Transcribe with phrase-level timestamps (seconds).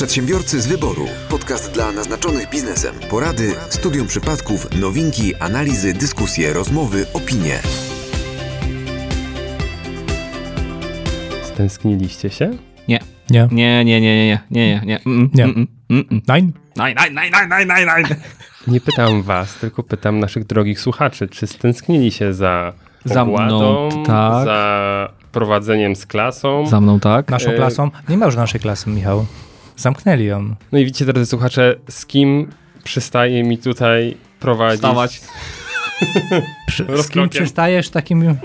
[0.00, 1.06] Przedsiębiorcy z wyboru.
[1.28, 2.94] Podcast dla naznaczonych biznesem.
[3.10, 7.58] Porady, studium przypadków, nowinki, analizy, dyskusje, rozmowy, opinie.
[11.42, 12.50] Stęskniliście się?
[12.88, 12.98] Nie.
[13.30, 13.48] Nie.
[13.52, 15.00] Nie, nie, nie, nie, nie, nie, nie.
[15.06, 15.44] Mm, Nie.
[15.44, 16.22] Mm, mm, mm.
[16.28, 16.52] Nein?
[16.76, 18.06] Nein, nein, nein, nein, nein, nein, nein.
[18.66, 22.72] Nie pytam was, tylko pytam naszych drogich słuchaczy, czy stęsknili się za
[23.04, 24.44] Za mną, tak.
[24.44, 26.66] za prowadzeniem z klasą.
[26.66, 27.30] Za mną, tak?
[27.30, 27.90] Naszą E, klasą?
[28.08, 29.26] Nie ma już naszej klasy, Michał.
[29.80, 30.54] Zamknęli ją.
[30.72, 32.50] No i widzicie, drodzy słuchacze, z kim
[32.84, 35.20] przystaje mi tutaj prowadzić, Wstawać.
[36.66, 38.36] Przy, z kim przystajesz takim...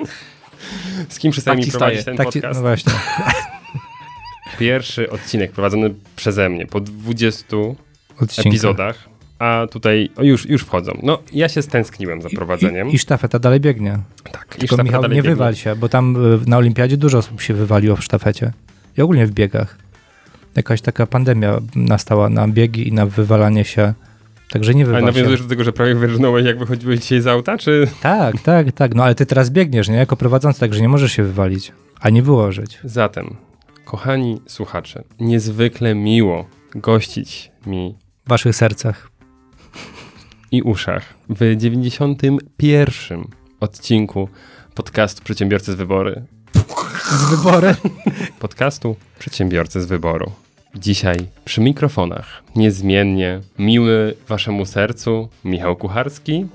[1.10, 2.18] z kim przystaje Tak mi ci prowadzić staje.
[2.18, 2.60] ten Tak ci, podcast.
[2.60, 2.94] no właśnie.
[4.60, 7.46] Pierwszy odcinek prowadzony przeze mnie po 20
[8.22, 8.50] Odcinka.
[8.50, 11.00] epizodach, a tutaj o, już, już wchodzą.
[11.04, 12.90] No, ja się stęskniłem za prowadzeniem.
[12.90, 14.00] I, I sztafeta dalej biegnie.
[14.32, 15.36] tak, i Tylko sztafeta Michał, dalej nie biegnie.
[15.36, 18.52] wywal się, bo tam y, na olimpiadzie dużo osób się wywaliło w sztafecie.
[18.98, 19.78] I ogólnie w biegach.
[20.56, 23.94] Jakaś taka pandemia nastała na biegi i na wywalanie się.
[24.50, 25.06] Także nie Ale wywal się.
[25.06, 27.88] nawiązujesz do tego, że prawie wyrżnąłeś, jak wychodziłeś dzisiaj z auta, czy...
[28.02, 28.96] Tak, tak, tak.
[28.96, 29.96] No ale ty teraz biegniesz, nie?
[29.96, 31.72] Jako prowadzący, także nie możesz się wywalić.
[32.00, 32.80] Ani wyłożyć.
[32.84, 33.36] Zatem,
[33.86, 39.10] kochani słuchacze, niezwykle miło gościć mi W waszych sercach.
[40.52, 43.24] i uszach w 91
[43.60, 44.30] odcinku
[44.76, 46.24] podcastu Przedsiębiorcy z Wybory.
[47.12, 47.76] Z wybory.
[48.40, 50.32] Podcastu Przedsiębiorcy z Wyboru.
[50.76, 56.46] Dzisiaj przy mikrofonach niezmiennie miły waszemu sercu Michał Kucharski.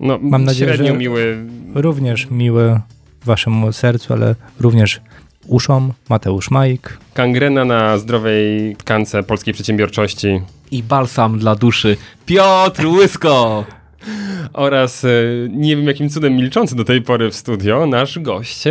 [0.00, 1.36] No, Mam nadzieję, średnio że- miły
[1.74, 2.80] Również miły
[3.24, 5.00] waszemu sercu, ale również
[5.46, 5.92] uszom.
[6.08, 6.98] Mateusz Majk.
[7.14, 11.96] kangrena na zdrowej tkance polskiej przedsiębiorczości I balsam dla duszy.
[12.26, 13.64] Piotr Łysko!
[14.52, 15.08] oraz e,
[15.50, 18.64] nie wiem jakim cudem milczący do tej pory w studio nasz gość.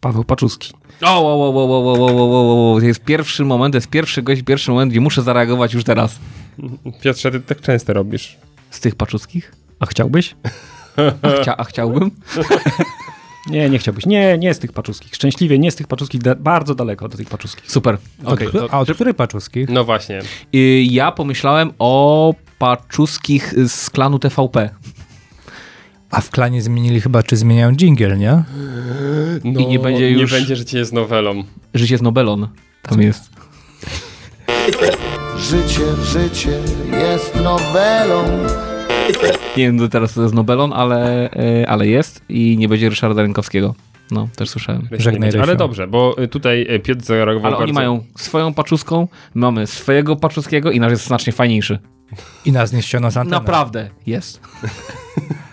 [0.00, 0.72] Paweł Paczuski.
[1.02, 3.88] O, o, o, o, o, o, o, o, o, to jest pierwszy moment, to jest
[3.88, 6.18] pierwszy gość, pierwszy moment, gdzie muszę zareagować już teraz.
[7.02, 8.36] Piotrze, ty tak często robisz.
[8.70, 9.52] Z tych paczuckich?
[9.80, 10.36] A chciałbyś?
[11.22, 12.10] A, chcia, a chciałbym?
[13.46, 14.06] Nie, nie chciałbyś.
[14.06, 15.14] Nie, nie z tych paczuskich.
[15.14, 17.70] Szczęśliwie nie z tych paczuskich, da- bardzo daleko do tych paczuskich.
[17.70, 17.98] Super.
[18.24, 18.48] Od, Okej.
[18.48, 19.68] któ- a od których paczuskich?
[19.68, 20.20] No właśnie.
[20.54, 24.70] Y, Ja pomyślałem o paczuskich z klanu TVP.
[26.10, 28.42] A w klanie zmienili chyba, czy zmieniają dżingiel, nie?
[29.44, 31.44] No, I nie będzie już- Nie będzie, cię jest nowelą.
[31.74, 32.48] Życie z Nobelon.
[32.82, 33.30] Tam jest.
[35.38, 36.58] Życie, życie
[36.92, 38.22] jest nowelą.
[39.56, 43.22] Nie wiem do teraz to jest Nobelon, ale, e, ale jest i nie będzie Ryszarda
[43.22, 43.74] Rękowskiego.
[44.10, 44.88] No, też słyszałem.
[44.92, 45.30] Żegnaj.
[45.42, 47.62] Ale dobrze, bo y, tutaj y, Piotr zareagował Ale bardzo...
[47.64, 51.78] oni mają swoją paczuską, my mamy swojego paczuskiego i nasz jest znacznie fajniejszy.
[52.44, 53.36] I nas nie ściągną z anteny.
[53.36, 54.40] Naprawdę jest.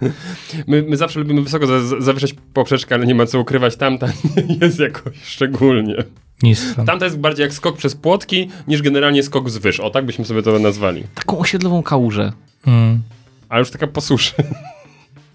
[0.66, 3.76] My, my zawsze lubimy wysoko za, zawyżać poprzeczkę, ale nie ma co ukrywać.
[3.76, 4.06] Tamta
[4.48, 6.04] nie jest jakoś szczególnie.
[6.42, 6.84] Nisko.
[6.84, 9.80] Tamta jest bardziej jak skok przez płotki, niż generalnie skok z wyż.
[9.80, 11.04] O, tak byśmy sobie to nazwali.
[11.14, 12.32] Taką osiedlową kałużę.
[12.66, 13.02] Mm.
[13.48, 14.32] A już taka po suszy.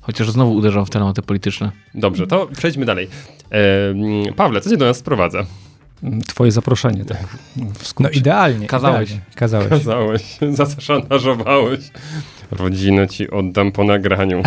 [0.01, 1.71] Chociaż znowu uderzam w tematy polityczne.
[1.93, 3.07] Dobrze, to przejdźmy dalej.
[3.51, 5.45] E, Pawle, co cię do nas sprowadza?
[6.27, 7.37] Twoje zaproszenie, tak.
[7.73, 8.67] W No idealnie.
[8.67, 9.09] Kazałeś.
[9.09, 9.25] Idealnie.
[9.35, 9.69] Kazałeś.
[9.69, 11.79] Kazałeś, zaszantażowałeś.
[12.51, 14.43] Rodzinę ci oddam po nagraniu.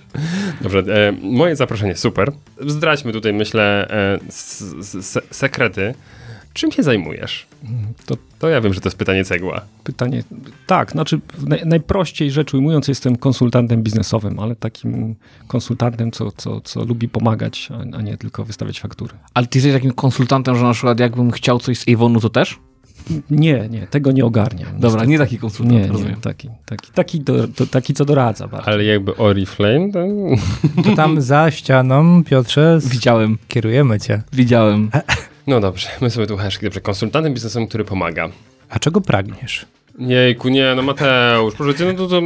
[0.62, 2.32] Dobrze, e, moje zaproszenie, super.
[2.66, 4.62] Zdradźmy tutaj, myślę, e, s,
[4.94, 5.94] s, sekrety.
[6.52, 7.46] Czym się zajmujesz?
[8.06, 9.60] To To ja wiem, że to jest pytanie cegła.
[9.84, 10.24] pytanie,
[10.66, 15.14] tak, znaczy naj, najprościej rzecz ujmując jestem konsultantem biznesowym, ale takim
[15.48, 19.14] konsultantem, co, co, co lubi pomagać, a, a nie tylko wystawiać faktury.
[19.34, 22.58] Ale ty jesteś takim konsultantem, że na przykład jakbym chciał coś z Avonu, to też?
[23.30, 24.68] Nie, nie, tego nie ogarniam.
[24.72, 25.06] Dobra, niestety.
[25.06, 26.14] nie taki konsultant, nie, rozumiem.
[26.14, 28.68] nie, taki, taki, taki, do, to, taki co doradza bardzo.
[28.68, 30.06] Ale jakby Oriflame, to...
[30.84, 32.88] To tam za ścianą, Piotrze, z...
[32.88, 34.22] Widziałem, kierujemy cię.
[34.32, 34.90] widziałem.
[35.46, 36.64] No dobrze, my sobie tu haszki.
[36.66, 38.28] Dobrze, konsultantem biznesowym, który pomaga.
[38.70, 39.66] A czego pragniesz?
[39.98, 42.20] Jejku, nie, no Mateusz, proszę cię, no to, to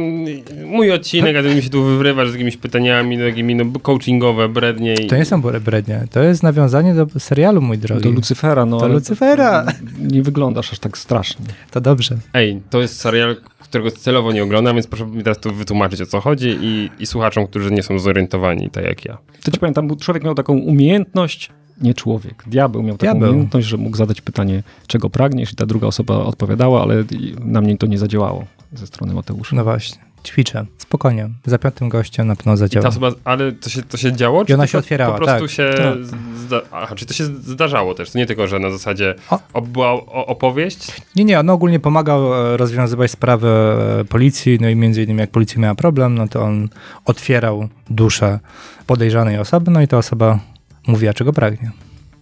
[0.65, 4.49] mój odcinek, a ty mi się tu wywrywasz z jakimiś pytaniami, no, takimi no, coachingowe,
[4.49, 5.07] brednie i...
[5.07, 6.03] To nie są brednie.
[6.11, 8.03] To jest nawiązanie do serialu, mój drogi.
[8.03, 9.65] do Lucyfera, no Do ale Lucyfera.
[9.99, 11.45] nie wyglądasz aż tak strasznie.
[11.71, 12.17] To dobrze.
[12.33, 16.05] Ej, to jest serial, którego celowo nie oglądam, więc proszę mi teraz tu wytłumaczyć, o
[16.05, 19.17] co chodzi i, i słuchaczom, którzy nie są zorientowani, tak jak ja.
[19.43, 21.51] To ci powiem, tam człowiek miał taką umiejętność,
[21.81, 23.29] nie człowiek, diabeł miał taką Diabeł.
[23.29, 27.03] umiejętność, że mógł zadać pytanie, czego pragniesz i ta druga osoba odpowiadała, ale
[27.39, 29.55] na mnie to nie zadziałało ze strony Mateusza.
[29.55, 30.07] No właśnie.
[30.23, 30.65] Ćwiczę.
[30.77, 31.29] Spokojnie.
[31.45, 32.87] Za piątym gościem na pewno I ta zadziała.
[32.87, 34.43] osoba, ale to się, to się działo?
[34.47, 35.51] I ona się otwierała, Po prostu tak.
[35.51, 35.73] się...
[35.77, 36.17] Tak.
[36.37, 38.11] Zda, aha, czy to się zdarzało też?
[38.11, 39.15] To nie tylko, że na zasadzie
[39.53, 39.61] O.
[39.61, 39.91] była
[40.25, 40.91] opowieść?
[41.15, 45.31] Nie, nie, on ogólnie pomagał e, rozwiązywać sprawy e, policji, no i między innymi jak
[45.31, 46.69] policja miała problem, no to on
[47.05, 48.39] otwierał duszę
[48.87, 50.39] podejrzanej osoby, no i ta osoba
[50.87, 51.71] mówiła, czego pragnie.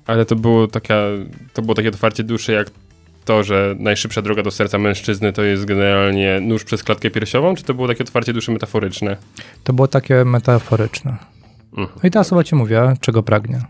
[0.08, 0.96] Ale to było, taka,
[1.54, 2.68] to było takie otwarcie duszy jak
[3.26, 7.64] to, że najszybsza droga do serca mężczyzny to jest generalnie nóż przez klatkę piersiową, czy
[7.64, 9.18] to było takie otwarcie duszy metaforyczne?
[9.64, 11.18] To było takie metaforyczne.
[11.78, 12.00] Mhm.
[12.04, 13.62] No i ta osoba ci mówiła, czego pragnie.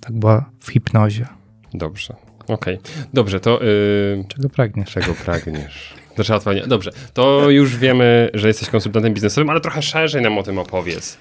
[0.00, 1.26] Tak była w hipnozie.
[1.74, 2.14] Dobrze.
[2.48, 2.78] Okej.
[3.14, 4.90] Dobrze, to yy, Czego pragniesz?
[4.92, 5.94] czego pragniesz?
[6.16, 6.66] Zaczęła odpowiedź.
[6.66, 11.18] Dobrze, to już wiemy, że jesteś konsultantem biznesowym, ale trochę szerzej nam o tym opowiedz.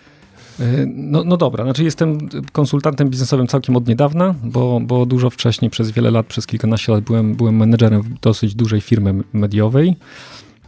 [0.59, 2.17] E, No, no dobra, znaczy jestem
[2.51, 7.03] konsultantem biznesowym całkiem od niedawna, bo, bo dużo wcześniej, przez wiele lat, przez kilkanaście lat
[7.03, 9.95] byłem, byłem menedżerem dosyć dużej firmy mediowej.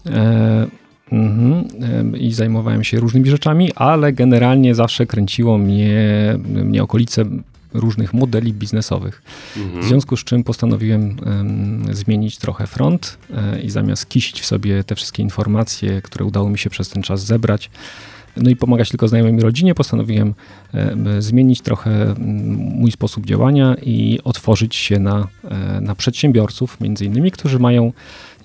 [0.05, 0.67] E,
[1.11, 5.95] em, I zajmowałem się różnymi rzeczami, ale generalnie zawsze kręciło mnie,
[6.45, 7.25] mnie okolice
[7.73, 9.21] różnych modeli biznesowych.
[9.57, 9.83] Mhm.
[9.83, 14.83] W związku z czym postanowiłem em, zmienić trochę front e, i zamiast kisić w sobie
[14.83, 17.69] te wszystkie informacje, które udało mi się przez ten czas zebrać,
[18.37, 20.33] no i pomagać tylko znajomym i rodzinie, postanowiłem
[20.73, 22.15] em, zmienić trochę
[22.57, 27.93] mój sposób działania i otworzyć się na, e, na przedsiębiorców, między innymi, którzy mają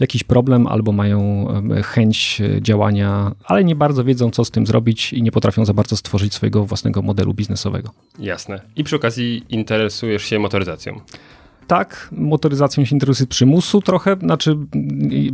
[0.00, 1.46] jakiś problem albo mają
[1.84, 5.96] chęć działania, ale nie bardzo wiedzą, co z tym zrobić i nie potrafią za bardzo
[5.96, 7.90] stworzyć swojego własnego modelu biznesowego.
[8.18, 8.60] Jasne.
[8.76, 11.00] I przy okazji interesujesz się motoryzacją.
[11.70, 14.56] Tak, motoryzacją się interesuję przymusu trochę, znaczy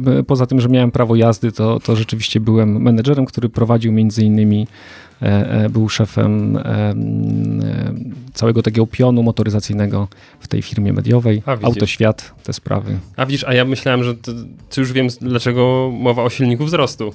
[0.06, 4.24] e, poza tym, że miałem prawo jazdy, to, to rzeczywiście byłem menedżerem, który prowadził między
[4.24, 4.66] innymi,
[5.22, 6.58] e, e, był szefem
[8.34, 10.08] całego takiego pionu motoryzacyjnego
[10.40, 11.42] w tej firmie mediowej.
[11.62, 12.98] Autoświat, te sprawy.
[13.16, 14.32] A widzisz, a ja myślałem, że to,
[14.70, 17.14] to już wiem, dlaczego mowa o silniku wzrostu.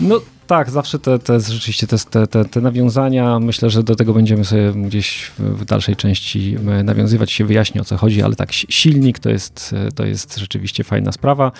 [0.00, 0.20] No
[0.52, 4.72] tak, zawsze te, te rzeczywiście te, te, te, nawiązania, myślę, że do tego będziemy sobie
[4.72, 9.30] gdzieś w, dalszej części nawiązywać, się wyjaśni o co chodzi, ale tak, si- silnik to
[9.30, 11.52] jest, e, to jest rzeczywiście fajna sprawa,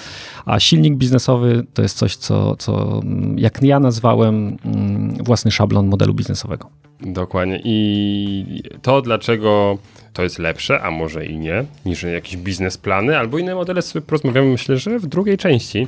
[0.45, 3.01] a silnik biznesowy to jest coś, co, co
[3.37, 6.71] jak ja nazwałem, mm, własny szablon modelu biznesowego.
[7.01, 7.61] Dokładnie.
[7.65, 9.79] I to, dlaczego
[10.13, 14.49] to jest lepsze, a może i nie, niż jakieś biznesplany albo inne modele, sobie porozmawiamy,
[14.49, 15.87] myślę, że w drugiej części.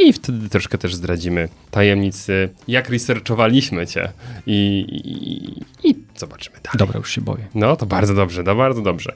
[0.00, 1.48] I wtedy troszkę też zdradzimy
[2.68, 4.12] jak researchowaliśmy cię.
[4.46, 4.84] I,
[5.82, 6.78] i, i zobaczymy dalej.
[6.78, 7.46] Dobra, już się boję.
[7.54, 9.12] No, to bardzo dobrze, no bardzo dobrze.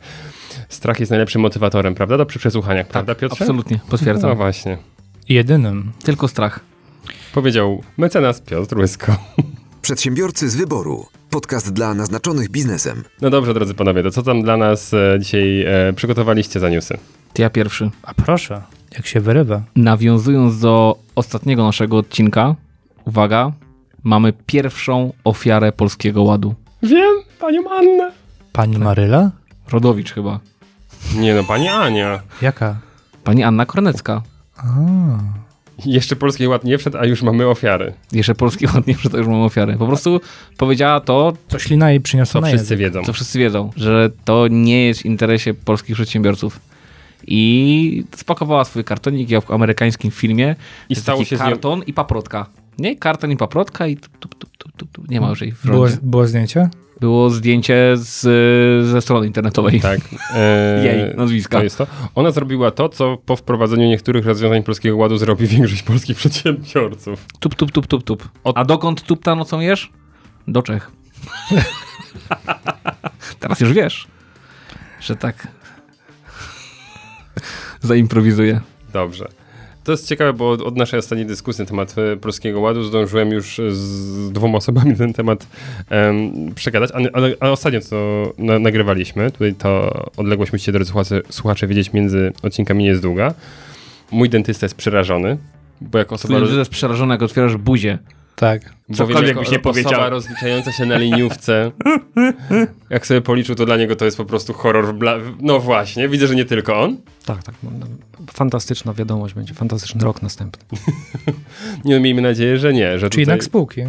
[0.68, 2.18] Strach jest najlepszym motywatorem, prawda?
[2.18, 3.44] Do przy przesłuchaniach, prawda Piotrze?
[3.44, 4.36] Absolutnie, No potwierdzam.
[4.36, 4.78] właśnie.
[5.28, 5.92] Jedynym.
[6.04, 6.60] Tylko strach.
[7.34, 9.16] Powiedział mecenas Piotr Łysko.
[9.82, 11.06] Przedsiębiorcy z wyboru.
[11.30, 13.04] Podcast dla naznaczonych biznesem.
[13.20, 16.98] No dobrze, drodzy panowie, to co tam dla nas e, dzisiaj e, przygotowaliście za newsy?
[17.32, 17.90] To ja pierwszy.
[18.02, 18.62] A proszę,
[18.96, 19.62] jak się wyrywa.
[19.76, 22.54] Nawiązując do ostatniego naszego odcinka,
[23.04, 23.52] uwaga,
[24.04, 26.54] mamy pierwszą ofiarę Polskiego Ładu.
[26.82, 28.12] Wiem, panią Annę.
[28.52, 29.30] Pani Maryla?
[29.72, 30.40] Rodowicz chyba.
[31.16, 32.20] Nie no, pani Ania.
[32.42, 32.76] Jaka?
[33.24, 34.22] Pani Anna Kornecka.
[34.56, 34.62] A,
[35.86, 37.92] Jeszcze Polski Ład nie wszedł, a już mamy ofiary.
[38.12, 39.76] Jeszcze Polski Ład nie to już mamy ofiarę.
[39.76, 40.20] Po prostu
[40.56, 43.02] powiedziała to, co ślina jej przyniosła To na wszyscy wiedzą.
[43.04, 46.60] co wszyscy wiedzą, że to nie jest w interesie polskich przedsiębiorców.
[47.26, 50.56] I spakowała swój kartonik jak w amerykańskim filmie.
[50.88, 52.46] I stało się z nią- karton i paprotka.
[52.78, 52.96] Nie?
[52.96, 55.08] Karton i paprotka i tup, tup, tup, tup, tup, tup.
[55.10, 56.00] nie ma już jej w Było, rządzie.
[56.06, 56.68] było zdjęcie?
[57.00, 58.20] Było zdjęcie z,
[58.86, 59.80] ze strony internetowej.
[59.80, 60.00] Tak.
[60.34, 61.58] E, Jej nazwiska.
[61.58, 61.86] To jest to.
[62.14, 67.26] Ona zrobiła to, co po wprowadzeniu niektórych rozwiązań Polskiego Ładu zrobi większość polskich przedsiębiorców.
[67.40, 68.28] Tup, tup, tup, tup, tup.
[68.44, 69.90] Od- A dokąd tup ta nocą jesz?
[70.48, 70.90] Do Czech.
[73.40, 74.06] Teraz już wiesz,
[75.00, 75.48] że tak
[77.80, 78.60] zaimprowizuję.
[78.92, 79.28] Dobrze.
[79.84, 83.60] To jest ciekawe, bo od, naszej ostatniej dyskusji na temat e, Polskiego Ładu zdążyłem już
[83.70, 85.46] z dwoma osobami ten temat
[85.90, 87.10] em, przegadać, ale,
[87.40, 87.96] ale, ostatnio co
[88.38, 93.34] na, nagrywaliśmy, tutaj to odległość musicie, drodzy słuchacze, słuchacze, wiedzieć między odcinkami nie jest długa.
[94.10, 95.38] Mój dentysta jest przerażony,
[95.80, 96.46] bo jak osoba...
[96.46, 97.98] Ty jest przerażony, jak otwierasz buzię.
[98.42, 98.74] Tak.
[98.88, 99.92] Bo Cokolwiek byś nie powiedział.
[99.92, 101.70] Osoba rozliczająca się na liniówce.
[102.90, 104.86] jak sobie policzył, to dla niego to jest po prostu horror.
[104.86, 105.16] w Bla...
[105.40, 106.96] No właśnie, widzę, że nie tylko on.
[107.24, 107.54] Tak, tak.
[107.62, 107.86] No, no,
[108.32, 110.78] fantastyczna wiadomość będzie, fantastyczny rok następny.
[111.84, 112.98] Nie, no, miejmy nadzieję, że nie.
[112.98, 113.20] Że Czyli tutaj...
[113.20, 113.80] jednak spółki.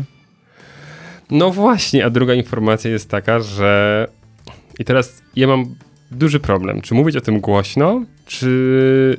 [1.31, 4.07] No właśnie, a druga informacja jest taka, że.
[4.79, 5.75] I teraz ja mam
[6.11, 6.81] duży problem.
[6.81, 9.17] Czy mówić o tym głośno, czy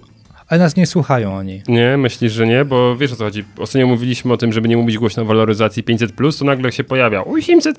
[0.49, 1.63] Ale nas nie słuchają oni.
[1.69, 1.97] nie?
[1.97, 2.65] Myślisz, że nie?
[2.65, 3.45] Bo wiesz o co chodzi.
[3.59, 7.25] Ostatnio mówiliśmy o tym, żeby nie mówić głośno o waloryzacji 500, to nagle się pojawia
[7.25, 7.79] 800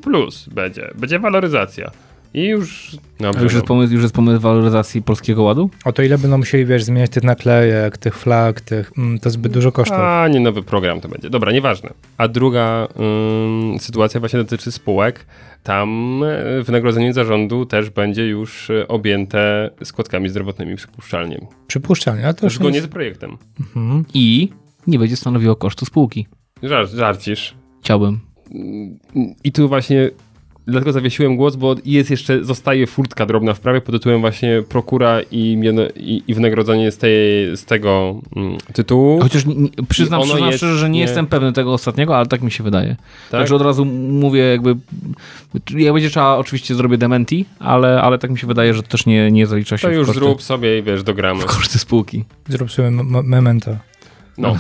[0.52, 0.90] będzie.
[0.96, 1.92] Będzie waloryzacja.
[2.36, 2.98] I już.
[3.20, 3.68] A Dobrze, już jest no.
[3.68, 5.70] pomysł, już jest pomysł waloryzacji Polskiego Ładu?
[5.86, 8.92] O to ile będą musieli, wiesz, zmieniać tych naklejek, tych flag, tych...
[8.98, 9.98] Mm, to zbyt dużo kosztów.
[9.98, 11.30] A, nie nowy program to będzie.
[11.30, 11.94] Dobra, nieważne.
[12.18, 12.88] A druga
[13.72, 15.26] ym, sytuacja właśnie dotyczy spółek.
[15.64, 21.48] Tam y, wynagrodzenie zarządu też będzie już y, objęte składkami zdrowotnymi przypuszczalnie.
[21.68, 22.86] Przypuszczalnie, ale to już zgodnie nie...
[22.86, 23.38] z projektem.
[23.60, 24.06] Mhm.
[24.14, 24.50] I
[24.88, 26.28] nie będzie stanowiło kosztu spółki.
[26.64, 27.56] Żart, żarcisz.
[27.82, 28.20] Chciałbym.
[29.44, 30.10] I tu właśnie
[30.68, 35.22] dlatego zawiesiłem głos, bo jest jeszcze, zostaje furtka drobna w prawie pod tytułem właśnie prokura
[35.32, 35.58] i,
[35.96, 37.12] i, i wynagrodzenie z, tej,
[37.58, 39.20] z tego mm, tytułu.
[39.22, 39.56] Chociaż nie,
[39.90, 42.64] przyznam, przyznam jest szczerze, że nie, nie- jestem pewny tego ostatniego, ale tak mi się
[42.64, 42.96] wydaje.
[43.32, 43.40] Tak?
[43.40, 44.76] Także od razu mówię jakby,
[45.78, 49.06] jak będzie trzeba, oczywiście zrobię dementi, ale, ale tak mi się wydaje, że to też
[49.06, 51.42] nie, nie zalicza się To już koszty, zrób sobie i wiesz, dogramy.
[51.42, 52.24] w koszty spółki.
[52.50, 52.92] Zrób sobie
[53.24, 53.78] memento.
[54.38, 54.58] No.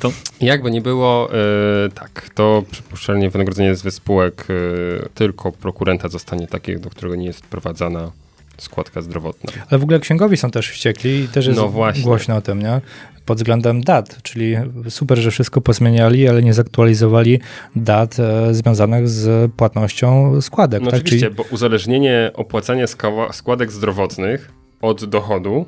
[0.00, 0.12] To.
[0.40, 6.78] Jakby nie było, e, tak, to przypuszczalnie wynagrodzenie z spółek e, tylko prokurenta zostanie takie,
[6.78, 8.10] do którego nie jest wprowadzana
[8.58, 9.52] składka zdrowotna.
[9.70, 12.02] Ale w ogóle księgowi są też wściekli i też jest No właśnie.
[12.02, 12.80] głośno o tym, nie?
[13.26, 14.54] Pod względem dat, czyli
[14.88, 17.40] super, że wszystko pozmieniali, ale nie zaktualizowali
[17.76, 20.82] dat e, związanych z płatnością składek.
[20.82, 21.00] No tak?
[21.00, 22.86] oczywiście, Czyli bo uzależnienie opłacania
[23.32, 25.66] składek zdrowotnych od dochodu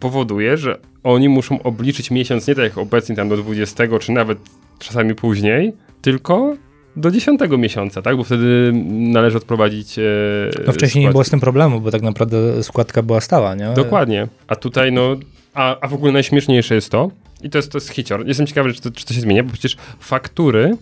[0.00, 4.38] powoduje, że oni muszą obliczyć miesiąc nie tak jak obecnie tam do 20, czy nawet
[4.78, 5.72] czasami później,
[6.02, 6.56] tylko
[6.96, 8.16] do 10 miesiąca, tak?
[8.16, 9.98] Bo wtedy należy odprowadzić.
[9.98, 10.02] E,
[10.66, 11.12] no wcześniej nie składki.
[11.12, 13.68] było z tym problemu, bo tak naprawdę składka była stała, nie?
[13.68, 14.28] Dokładnie.
[14.46, 15.16] A tutaj, no,
[15.54, 17.10] a, a w ogóle najśmieszniejsze jest to,
[17.42, 18.26] i to jest, to jest hicior.
[18.26, 20.76] Jestem ciekawy, czy to, czy to się zmienia, bo przecież faktury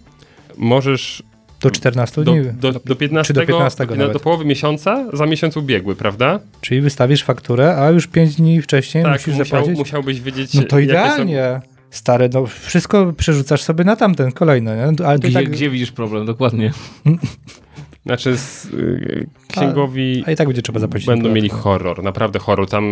[0.56, 1.22] możesz
[1.62, 2.44] Do 14 do, dni.
[2.60, 4.12] do, do 15, czy do 15 do, nawet.
[4.12, 6.40] do połowy miesiąca za miesiąc ubiegły, prawda?
[6.60, 9.78] Czyli wystawisz fakturę, a już 5 dni wcześniej tak, musisz musiał, zapłacić.
[9.78, 10.54] musiałbyś wiedzieć.
[10.54, 11.60] No to idealnie.
[11.90, 15.06] Stary, no wszystko przerzucasz sobie na tamten kolejny, nie?
[15.06, 16.72] Ale Gdzie, tak, gdzie widzisz problem, dokładnie.
[17.04, 17.16] Są,
[18.06, 21.06] znaczy, z, y, księgowi a i tak będzie trzeba zapłacić.
[21.06, 22.68] będą mieli horror, naprawdę horror.
[22.68, 22.84] Tam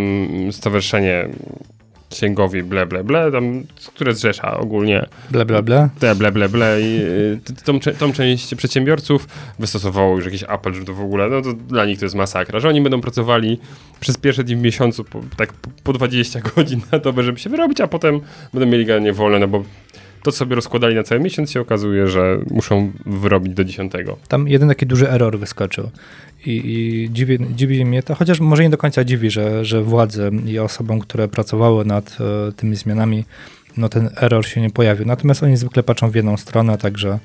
[0.51, 1.29] stowarzyszenie
[2.11, 3.63] księgowi ble, ble, ble, tam,
[3.95, 5.89] które zrzesza ogólnie Ble, ble, ble.
[5.99, 10.85] te ble, ble, ble i y, tą, tą część przedsiębiorców wystosowało już jakiś apel, że
[10.85, 13.59] to w ogóle, no to dla nich to jest masakra, że oni będą pracowali
[14.01, 17.51] przez pierwsze dni w miesiącu po, tak po- po 20 godzin na dobę, żeby się
[17.51, 18.21] wyrobić, a potem
[18.55, 19.65] będą mieli generalnie wolne, no bo
[20.23, 23.93] to, co sobie rozkładali na cały miesiąc, się okazuje, że muszą wyrobić do 10.
[24.29, 25.91] Tam jeden taki duży error wyskoczył.
[26.47, 30.31] I, i dziwi, dziwi mnie to, chociaż może nie do końca dziwi, że, że władze
[30.47, 33.25] i osobom, które pracowały nad e, tymi zmianami,
[33.77, 35.07] no ten error się nie pojawił.
[35.07, 37.19] Natomiast oni zwykle patrzą w jedną stronę, także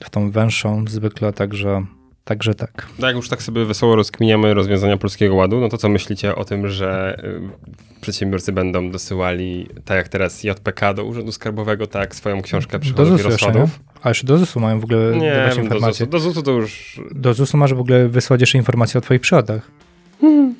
[0.00, 1.86] w tą węższą zwykle, także,
[2.26, 2.86] także tak.
[2.98, 6.44] No jak już tak sobie wesoło rozkminiamy rozwiązania Polskiego Ładu, no to co myślicie o
[6.44, 12.42] tym, że y, przedsiębiorcy będą dosyłali, tak jak teraz JPK do Urzędu Skarbowego, tak swoją
[12.42, 13.80] książkę Do przychodów i rozchodów?
[14.02, 16.06] A jeszcze do ZUS-u mają w ogóle Nie, dawać do informacje.
[16.06, 19.20] ZUS-u, do ZUS-u to już Do ZUS-u masz w ogóle wysłać jeszcze informacje o twoich
[19.20, 19.70] przychodach.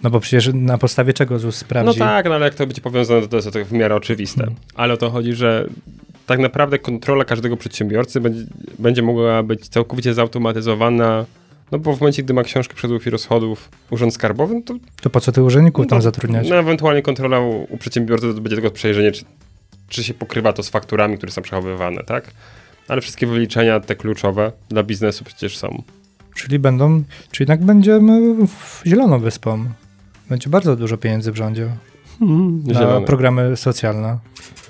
[0.02, 1.98] No bo przecież na podstawie czego ZUS No sprawdzi?
[1.98, 4.46] tak, no ale jak to będzie powiązane, to, jest to w miarę oczywiste.
[4.74, 5.68] Ale o to chodzi, że
[6.26, 8.44] tak naprawdę kontrola każdego przedsiębiorcy będzie,
[8.78, 11.24] będzie mogła być całkowicie zautomatyzowana.
[11.72, 15.10] No bo w momencie, gdy ma książkę przychodów i rozchodów Urząd Skarbowy, no to To
[15.10, 16.48] po co ty urzędników no tam zatrudniać?
[16.48, 19.24] No ewentualnie kontrola u, u przedsiębiorcy to będzie tylko przejrzenie, czy,
[19.88, 22.30] czy się pokrywa to z fakturami, które są przechowywane, tak?
[22.88, 25.82] Ale wszystkie wyliczenia, te kluczowe dla biznesu przecież są.
[26.34, 29.66] Czyli będą, czy jednak będziemy w zieloną wyspą.
[30.28, 31.70] Będzie bardzo dużo pieniędzy w rządzie
[32.64, 33.06] na Zielone.
[33.06, 34.18] programy socjalne.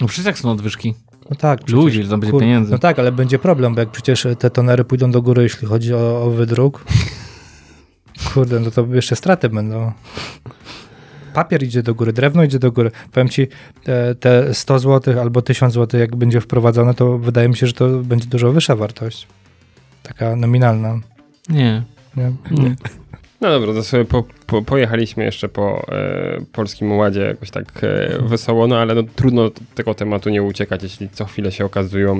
[0.00, 0.94] No przecież jak są nadwyżki.
[1.30, 1.58] No tak.
[1.58, 2.72] przecież, Ludzi, ile tam będzie kur- pieniędzy.
[2.72, 5.94] No tak, ale będzie problem, bo jak przecież te tonery pójdą do góry, jeśli chodzi
[5.94, 6.84] o, o wydruk.
[8.34, 9.92] Kurde, no to jeszcze straty będą.
[11.34, 12.90] Papier idzie do góry, drewno idzie do góry.
[13.12, 13.48] Powiem ci,
[13.84, 17.72] te, te 100 zł albo 1000 zł, jak będzie wprowadzone, to wydaje mi się, że
[17.72, 19.26] to będzie dużo wyższa wartość.
[20.02, 21.00] Taka nominalna.
[21.48, 21.82] Nie.
[22.16, 22.32] Nie?
[22.50, 22.76] nie.
[23.40, 28.18] No dobra, to sobie po, po, pojechaliśmy jeszcze po e, Polskim Ładzie jakoś tak e,
[28.22, 32.18] wesoło, no ale no, trudno tego tematu nie uciekać, jeśli co chwilę się okazują.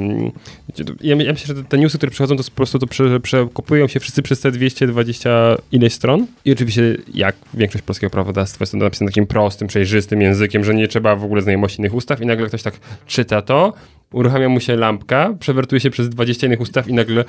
[1.00, 4.00] Ja, ja myślę, że te newsy, które przychodzą, to po prostu to prze, przekopują się
[4.00, 5.30] wszyscy przez te 220
[5.72, 6.26] ileś stron.
[6.44, 10.88] I oczywiście, jak większość polskiego prawodawstwa jest to napisane takim prostym, przejrzystym językiem, że nie
[10.88, 12.74] trzeba w ogóle znajomości innych ustaw i nagle ktoś tak
[13.06, 13.72] czyta to,
[14.12, 17.24] uruchamia mu się lampka, przewertuje się przez 20 innych ustaw i nagle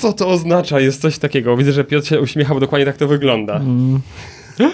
[0.00, 0.80] co to oznacza?
[0.80, 1.56] Jest coś takiego.
[1.56, 3.56] Widzę, że Piotr się uśmiecha, bo dokładnie tak to wygląda.
[3.56, 4.00] Mm.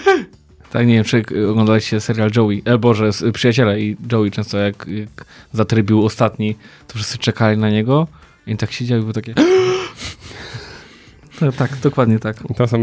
[0.71, 5.25] Tak, nie wiem, czy oglądaliście serial Joey, e, Boże, Przyjaciele i Joey często jak, jak
[5.53, 6.55] zatrybił ostatni,
[6.87, 8.07] to wszyscy czekali na niego
[8.47, 9.33] i tak siedział i było takie...
[11.41, 12.37] No, tak, dokładnie tak.
[12.57, 12.77] To są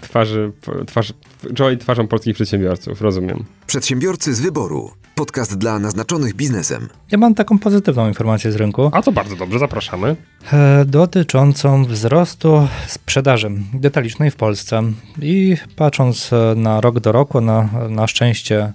[0.00, 0.52] twarzy,
[0.86, 1.12] twarz,
[1.58, 3.44] Joey twarzą polskich przedsiębiorców, rozumiem.
[3.66, 4.90] Przedsiębiorcy z wyboru.
[5.14, 6.88] Podcast dla naznaczonych biznesem.
[7.10, 8.90] Ja mam taką pozytywną informację z rynku.
[8.92, 10.16] A to bardzo dobrze, zapraszamy.
[10.52, 14.82] e, dotyczącą wzrostu sprzedaży detalicznej w Polsce.
[15.22, 18.72] I patrząc e, na rok do roku, na, na szczęście e,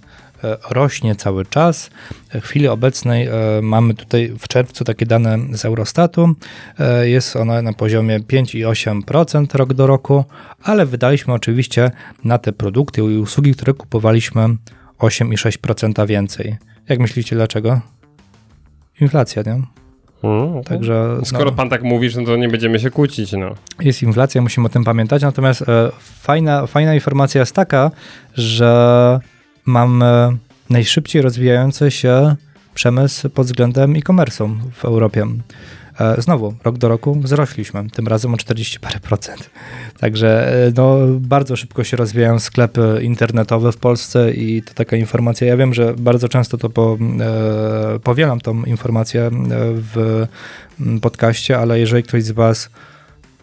[0.70, 1.90] rośnie cały czas.
[2.34, 3.32] W chwili obecnej e,
[3.62, 6.36] mamy tutaj w czerwcu takie dane z Eurostatu.
[6.80, 10.26] E, Jest ona na poziomie 5,8% rok do roku,
[10.64, 11.92] ale wydaliśmy oczywiście
[12.24, 14.42] na te produkty i usługi, które kupowaliśmy
[15.00, 16.58] 8,6% więcej.
[16.90, 17.82] Jak myślicie dlaczego?
[19.02, 19.62] Inflacja, nie?
[20.24, 23.56] Mm, Także Skoro no, pan tak mówisz, no to nie będziemy się kłócić, no.
[23.80, 25.22] jest inflacja, musimy o tym pamiętać.
[25.22, 27.92] Natomiast e, fajna, fajna informacja jest taka,
[28.36, 29.20] że
[29.66, 30.38] mamy
[30.70, 32.36] najszybciej rozwijający się
[32.74, 35.28] przemysł pod względem e-commerce'u w Europie.
[36.00, 39.50] E, Znowu, rok do roku wzrośliśmy, tym razem o 40 parę procent.
[40.00, 45.48] Także e, no, bardzo szybko się rozwijają sklepy internetowe w Polsce i to taka informacja,
[45.48, 49.32] ja wiem, że bardzo często to po, e, powielam tą informację e,
[49.74, 50.28] w
[51.02, 52.70] podcaście, ale jeżeli ktoś z Was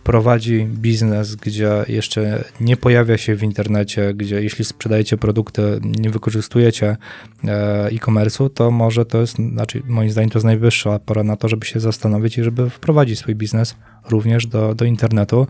[0.05, 6.97] prowadzi biznes, gdzie jeszcze nie pojawia się w internecie, gdzie jeśli sprzedajecie produkty, nie wykorzystujecie
[7.45, 11.49] e, e-commerce'u, to może to jest, znaczy moim zdaniem to jest najwyższa pora na to,
[11.49, 13.77] żeby się zastanowić i żeby wprowadzić swój biznes
[14.09, 15.47] również do, do internetu.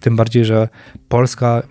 [0.00, 0.68] Tym bardziej, że
[1.08, 1.62] Polska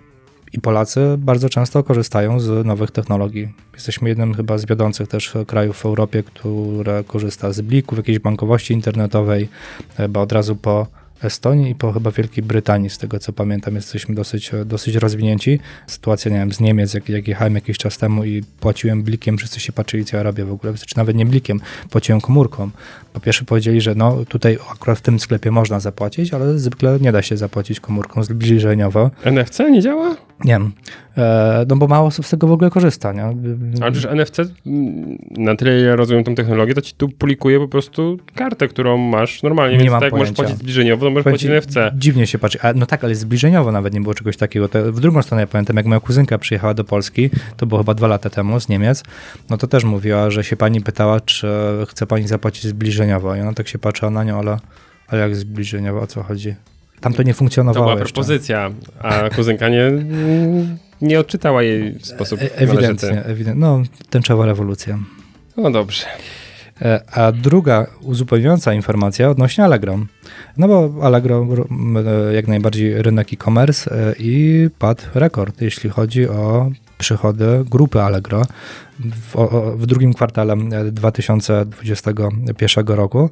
[0.52, 3.48] i Polacy bardzo często korzystają z nowych technologii.
[3.74, 8.74] Jesteśmy jednym chyba z wiodących też krajów w Europie, które korzysta z blików, jakiejś bankowości
[8.74, 9.48] internetowej,
[9.96, 14.14] chyba od razu po Estonii i po chyba Wielkiej Brytanii, z tego co pamiętam, jesteśmy
[14.14, 15.60] dosyć, dosyć rozwinięci.
[15.86, 19.60] Sytuacja, nie wiem, z Niemiec, jak, jak jechałem jakiś czas temu i płaciłem blikiem, wszyscy
[19.60, 21.60] się patrzyli, co ja robię w ogóle, czy nawet nie blikiem,
[21.90, 22.70] płaciłem komórką.
[23.12, 27.12] Po pierwsze powiedzieli, że no tutaj akurat w tym sklepie można zapłacić, ale zwykle nie
[27.12, 29.10] da się zapłacić komórką zbliżeniowo.
[29.24, 30.16] NFC nie działa?
[30.44, 30.72] Nie wiem,
[31.18, 33.24] e, no bo mało osób z tego w ogóle korzysta, nie?
[33.82, 37.68] Ale przecież NFC, mm, na tyle ile rozumiem tą technologię, to ci tu plikuje po
[37.68, 40.42] prostu kartę, którą masz normalnie, Nie więc mam tak jak możesz pojęcia.
[40.42, 41.76] płacić zbliżeniowo, to możesz Powiem płacić ci, NFC.
[41.94, 42.58] Dziwnie się patrzy.
[42.62, 44.68] A, no tak, ale zbliżeniowo nawet nie było czegoś takiego.
[44.92, 48.06] W drugą stronę ja pamiętam, jak moja kuzynka przyjechała do Polski, to było chyba dwa
[48.06, 49.02] lata temu z Niemiec,
[49.50, 51.48] no to też mówiła, że się pani pytała, czy
[51.88, 52.99] chce pani zapłacić zbliżeniowo.
[53.36, 54.58] I ona tak się patrzyła na nią, ale,
[55.08, 56.54] ale jak zbliżeniowo, o co chodzi?
[57.00, 58.14] Tam to nie To funkcjonowało była jeszcze.
[58.14, 58.70] propozycja,
[59.02, 59.90] a kuzynka nie,
[61.02, 62.64] nie odczytała jej w sposób E, należyty.
[62.72, 63.60] ewidentnie, ewidentnie.
[63.60, 64.98] No, tęczowa rewolucja.
[65.56, 66.04] No dobrze.
[66.82, 69.98] E, A druga uzupełniająca informacja odnośnie Allegro.
[70.56, 71.46] No bo Allegro
[72.30, 78.42] e, jak najbardziej rynek e-commerce e, i padł rekord, jeśli chodzi o przychody grupy Allegro
[78.98, 79.34] w,
[79.76, 83.30] w drugim kwartale e, 2021 roku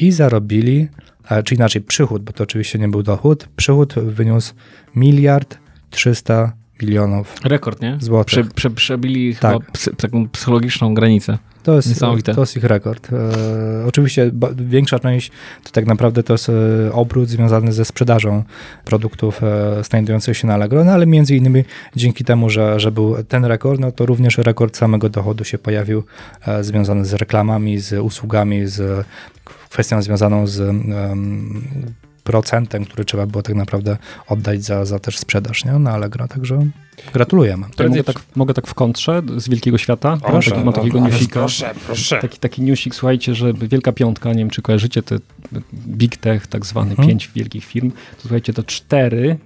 [0.00, 0.88] i zarobili,
[1.30, 4.54] e, czy inaczej przychód, bo to oczywiście nie był dochód, przychód wyniósł
[4.96, 5.58] miliard
[5.90, 7.96] 300 milionów Rekord, nie?
[8.00, 8.26] złotych.
[8.26, 9.52] Prze, prze, przebili Tak.
[9.52, 11.38] chyba psy, taką psychologiczną granicę.
[11.62, 12.34] To jest, Niesamowite.
[12.34, 13.08] to jest ich rekord.
[13.12, 15.30] E, oczywiście ba, większa część
[15.64, 16.52] to tak naprawdę to jest e,
[16.92, 18.42] obrót związany ze sprzedażą
[18.84, 21.64] produktów e, znajdujących się na Allegro, no ale między innymi
[21.96, 26.02] dzięki temu, że, że był ten rekord, no to również rekord samego dochodu się pojawił
[26.46, 29.06] e, związany z reklamami, z usługami, z
[29.70, 30.76] kwestią związaną z
[32.26, 33.96] procentem, który trzeba było tak naprawdę
[34.28, 35.72] oddać za, za też sprzedaż nie?
[35.72, 36.66] na Allegro, także
[37.12, 37.66] gratulujemy.
[37.76, 40.18] Prędzej mogę, tak, mogę tak w kontrze z Wielkiego Świata?
[40.26, 41.40] Proszę, taki, mam takiego newsika.
[41.40, 42.18] Proszę, proszę.
[42.18, 45.18] Taki, taki newsik, słuchajcie, że Wielka Piątka, nie wiem czy kojarzycie te
[45.74, 47.08] Big Tech, tak zwany, Mhm.
[47.08, 49.38] pięć wielkich firm, to słuchajcie, to cztery,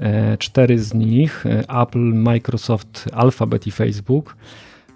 [0.00, 4.36] e, cztery z nich, e, Apple, Microsoft, Alphabet i Facebook,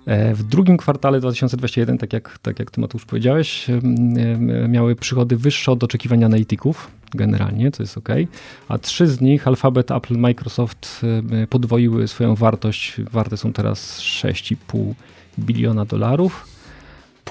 [0.07, 3.67] e, w drugim kwartale 2021, tak jak, tak jak ty Mateusz powiedziałeś,
[4.69, 8.09] miały przychody wyższe od oczekiwań analityków, generalnie, to jest ok,
[8.69, 14.95] a trzy z nich, Alphabet, Apple, Microsoft, em, podwoiły swoją wartość, warte są teraz 6,5
[15.39, 16.47] biliona dolarów.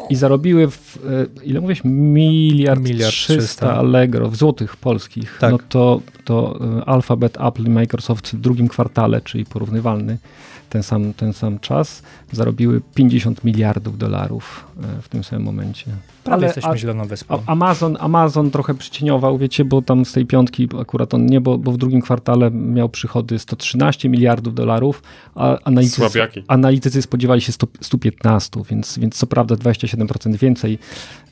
[0.09, 0.99] I zarobiły w,
[1.39, 3.75] e, ile mówisz, miliard, Miliard 300 300.
[3.75, 5.51] allegro w złotych polskich, Tak.
[5.51, 10.17] no to, to Alphabet, Apple i Microsoft w drugim kwartale, czyli porównywalny
[10.75, 14.65] ten sam, ten sam czas, zarobiły 50 miliardów dolarów
[14.97, 15.85] e, w tym samym momencie.
[16.23, 17.35] Prawie jesteśmy a- zieloną wyspą.
[17.47, 21.57] a- Amazon, Amazon trochę przycieniował, wiecie, bo tam z tej piątki akurat on nie, bo,
[21.57, 25.03] bo w drugim kwartale miał przychody 113 miliardów dolarów,
[25.35, 26.43] a analitycy, Słabiaki.
[26.47, 30.79] analitycy spodziewali się 100, 115, więc, więc co prawda 27% więcej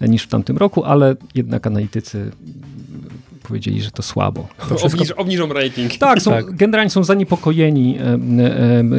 [0.01, 2.31] niż w tamtym roku, ale jednak analitycy
[3.43, 4.47] powiedzieli, że to słabo.
[4.83, 5.97] Obniż, obniżą rating.
[5.97, 6.55] Tak, są, Tak.
[6.55, 7.97] generalnie są zaniepokojeni,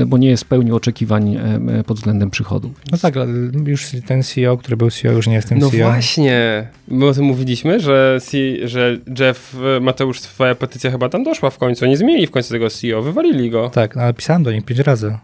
[0.07, 2.73] bo nie spełnił oczekiwań em, pod względem przychodu.
[2.93, 3.27] No tak, ale
[3.67, 5.87] już ten CEO, który był CEO, już nie jest tym No CEO.
[5.91, 11.25] właśnie, my o tym mówiliśmy, że, C, że Jeff, e, Mateusz, twoja petycja chyba tam
[11.25, 13.71] doszła w końcu, nie zmienili w końcu tego CEO, wywalili go.
[13.71, 15.17] Tak, no, ale pisałem do nich pięć razy.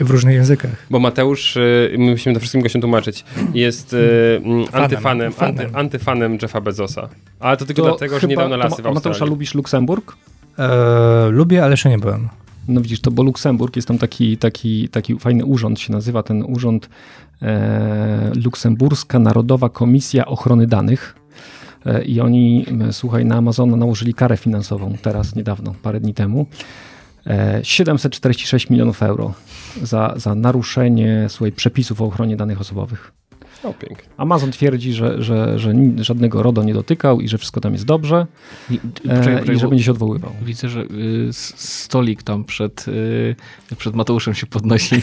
[0.00, 0.86] W różnych językach.
[0.90, 1.60] Bo Mateusz, e,
[1.98, 3.96] my musimy to wszystkim gościom tłumaczyć, jest
[4.44, 5.58] mm, antyfanem, fanem.
[5.66, 7.08] anty, antyfanem Jeffa Bezosa.
[7.40, 9.08] Ale to tylko To dlatego, że nie chyba- dał na lasy to w Ma- Mateusza,
[9.08, 9.30] Australii.
[9.30, 10.16] lubisz Luksemburg?
[10.58, 12.28] E, lubię, ale jeszcze nie byłem.
[12.68, 16.44] No widzisz, to bo Luksemburg jest tam taki, taki, taki fajny urząd, się nazywa ten
[16.48, 16.88] urząd
[17.42, 21.14] e, Luksemburska Narodowa Komisja Ochrony Danych.
[21.86, 26.46] E, I oni, słuchaj, na Amazona nałożyli karę finansową teraz, niedawno, parę dni temu.
[27.26, 29.34] E, 746 milionów euro
[29.82, 33.12] za, za naruszenie słuchaj, przepisów o ochronie danych osobowych.
[33.62, 34.08] O, pięknie.
[34.16, 38.26] Amazon twierdzi, że, że, że żadnego RODO nie dotykał i że wszystko tam jest dobrze
[38.70, 40.32] I, e, poczekaj, poczekaj, i że będzie się odwoływał.
[40.42, 43.36] Widzę, że y, stolik tam przed, y,
[43.76, 45.02] przed Mateuszem się podnosi.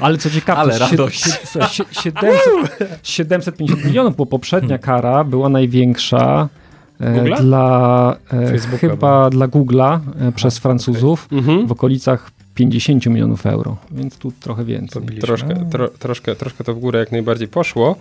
[0.00, 1.24] Ale co ciekawe, Ale radość.
[1.24, 6.63] sie- słuchaj, sie- 700, 750 milionów, bo poprzednia kara była największa e,
[7.12, 7.40] Google'a?
[7.40, 11.66] dla e, Facebooka, chyba dla Google'a e, przez Francuzów Mhm.
[11.66, 15.02] w okolicach 50 milionów euro, więc tu trochę więcej.
[15.20, 17.96] Troszkę, tro, troszkę, troszkę to w górę jak najbardziej poszło.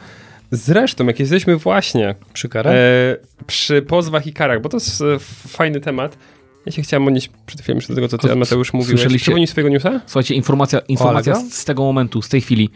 [0.52, 2.72] Zresztą, jak jesteśmy właśnie Przy karę?
[2.72, 6.18] e, przy pozwach i karach, bo to jest e, fajny temat.
[6.66, 8.90] Ja się chciałem odnieść przed chwilą do tego, co ty, Mateusz, mówiłeś.
[9.02, 10.02] słyszeliście- Przypomnij swojego newsa?
[10.06, 12.70] Słuchajcie, informacja, informacja z tego momentu, z tej chwili.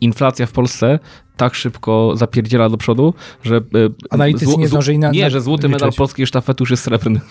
[0.00, 0.98] Inflacja w Polsce
[1.36, 3.56] tak szybko zapierdziela do przodu, że...
[3.56, 3.60] e,
[4.10, 7.20] Analitycy nie zdążyli na- Nie, że złoty medal polskiej sztafety już jest srebrny.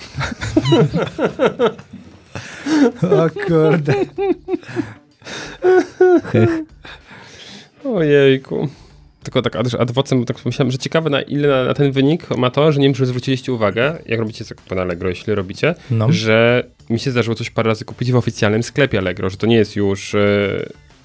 [3.04, 3.94] O kurde.
[7.86, 8.68] Ojejku.
[9.24, 12.50] Tylko tak ad- vocem, tak myślałem, że ciekawe na ile na, na ten wynik ma
[12.50, 16.12] to, że nie wiem, czy zwróciliście uwagę, jak robicie zakupy na Allegro, jeśli robicie, No.
[16.12, 19.56] że mi się zdarzyło coś parę razy kupić w oficjalnym sklepie Allegro, że to nie
[19.56, 20.20] jest już, e,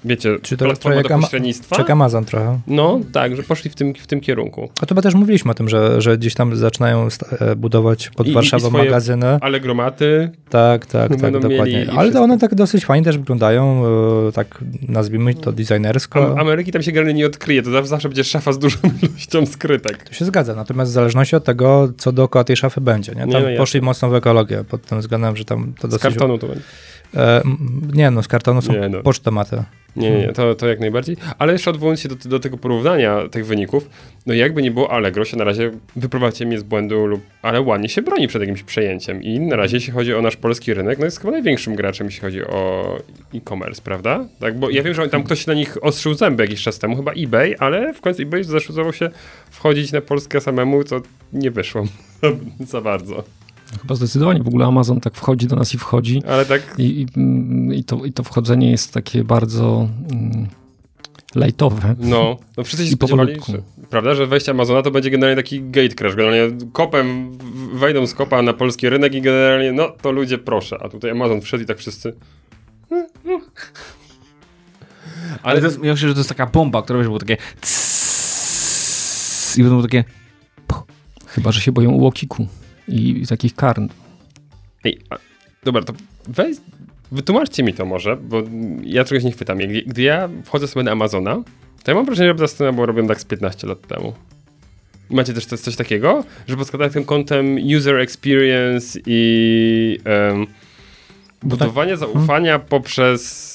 [0.05, 1.75] wiecie, Czy to platforma jak do pośrednictwa.
[1.75, 2.59] Czeka Amazon trochę.
[2.67, 4.69] No, tak, że poszli w tym, w tym kierunku.
[4.81, 7.07] A to chyba też mówiliśmy o tym, że, że gdzieś tam zaczynają
[7.39, 9.27] e, budować pod I- i- i Warszawą swoje- magazyny.
[9.41, 11.87] Allegromaty, Tak, tak, tak, dokładnie.
[11.97, 13.83] Ale to one tak dosyć fajnie też wyglądają,
[14.27, 16.31] e, tak nazwijmy to designersko.
[16.31, 20.03] Am- Ameryki tam się generalnie nie odkryje, to zawsze, będzie szafa z dużą ilością skrytek.
[20.03, 23.11] To się zgadza, natomiast w zależności od tego, co dookoła tej szafy będzie.
[23.11, 23.19] Nie?
[23.21, 23.57] Tam Nie, no jasne.
[23.57, 26.03] poszli mocno w ekologię pod tym względem, że tam to Z dosyć...
[26.03, 26.63] kartonu to będzie.
[27.15, 27.41] E,
[27.93, 29.01] nie no, z kartonu są Nie, no.
[29.03, 29.63] pocztomaty.
[29.95, 31.17] Nie, nie, nie, to, to jak najbardziej.
[31.37, 33.89] Ale jeszcze odwołując się do, do tego porównania tych wyników,
[34.25, 37.89] no jakby nie było Allegro się na razie wyprowadźcie mnie z błędu lub, ale ładnie
[37.89, 41.05] się broni przed jakimś przejęciem i na razie jeśli chodzi o nasz polski rynek, no
[41.05, 42.89] jest chyba największym graczem jeśli chodzi o
[43.35, 44.25] e-commerce, prawda?
[44.39, 47.11] Tak, bo ja wiem, że tam ktoś na nich ostrzył zęby jakiś czas temu, chyba
[47.11, 49.09] eBay, ale w końcu eBay zdecydował się
[49.49, 51.01] wchodzić na Polskę samemu, co
[51.33, 51.83] nie wyszło
[52.59, 53.23] za bardzo.
[53.81, 54.43] Chyba zdecydowanie.
[54.43, 56.23] W ogóle Amazon tak wchodzi do nas i wchodzi.
[56.27, 57.07] Ale tak I, i,
[57.79, 60.47] i, to, I to wchodzenie jest takie bardzo mm,
[61.35, 61.95] lajtowe.
[61.99, 63.57] No, no wszyscy się spodziewali, że,
[63.89, 67.37] prawda, że wejście Amazona to będzie generalnie taki gate crash, generalnie kopem
[67.73, 71.41] wejdą z kopa na polski rynek i generalnie, no to ludzie proszę, a tutaj Amazon
[71.41, 72.15] wszedł i tak wszyscy...
[75.43, 77.37] Ale to jest, ja myślę, że to jest taka bomba, która wiesz, było takie
[79.57, 80.03] i będą takie
[81.27, 82.47] Chyba, że się boją ułokiku
[82.87, 83.87] i, i takich karn.
[84.83, 85.17] Ej, a,
[85.63, 85.93] dobra, to
[86.27, 86.57] weź,
[87.11, 88.43] wytłumaczcie mi to może, bo
[88.83, 89.57] ja czegoś nie chwytam.
[89.57, 91.43] Gdy, gdy ja wchodzę sobie na Amazona,
[91.83, 94.13] to ja mam wrażenie, że ta strona była robiona tak z 15 lat temu.
[95.09, 100.47] Macie też coś, takiego, że pod tym kątem user experience i em,
[101.43, 103.54] budowanie zaufania poprzez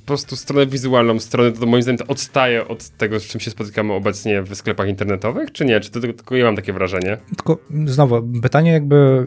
[0.00, 3.50] po prostu stronę wizualną, stronę, to moim zdaniem to odstaje od tego, z czym się
[3.50, 5.80] spotykamy obecnie w sklepach internetowych, czy nie?
[5.80, 7.18] Czy to tylko, tylko ja mam takie wrażenie?
[7.36, 9.26] Tylko znowu, pytanie jakby,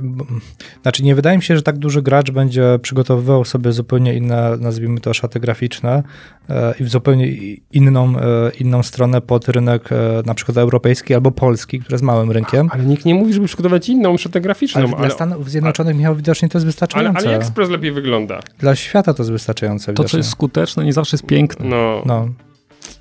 [0.82, 5.00] znaczy nie wydaje mi się, że tak duży gracz będzie przygotowywał sobie zupełnie inne, nazwijmy
[5.00, 6.04] to, szaty graficzne
[6.50, 7.28] e, i w zupełnie
[7.72, 12.32] inną, e, inną stronę pod rynek e, na przykład europejski albo polski, który jest małym
[12.32, 12.70] rynkiem.
[12.72, 14.82] Ale nikt nie mówi, żeby przygotować inną szatę graficzną.
[14.82, 17.20] Ale dla Stanów Zjednoczonych Michał widocznie to jest ale, wystarczające.
[17.20, 18.40] ale AliExpress lepiej wygląda.
[18.60, 20.12] Dla świata to jest wystarczające To, widocznie.
[20.12, 20.30] co jest
[20.60, 21.66] skuteczne, nie zawsze jest piękne.
[21.66, 22.04] No.
[22.06, 22.30] No.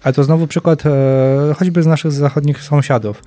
[0.03, 3.23] Ale to znowu przykład e, choćby z naszych zachodnich sąsiadów.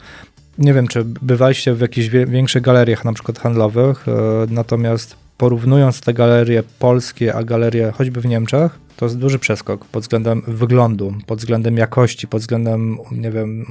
[0.58, 4.12] Nie wiem, czy bywaliście w jakichś większych galeriach, na przykład handlowych, e,
[4.50, 10.04] natomiast porównując te galerie polskie, a galerie choćby w Niemczech, to jest duży przeskok pod
[10.04, 13.66] względem wyglądu, pod względem jakości, pod względem, nie wiem,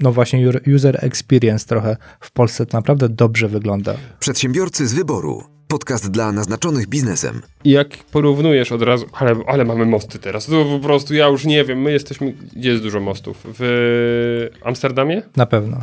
[0.00, 3.94] no właśnie user experience trochę w Polsce to naprawdę dobrze wygląda.
[4.20, 5.57] Przedsiębiorcy z wyboru.
[5.68, 7.42] Podcast dla naznaczonych biznesem.
[7.64, 11.44] I jak porównujesz od razu, ale, ale mamy mosty teraz, to po prostu ja już
[11.44, 13.46] nie wiem, my jesteśmy, gdzie jest dużo mostów?
[13.58, 15.22] W Amsterdamie?
[15.36, 15.76] Na pewno.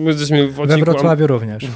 [0.00, 1.66] My jesteśmy w We odcinku Wrocławiu również.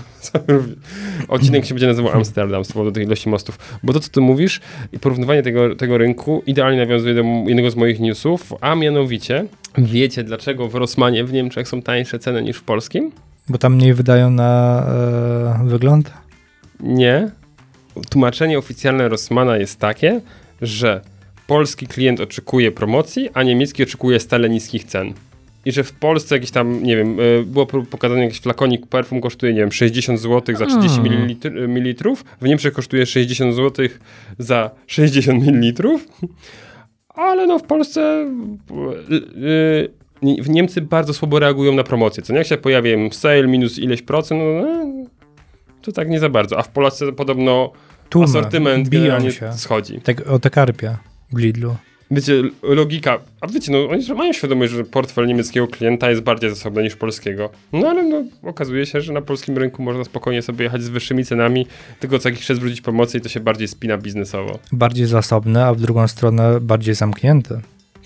[1.28, 3.78] Odcinek się będzie nazywał Amsterdam z powodu tej ilości mostów.
[3.82, 4.60] Bo to, co ty mówisz
[4.92, 9.46] i porównywanie tego, tego rynku idealnie nawiązuje do jednego z moich newsów, a mianowicie
[9.78, 13.12] wiecie, dlaczego w Rossmanie w Niemczech są tańsze ceny niż w polskim?
[13.48, 14.82] Bo tam mniej wydają na
[15.62, 16.27] e, wygląd.
[16.80, 17.30] Nie.
[18.10, 20.20] Tłumaczenie oficjalne Rossmana jest takie,
[20.62, 21.00] że
[21.46, 25.12] polski klient oczekuje promocji, a niemiecki oczekuje stale niskich cen.
[25.64, 29.52] I że w Polsce jakiś tam, nie wiem, y, było pokazane jakiś flakonik perfum kosztuje,
[29.52, 33.86] nie wiem, 60 zł za 30 ml, mililitrów, w Niemczech kosztuje 60 zł
[34.38, 35.98] za 60 ml,
[37.08, 38.26] ale no w Polsce
[39.10, 42.22] y, Nie- w Niemcy bardzo słabo reagują na promocje.
[42.22, 42.38] Co nie?
[42.38, 44.66] Jak się pojawia im sale minus ileś procent, no,
[45.82, 46.58] to tak nie za bardzo.
[46.58, 47.72] A w Polsce podobno
[48.08, 49.52] Tłumy asortyment generalnie się.
[49.52, 50.00] schodzi.
[50.00, 50.96] Tak, o te karpie
[51.32, 51.76] w Lidlu.
[52.10, 56.82] wiecie, logika, a wiecie, no oni mają świadomość, że portfel niemieckiego klienta jest bardziej zasobny
[56.82, 57.50] niż polskiego.
[57.72, 61.24] No ale no, okazuje się, że na polskim rynku można spokojnie sobie jechać z wyższymi
[61.24, 61.66] cenami,
[62.00, 64.58] tylko co jakiś czas zwrócić pomocy i to się bardziej spina biznesowo.
[64.72, 67.60] Bardziej zasobny, a w drugą stronę bardziej zamknięty.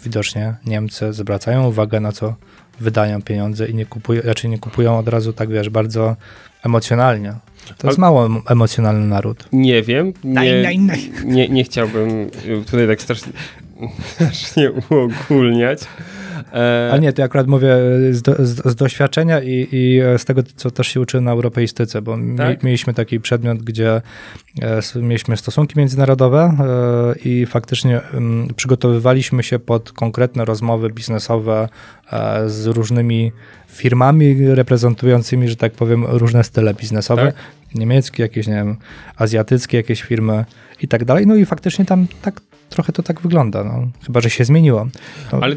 [0.05, 2.35] Widocznie Niemcy zwracają uwagę na co
[2.81, 6.17] wydają pieniądze i nie kupują, raczej nie kupują od razu tak, wiesz, bardzo
[6.65, 7.35] emocjonalnie.
[7.79, 9.49] To jest mało em- emocjonalny naród.
[9.53, 10.77] Nie wiem, nie,
[11.25, 13.33] nie, nie chciałbym y, tutaj tak strasznie,
[14.15, 15.81] strasznie uogólniać.
[16.53, 17.77] E, Ale nie, to akurat mówię
[18.11, 22.03] z, do, z, z doświadczenia i, i z tego, co też się uczyłem na europeistyce,
[22.03, 22.63] bo mi, Tak?
[22.63, 24.03] mieliśmy taki przedmiot, gdzie
[24.63, 28.01] e, mieliśmy stosunki międzynarodowe e, i faktycznie
[28.57, 31.69] przygotowywaliśmy się pod konkretne rozmowy biznesowe
[32.13, 33.33] e, z różnymi
[33.69, 37.27] firmami reprezentującymi, że tak powiem, różne style biznesowe.
[37.27, 37.35] Tak?
[37.75, 38.77] Niemieckie, jakieś, nie wiem,
[39.17, 40.45] azjatyckie jakieś firmy
[40.83, 41.27] i tak dalej.
[41.27, 43.89] No i faktycznie tam tak trochę to tak wygląda, no.
[44.07, 44.87] chyba, że się zmieniło.
[45.31, 45.57] To, Ale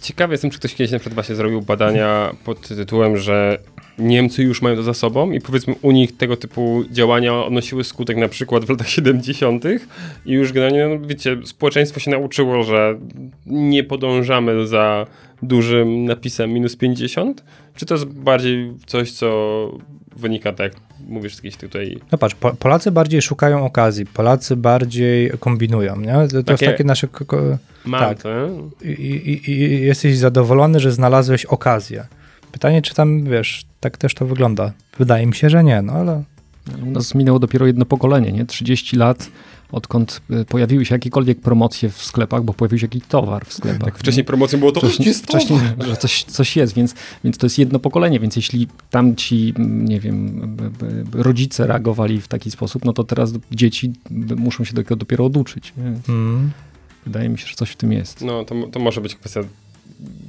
[0.00, 3.58] ciekawy jestem, czy ktoś kiedyś na przykład właśnie zrobił badania pod tytułem, że
[3.98, 8.16] Niemcy już mają to za sobą i powiedzmy u nich tego typu działania odnosiły skutek
[8.16, 9.64] na przykład w latach 70.
[10.26, 12.98] i już generalnie, no, wiecie, społeczeństwo się nauczyło, że
[13.46, 15.06] nie podążamy za
[15.42, 17.44] dużym napisem minus 50?
[17.74, 19.70] Czy to jest bardziej coś, co
[20.16, 20.72] wynika, tak
[21.08, 21.98] mówisz, z jakiejś tutaj...
[22.12, 26.12] No patrz, po, Polacy bardziej szukają okazji, Polacy bardziej kombinują, nie?
[26.12, 27.08] To, to jest Takie- takie nasze...
[27.84, 28.22] Mam Tak.
[28.22, 28.30] to,
[28.84, 32.06] I, i, I jesteś zadowolony, że znalazłeś okazję.
[32.52, 34.72] Pytanie, czy tam, wiesz, tak też to wygląda.
[34.98, 36.22] Wydaje mi się, że nie, no ale...
[36.86, 38.46] U nas minęło dopiero jedno pokolenie, nie?
[38.46, 39.28] 30 lat,
[39.72, 43.84] odkąd y, pojawiły się jakiekolwiek promocje w sklepach, bo pojawił się jakiś towar w sklepach.
[43.84, 47.46] Tak, wcześniej promocją było to, Wcześniej, jest wcześniej że coś, coś jest, więc, więc to
[47.46, 50.40] jest jedno pokolenie, więc jeśli tam ci, mm, nie wiem,
[51.12, 53.92] rodzice reagowali w taki sposób, no to teraz dzieci
[54.36, 55.72] muszą się tego dopiero oduczyć.
[56.08, 56.50] Mm.
[57.06, 58.20] Wydaje mi się, że coś w tym jest.
[58.20, 59.40] No, to, to może być kwestia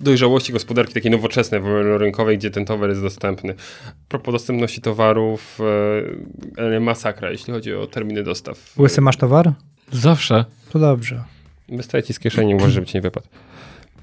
[0.04, 3.54] dojrzałości gospodarki takiej nowoczesnej, wolnorynkowej, gdzie ten towar jest dostępny.
[3.88, 5.60] A propos dostępności towarów,
[6.58, 8.80] e, masakra, jeśli chodzi o terminy dostaw.
[8.80, 9.54] Łysy masz towar?
[9.92, 10.46] Zawsze.
[10.72, 11.24] To dobrze.
[11.70, 13.28] Wystaje ci z kieszeni, uważaj, żeby ci nie wypadł.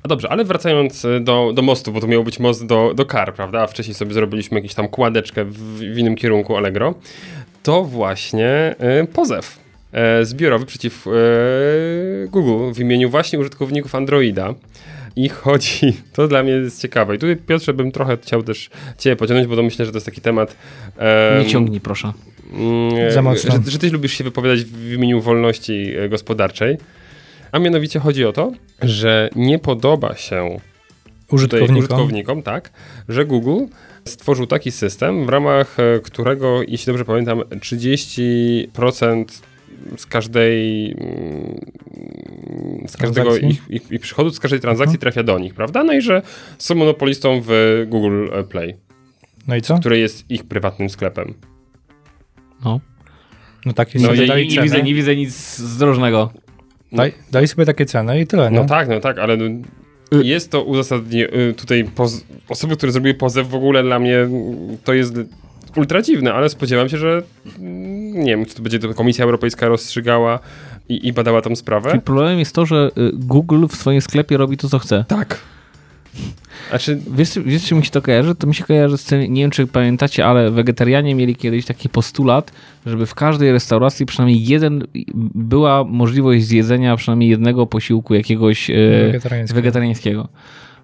[0.03, 3.07] A dobrze, ale wracając e, do, do mostu, bo to miał być most do, do
[3.07, 3.63] kar, prawda?
[3.63, 6.95] A wcześniej sobie zrobiliśmy jakąś tam kładeczkę w, w innym kierunku Allegro.
[7.63, 9.59] To właśnie e, pozew
[9.93, 11.11] e, zbiorowy przeciw e,
[12.29, 14.55] Google w imieniu właśnie użytkowników Androida.
[15.25, 17.15] I chodzi, to dla mnie jest ciekawe.
[17.15, 20.07] I tutaj Piotrze bym trochę chciał też Cię pociągnąć, bo to myślę, że to jest
[20.07, 20.57] taki temat.
[20.97, 22.13] em, Nie ciągnij, proszę.
[22.53, 23.53] Mm, Za mocno.
[23.65, 26.77] Że, że ty lubisz się wypowiadać w imieniu wolności e, gospodarczej.
[27.53, 28.53] A mianowicie chodzi o to,
[28.83, 31.77] że nie podoba się tutaj Użytkownikom.
[31.79, 32.71] użytkownikom, tak,
[33.09, 33.65] że Google
[34.05, 39.25] stworzył taki system, w ramach e, którego, jeśli dobrze pamiętam, 30%
[39.97, 41.69] z każdej mm,
[42.89, 45.85] z każdego ich, ich, ich przychodu, z każdej transakcji trafia do nich, prawda?
[45.85, 46.23] No i że
[46.59, 48.77] są monopolistą w Google Play,
[49.49, 49.79] No i co?
[49.79, 51.35] który jest ich prywatnym sklepem.
[52.65, 52.81] No.
[53.67, 56.33] No takie No dali nie, nie, widzę, nie widzę nic zdrożnego.
[56.93, 58.61] Daj, dali sobie takie ceny i tyle, nie?
[58.61, 59.45] No tak, no tak, ale no,
[60.23, 64.79] jest to uzasadnienie, y, tutaj poz, osoby, które zrobiły pozew w ogóle dla mnie mm,
[64.85, 65.15] to jest
[65.79, 67.23] ultra dziwne, ale spodziewam się, że
[67.59, 70.39] mm, nie wiem, czy to będzie to Komisja Europejska rozstrzygała
[70.89, 71.91] i, i badała tą sprawę.
[71.91, 75.05] Czyli problemem jest to, że y, Google w swoim sklepie robi to, co chce.
[75.09, 75.39] Tak.
[76.69, 78.35] Znaczy, Wiesz, wiesz, czy mi się to kojarzy?
[78.35, 81.89] To mi się kojarzy z tym, nie wiem, czy pamiętacie, ale wegetarianie mieli kiedyś taki
[81.89, 82.53] postulat,
[82.87, 84.87] żeby w każdej restauracji przynajmniej jeden,
[85.35, 88.75] była możliwość zjedzenia przynajmniej jednego posiłku jakiegoś e,
[89.07, 89.61] Wegetariańskiego.
[89.61, 90.29] wegetariańskiego.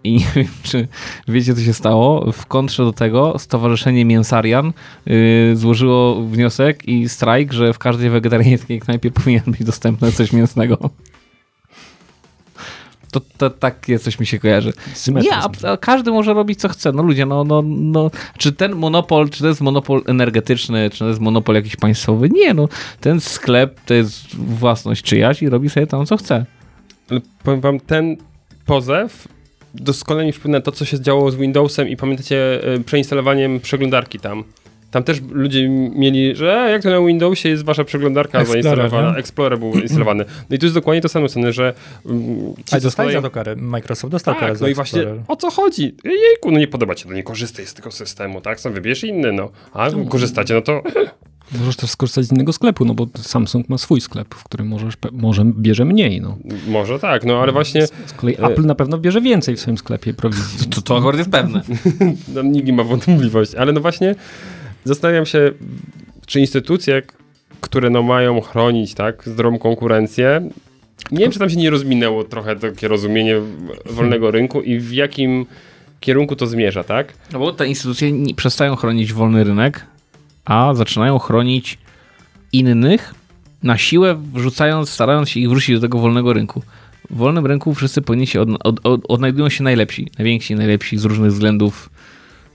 [0.04, 0.88] I nie wiem, czy
[1.28, 2.32] wiecie, co się stało.
[2.32, 4.72] W kontrze do tego Stowarzyszenie Mięsarian
[5.08, 10.90] y, złożyło wniosek i strajk, że w każdej wegetariańskiej knajpie powinien być dostępne coś mięsnego.
[13.12, 14.72] To, to takie coś mi się kojarzy.
[14.94, 15.36] Symetryzm.
[15.36, 16.92] Nie, a, a każdy może robić co chce.
[16.92, 18.10] No ludzie, no, no, no.
[18.38, 22.28] Czy ten monopol, czy to jest monopol energetyczny, czy to jest monopol jakiś państwowy?
[22.28, 22.68] Nie, no.
[23.00, 26.46] Ten sklep to jest własność czyjaś i robi sobie tam co chce.
[27.10, 28.16] ale powiem wam, ten
[28.66, 29.28] pozew
[29.74, 34.44] doskonale mi przypomina to, co się działo z Windowsem i pamiętacie y, przeinstalowaniem przeglądarki tam.
[34.90, 39.12] Tam też ludzie mieli, że e, jak to na Windowsie jest wasza przeglądarka Explorer, zainstalowana,
[39.12, 39.18] nie?
[39.18, 40.24] Explorer był instalowany.
[40.50, 43.56] No i tu jest dokładnie to samo ceny, że um, A dostali za to karę.
[43.56, 45.96] Microsoft dostał karę tak, za no i właśnie o co chodzi?
[46.04, 48.60] Jejku, no nie podoba ci to, nie korzystaj z tego systemu, tak?
[48.60, 49.50] Sam wybierz inny, no.
[49.72, 50.82] A korzystacie, no to
[51.52, 54.94] Możesz też skorzystać z innego sklepu, no bo Samsung ma swój sklep, w którym możesz,
[55.12, 56.36] może bierze mniej, no.
[56.68, 60.14] może tak, no ale właśnie Z kolei Apple na pewno bierze więcej w swoim sklepie
[60.14, 60.68] prowizji.
[60.68, 61.62] To, to akurat jest pewne.
[62.34, 64.14] no, nikt nie ma wątpliwości, ale no właśnie
[64.84, 65.52] zastanawiam się,
[66.26, 67.02] czy instytucje,
[67.60, 70.50] które no mają chronić, tak, zdrową konkurencję,
[71.10, 73.36] nie wiem, czy tam się nie rozminęło trochę takie rozumienie
[73.90, 75.46] wolnego rynku i w jakim
[76.00, 77.14] kierunku to zmierza, tak?
[77.32, 79.86] No bo te instytucje nie przestają chronić wolny rynek,
[80.44, 81.78] a zaczynają chronić
[82.52, 83.14] innych
[83.62, 86.62] na siłę, wrzucając, starając się ich wrócić do tego wolnego rynku.
[87.10, 91.04] W wolnym rynku wszyscy powinni się od, od, od, odnajdują się najlepsi, najwięksi, najlepsi z
[91.04, 91.90] różnych względów.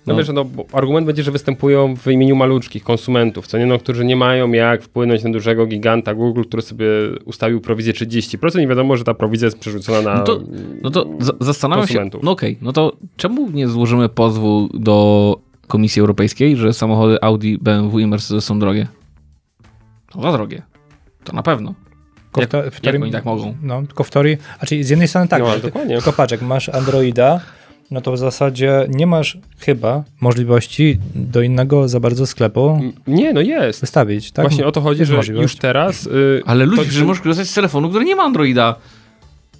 [0.07, 0.19] No, No.
[0.19, 4.15] wiesz, no, argument będzie, że występują w imieniu maluczkich konsumentów, co nie, no, którzy nie
[4.15, 6.85] mają jak wpłynąć na dużego giganta Google, który sobie
[7.25, 8.59] ustawił prowizję 30%.
[8.59, 10.39] Nie wiadomo, że ta prowizja jest przerzucona na No to,
[10.81, 12.23] no to za- zastanawiam się, konsumentów.
[12.23, 15.35] no okej, no to czemu nie złożymy pozwu do
[15.69, 18.87] Komisji Europejskiej, że samochody Audi, BMW i Mercedes są drogie?
[20.11, 20.61] To za drogie.
[21.23, 21.73] To na pewno.
[22.33, 23.55] Tylko Jak- jak oni tak mogą?
[23.61, 25.95] No, tylko w teorii, a czyli z jednej strony tak, No, dokładnie.
[25.95, 27.39] tylko patrz, jak masz Androida,
[27.91, 33.41] no to w zasadzie nie masz chyba możliwości do innego za bardzo sklepu Nie, no
[33.41, 33.81] jest.
[33.81, 34.45] wystawić, tak?
[34.45, 35.41] Właśnie o to chodzi, Jest że możliwość.
[35.53, 36.07] już teraz...
[36.07, 38.75] y, Ale ludzie, to, że możesz korzystać z telefonu, który nie ma Androida.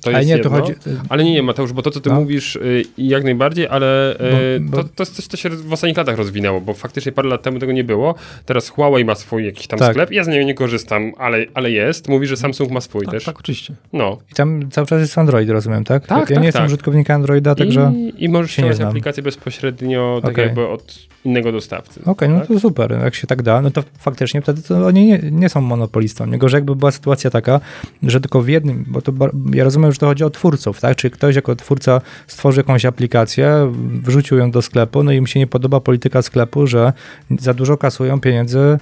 [0.01, 0.49] To Ale jest nie, jedno.
[0.49, 0.73] to chodzi...
[1.09, 2.15] Ale nie, nie, Mateusz, bo to, co ty No.
[2.15, 4.13] mówisz, y, jak najbardziej, ale
[4.55, 7.11] y, Bo- bo- To, to jest coś, co się w ostatnich latach rozwinęło, bo faktycznie
[7.11, 8.15] parę lat temu tego nie było.
[8.45, 9.91] Teraz Huawei ma swój jakiś tam Tak.
[9.91, 12.09] sklep, ja z niego nie korzystam, ale, ale jest.
[12.09, 13.23] Mówi, że Samsung ma swój Tak, też.
[13.23, 13.73] tak, oczywiście.
[13.93, 14.17] No.
[14.31, 16.07] I tam cały czas jest Android, rozumiem, tak?
[16.07, 16.67] Tak, ja tak, nie jestem tak.
[16.69, 17.93] użytkownikiem Androida, także...
[17.95, 18.89] I, I możesz się znam.
[18.89, 20.45] aplikację bezpośrednio, tak Okej.
[20.45, 22.01] jakby od innego dostawcy.
[22.05, 22.47] Okej, no tak?
[22.47, 22.91] to super.
[23.03, 26.25] Jak się tak da, no to faktycznie wtedy to oni nie, nie są monopolistą.
[26.25, 27.59] Nie gorzej jakby była sytuacja taka,
[28.03, 29.11] że tylko w jednym, bo to
[29.53, 30.97] ja rozumiem, że to chodzi o twórców, tak?
[30.97, 35.39] Czy ktoś jako twórca stworzy jakąś aplikację, wrzucił ją do sklepu, no i im się
[35.39, 36.93] nie podoba polityka sklepu, że
[37.39, 38.79] za dużo kasują pieniędzy,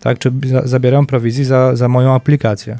[0.00, 0.18] tak?
[0.18, 2.78] Czy za, zabierają prowizji za, za moją aplikację.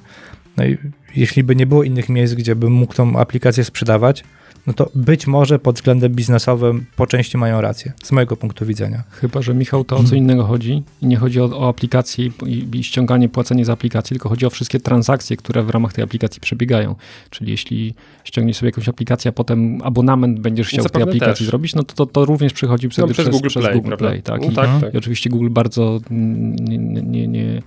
[0.56, 0.78] No i
[1.16, 4.24] jeśli by nie było innych miejsc, gdzie bym mógł tą aplikację sprzedawać,
[4.66, 9.02] no to być może pod względem biznesowym po części mają rację, z mojego punktu widzenia.
[9.10, 12.66] Chyba, że Michał to o co innego chodzi i nie chodzi o, o aplikację i,
[12.74, 16.40] i ściąganie, płacenie za aplikację, tylko chodzi o wszystkie transakcje, które w ramach tej aplikacji
[16.40, 16.94] przebiegają.
[17.30, 21.46] Czyli jeśli ściągniesz sobie jakąś aplikację, a potem abonament będziesz chciał w tej aplikacji też.
[21.46, 24.06] zrobić, no to, to, to również przychodzi wtedy No, przez, Google Play, Google prawda?
[24.08, 24.40] Play tak?
[24.42, 24.80] No, I, tak, Mhm.
[24.82, 24.94] tak.
[24.94, 27.62] I oczywiście Google bardzo nie, nie, nie,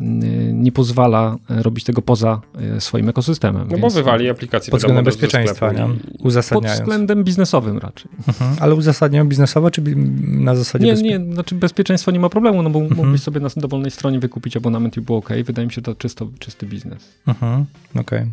[0.00, 2.40] nie, nie pozwala e, robić tego poza
[2.76, 3.68] e, swoim ekosystemem.
[3.70, 5.78] No bo wywali aplikację Pod względem bezpieczeństwa, nie?
[5.94, 6.80] i- Pod Uzasadniając.
[6.80, 8.10] względem biznesowym raczej.
[8.28, 8.56] Mhm.
[8.60, 9.82] Ale uzasadniają biznesowo, czy
[10.22, 12.96] na zasadzie Nie, bezpie- nie, znaczy bezpieczeństwo nie ma problemu, no bo Mhm.
[13.00, 15.28] mógłbyś sobie na dowolnej stronie wykupić abonament i było ok.
[15.44, 17.12] Wydaje mi się to czysto, czysty biznes.
[17.26, 17.64] Mhm.
[17.96, 18.26] Okej.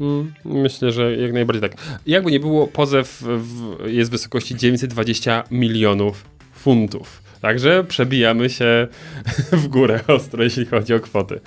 [0.00, 1.76] Mm, Myślę, że jak najbardziej tak.
[2.06, 7.22] Jakby nie było, pozew w, jest w wysokości 920 milionów funtów.
[7.40, 8.86] Także przebijamy się
[9.52, 11.40] w górę ostro, jeśli chodzi o kwoty.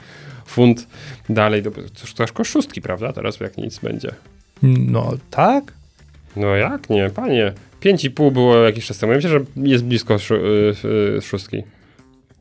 [0.45, 0.88] Funt
[1.30, 2.32] dalej, do, cóż, to aż
[2.82, 3.13] prawda?
[3.13, 4.12] Teraz jak nic będzie.
[4.63, 5.73] No tak?
[6.36, 7.54] No jak nie, panie.
[7.82, 9.12] 5,5 było jakiś czas temu.
[9.12, 10.36] Ja myślę, że jest blisko szó-
[10.86, 11.63] y, y, szóstki.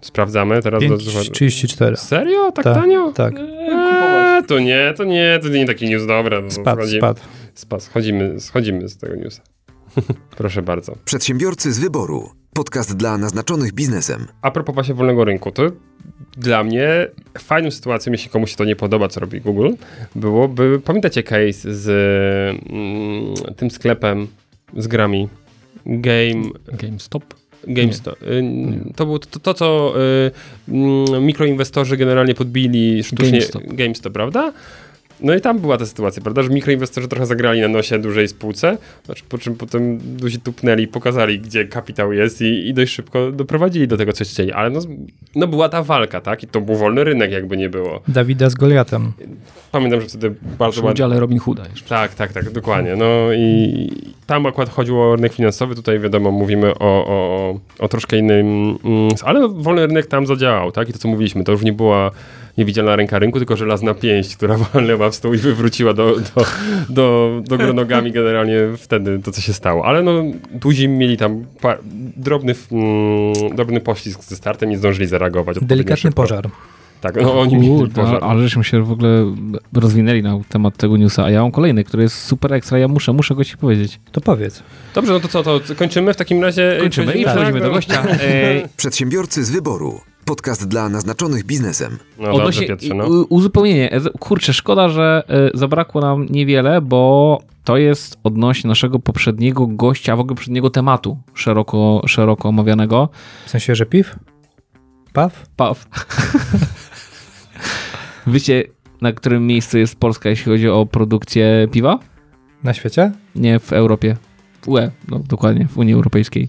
[0.00, 0.82] Sprawdzamy teraz.
[0.88, 1.96] do- 5,34.
[1.96, 2.52] Serio?
[2.52, 3.12] Tak Tak, tanio?
[3.12, 3.34] tak.
[3.38, 6.40] Eee, to nie, to nie, to nie taki news dobra.
[6.40, 7.20] No, Spadł, schodzi- spadł.
[7.54, 7.82] Spadł.
[7.82, 9.42] Schodzimy, schodzimy z tego newsa.
[10.36, 10.96] Proszę bardzo.
[11.04, 12.30] Przedsiębiorcy z wyboru.
[12.58, 14.26] Podcast dla naznaczonych biznesem.
[14.42, 15.62] A propos właśnie wolnego rynku, to
[16.36, 19.70] dla mnie fajną sytuacją, jeśli komuś się to nie podoba, co robi Google,
[20.14, 21.88] byłoby, pamiętacie case z
[22.70, 24.26] mm, tym sklepem
[24.76, 25.28] z grami
[25.86, 27.34] Game, GameStop.
[27.68, 28.22] GameStop.
[28.22, 28.44] Y,
[28.96, 30.30] To było to, to co y,
[30.68, 33.62] mm, mikroinwestorzy generalnie podbili sztucznie GameStop.
[33.66, 34.52] GameStop, prawda?
[35.20, 38.78] No i tam była ta sytuacja, prawda, że mikroinwestorzy trochę zagrali na nosie dużej spółce,
[39.06, 43.88] znaczy, po czym potem duzi tupnęli, pokazali, gdzie kapitał jest i, i dość szybko doprowadzili
[43.88, 44.52] do tego, co chcieli.
[44.52, 44.80] Ale no,
[45.34, 46.42] no była ta walka, tak?
[46.42, 48.00] I to był wolny rynek, jakby nie było.
[48.08, 49.12] Dawida z Goliatem.
[49.72, 50.94] Pamiętam, że wtedy bardzo Przy ładnie...
[50.94, 51.88] udziale Robin Hooda jeszcze.
[51.88, 52.96] Tak, tak, tak, dokładnie.
[52.96, 53.90] No i
[54.26, 58.78] tam akurat chodziło o rynek finansowy, tutaj wiadomo, mówimy o, o, o, o troszkę innym,
[58.84, 60.88] mm, ale wolny rynek tam zadziałał, tak?
[60.88, 62.10] I to, co mówiliśmy, to już nie była
[62.58, 66.16] niewidzialna ręka rynku, tylko żelazna pięść, która walnęła w stół i wywróciła do,
[66.88, 69.84] do, do, do nogami generalnie wtedy to, co się stało.
[69.84, 70.12] Ale no,
[70.52, 71.76] duzi mieli tam pa,
[72.16, 75.56] drobny, mm, drobny poślizg ze startem i zdążyli zareagować.
[75.62, 76.22] Delikatny szybko.
[76.22, 76.48] pożar.
[77.00, 78.24] Tak, no oni mieli Kurde, pożar.
[78.24, 79.24] ale żeśmy się w ogóle
[79.74, 83.12] rozwinęli na temat tego newsa, a ja mam kolejny, który jest super ekstra, ja muszę,
[83.12, 84.00] muszę go ci powiedzieć.
[84.12, 84.62] To powiedz.
[84.94, 86.76] Dobrze, no to co, to kończymy w takim razie?
[86.80, 88.02] Kończymy i Przechodzimy- przechodzimy do gościa.
[88.20, 90.00] E, Przedsiębiorcy z wyboru.
[90.28, 91.98] Podcast dla naznaczonych biznesem.
[92.18, 93.04] No Odnośnie, dobrze, Piotrze, no.
[93.06, 93.92] u- uzupełnienie.
[93.92, 95.22] E, Kurczę, szkoda, że
[95.54, 101.18] e, zabrakło nam niewiele, bo to jest odnośnie naszego poprzedniego gościa, w ogóle poprzedniego tematu
[101.34, 103.08] szeroko, szeroko omawianego.
[103.46, 104.16] W sensie, że piw?
[105.12, 105.46] Paw?
[105.56, 105.86] Paw.
[108.26, 108.64] Wiecie,
[109.00, 111.98] na którym miejscu jest Polska, jeśli chodzi o produkcję piwa?
[112.64, 113.12] Na świecie?
[113.34, 114.16] Nie w Europie.
[114.62, 116.48] W UE, no dokładnie, w Unii Europejskiej.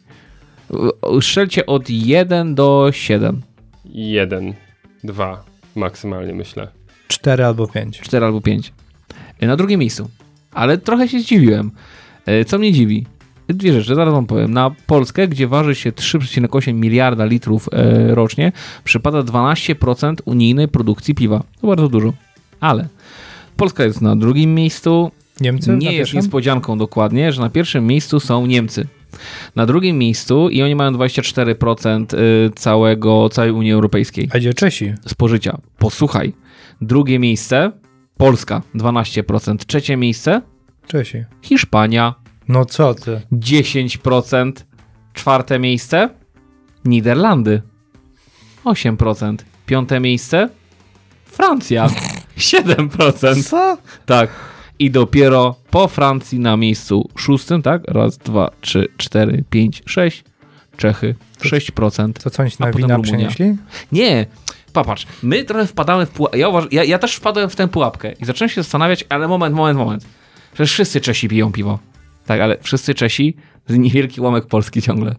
[1.17, 3.41] E, Strzelcie od 1 do 7.
[3.89, 4.53] Jeden,
[5.03, 5.43] dwa
[5.75, 6.67] maksymalnie myślę.
[7.07, 7.99] 4 albo 5.
[8.01, 8.73] 4 albo 5.
[9.39, 10.09] E, Na drugim miejscu.
[10.51, 11.71] Ale trochę się zdziwiłem.
[12.25, 13.05] E, Co mnie dziwi?
[13.47, 14.53] Dwie rzeczy, zaraz wam powiem.
[14.53, 18.51] Na Polskę, gdzie waży się 3,8 miliarda litrów e, rocznie,
[18.83, 21.43] przypada 12% unijnej produkcji piwa.
[21.61, 22.13] To bardzo dużo.
[22.59, 22.87] Ale
[23.57, 25.11] Polska jest na drugim miejscu.
[25.41, 25.69] Niemcy?
[25.71, 26.17] Nie jest pierwszym?
[26.17, 28.87] niespodzianką dokładnie, że na pierwszym miejscu są Niemcy.
[29.55, 34.93] Na drugim miejscu i oni mają 24% y, całego, całej Unii Europejskiej A gdzie Czesi?
[35.07, 35.57] spożycia.
[35.78, 36.34] Posłuchaj.
[36.82, 37.72] Drugie miejsce
[38.18, 39.57] Polska 12%.
[39.68, 40.41] Trzecie miejsce
[40.88, 41.24] Czesi.
[41.41, 42.16] Hiszpania
[42.47, 43.22] No co ty?
[43.32, 44.51] 10%.
[45.14, 46.10] Czwarte miejsce
[46.86, 47.62] Niderlandy
[48.66, 49.36] 8%.
[49.66, 50.49] Piąte miejsce
[51.26, 51.89] Francja
[52.38, 53.43] 7%.
[53.43, 53.78] Co?
[54.05, 54.30] Tak.
[54.80, 57.82] I dopiero po Francji na miejscu szóstym, tak?
[57.88, 60.23] Raz, dwa, trzy, cztery, pięć, sześć.
[60.77, 62.13] Czechy 6%.
[62.13, 63.03] To co oni A na wina Rumunia.
[63.03, 63.57] przynieśli?
[63.91, 64.25] Nie.
[64.73, 66.39] Popatrz, my trochę wpadamy w pułapkę.
[66.39, 69.80] Ja, ja, ja też wpadłem w tę pułapkę i zacząłem się zastanawiać, ale moment, moment,
[69.80, 70.05] moment.
[70.53, 71.80] Przecież wszyscy Czesi piją piwo.
[72.25, 73.36] Tak, ale wszyscy Czesi
[73.67, 75.15] z niewielki ułamek Polski ciągle.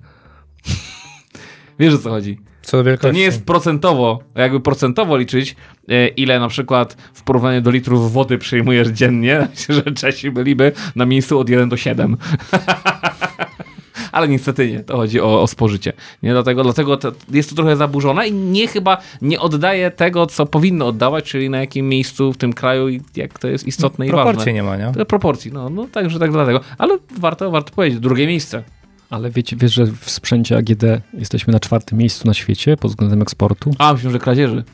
[1.79, 2.39] Wiesz o co chodzi?
[2.71, 3.17] Co do To wielkości?
[3.17, 5.57] nie jest procentowo, jakby procentowo liczyć,
[5.89, 11.07] e, ile na przykład w porównaniu do litrów wody przyjmujesz dziennie, że Czesi byliby na
[11.07, 12.17] miejscu od 1 do 7.
[14.13, 15.93] Ale niestety nie, to chodzi o, o spożycie.
[16.23, 20.47] Nie dlatego, dlatego to jest to trochę zaburzone i nie chyba nie oddaje tego, co
[20.47, 24.11] powinno oddawać, czyli na jakim miejscu w tym kraju i jak to jest istotne i
[24.11, 24.25] ważne.
[24.25, 24.93] Proporcji nie ma, nie?
[25.05, 26.61] Proporcji, no, no także tak dlatego.
[26.79, 28.63] Ale warto, warto powiedzieć, drugie miejsce.
[29.11, 30.83] Ale wiecie, wiesz, że w sprzęcie AGD
[31.15, 33.75] jesteśmy na czwartym miejscu na świecie pod względem eksportu.
[33.79, 34.65] A, myślę, że kradzieży.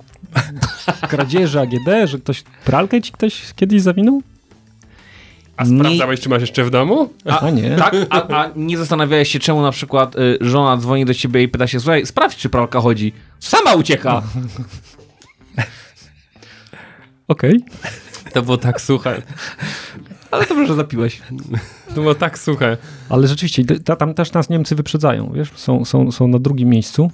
[1.10, 4.22] Kradzieże AGD, że ktoś pralkę ci ktoś kiedyś zawinął?
[5.56, 7.10] A Nie- sprawdzałeś, czy masz jeszcze w domu?
[7.24, 7.76] A, nie.
[7.76, 11.48] Tak, a, a nie zastanawiałeś się, czemu na przykład y, żona dzwoni do ciebie i
[11.48, 13.12] pyta się, słuchaj, sprawdź, czy pralka chodzi.
[13.40, 14.22] Sama ucieka.
[17.28, 17.60] Okej.
[18.32, 19.22] To było tak suche.
[20.30, 21.22] Ale dobrze, że zapiłeś.
[21.88, 22.76] To było tak suche.
[23.08, 27.10] Ale rzeczywiście, ta- tam też nas Niemcy wyprzedzają, wiesz, są, są, są na drugim miejscu,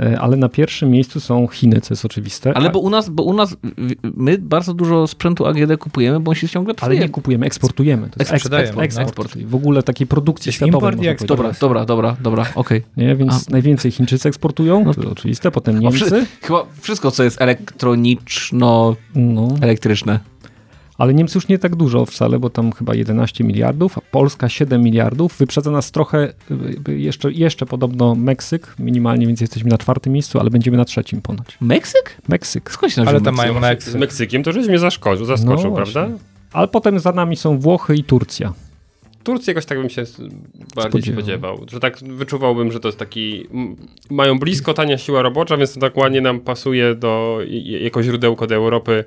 [0.00, 2.56] e, ale na pierwszym miejscu są Chiny, co jest oczywiste.
[2.56, 3.56] Ale a, bo u nas, bo u nas,
[4.02, 8.08] my bardzo dużo sprzętu AGD kupujemy, bo on się ciągle ale nie kupujemy, eksportujemy.
[8.10, 8.82] To jest eksport, no.
[8.82, 10.76] eksport, czyli w ogóle takiej produkcji Jest światowej.
[10.76, 11.28] import i eksport.
[11.28, 12.82] Dobra, dobra, dobra, dobra, okej.
[12.96, 16.26] Nie, więc najwięcej Chińczycy eksportują, No to oczywiste, potem Niemcy.
[16.42, 20.12] Chyba wszystko, co jest elektroniczno-elektryczne.
[20.12, 20.18] No,
[21.02, 24.82] ale Niemcy już nie tak dużo wcale, bo tam chyba 11 miliardów, a Polska 7
[24.82, 25.36] miliardów.
[25.38, 30.40] Wyprzedza nas trochę y, y, jeszcze, jeszcze podobno Meksyk, minimalnie, więc jesteśmy na czwartym miejscu,
[30.40, 31.56] ale będziemy na trzecim ponoć.
[31.60, 32.16] Meksyk?
[32.28, 32.70] Meksyk.
[32.70, 33.64] Skąd się Ale tam mają Meksyk?
[33.64, 34.00] Z Meksyk.
[34.00, 36.08] Meksykiem to żeś mnie zaskoczył, zaskoczył No prawda?
[36.52, 38.52] Ale potem za nami są Włochy i Turcja.
[39.24, 40.04] Turcji jakoś tak bym się
[40.74, 41.22] bardziej Spodziewał.
[41.22, 41.66] spodziewał.
[41.70, 43.46] Że tak wyczuwałbym, że to jest taki...
[44.10, 48.54] Mają blisko tania siła robocza, więc to tak ładnie nam pasuje do jako źródełko do
[48.54, 49.04] Europy,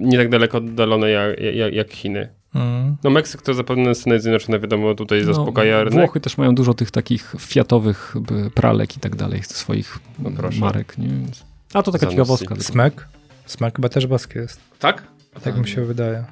[0.00, 2.28] nie tak daleko oddalone jak, jak, jak Chiny.
[2.54, 2.96] Mm.
[3.04, 5.94] No Meksyk to zapewne Stany Zjednoczone, wiadomo, tutaj zaspokaja rynek.
[5.94, 8.14] No, Włochy też mają dużo tych takich fiatowych
[8.54, 10.60] pralek i tak dalej, swoich No proszę.
[10.60, 10.98] marek.
[10.98, 11.08] Nie?
[11.08, 11.44] Więc...
[11.74, 12.56] A to taka ciekawostka.
[12.56, 13.08] Smek?
[13.46, 14.60] Smek chyba też boski jest.
[14.78, 15.02] Tak?
[15.42, 16.24] Tak mi się wydaje.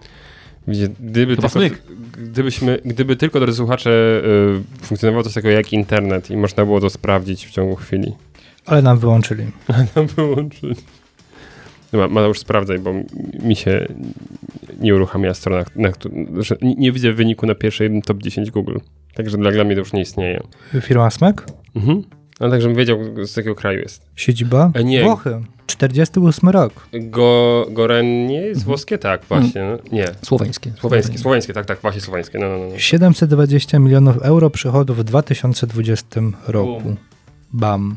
[1.00, 1.76] Gdyby, Chyba tylko,
[2.18, 3.90] gdybyśmy, gdyby tylko, drodzy słuchacze,
[4.80, 8.12] y, funkcjonowało coś takiego jak internet i można było to sprawdzić w ciągu chwili.
[8.66, 9.44] Ale nam wyłączyli.
[9.96, 10.74] Nam wyłączyli.
[11.92, 12.94] Dobra, Mateusz, sprawdzaj, bo
[13.42, 13.86] mi się
[14.80, 15.92] nie uruchamia strona, na,
[16.40, 18.78] że nie widzę wyniku na pierwszej top 10 Google.
[19.14, 20.40] Także dla, dla mnie to już nie istnieje.
[20.80, 21.44] Firma Smek?
[21.76, 22.02] Mhm.
[22.40, 24.02] Ale tak, żebym wiedział, z jakiego kraju jest.
[24.16, 24.70] Siedziba?
[24.74, 25.02] E, nie.
[25.02, 25.40] Włochy.
[25.66, 26.88] 48 rok.
[26.92, 28.98] Go, Goren nie jest włoskie?
[28.98, 29.62] Tak, właśnie.
[29.62, 29.78] no.
[29.92, 30.06] Nie.
[30.22, 30.72] Słoweńskie.
[30.80, 32.38] Słoweńskie, słoweńskie, tak, tak, właśnie słoweńskie.
[32.38, 32.78] No, no, no.
[32.78, 36.96] 720 milionów euro przychodów w 2020 roku.
[37.52, 37.96] Bam.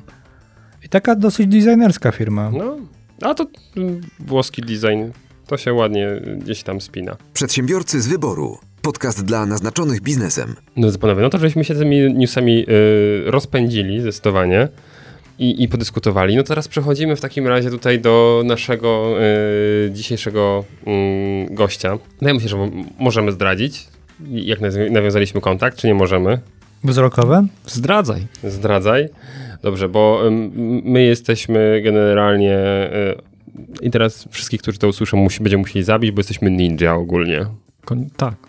[0.84, 2.52] I taka dosyć designerska firma.
[2.52, 2.78] No,
[3.22, 3.46] a to
[4.20, 5.04] włoski design,
[5.48, 7.18] to się ładnie gdzieś tam spina.
[7.34, 8.58] Przedsiębiorcy z wyboru.
[8.90, 10.56] Podcast dla naznaczonych biznesem.
[10.76, 14.68] No panowie, no to żeśmy się tymi newsami y, rozpędzili zdecydowanie
[15.40, 16.36] i, i podyskutowali.
[16.36, 19.16] No teraz przechodzimy w takim razie tutaj do naszego
[19.88, 21.98] y, dzisiejszego y, gościa.
[22.22, 22.58] No ja myślę, że
[23.00, 23.88] możemy zdradzić,
[24.32, 24.60] jak
[24.92, 26.40] nawiązaliśmy kontakt, czy nie możemy?
[26.84, 27.48] Wzrokowe?
[27.66, 28.28] Zdradzaj.
[28.44, 29.10] Zdradzaj.
[29.62, 30.22] Dobrze, bo
[30.84, 32.58] my jesteśmy generalnie.
[33.82, 37.46] y, I teraz wszystkich, którzy to usłyszą, musi, będziemy musieli zabić, bo jesteśmy ninja ogólnie.
[37.86, 38.10] Koń...
[38.18, 38.49] Tak.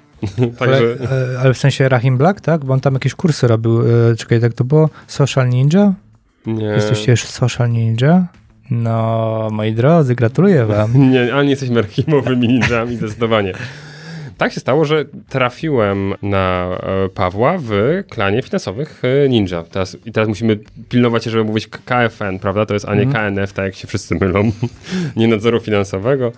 [0.58, 2.64] Także Ale, ale w sensie Rahim Black, tak?
[2.64, 3.80] Bo on tam jakieś kursy robił.
[3.80, 4.90] E, Czekaj, tak to było?
[5.06, 5.94] Social Ninja?
[6.46, 6.64] nie.
[6.64, 8.26] Jesteście już Social Ninja?
[8.70, 10.92] No, moi drodzy, gratuluję wam.
[11.10, 13.52] Nie, ale nie jesteśmy archiwowymi ninjami, zdecydowanie.
[14.36, 16.68] Tak się stało, że trafiłem na
[17.04, 17.70] e, Pawła w
[18.08, 19.62] klanie finansowych e, Ninja.
[19.62, 20.58] Teraz, I teraz musimy
[20.88, 22.66] pilnować się, żeby mówić KFN, prawda?
[22.66, 24.52] To jest, a nie KNF, tak jak się wszyscy mylą.
[25.16, 26.32] nie nadzoru finansowego.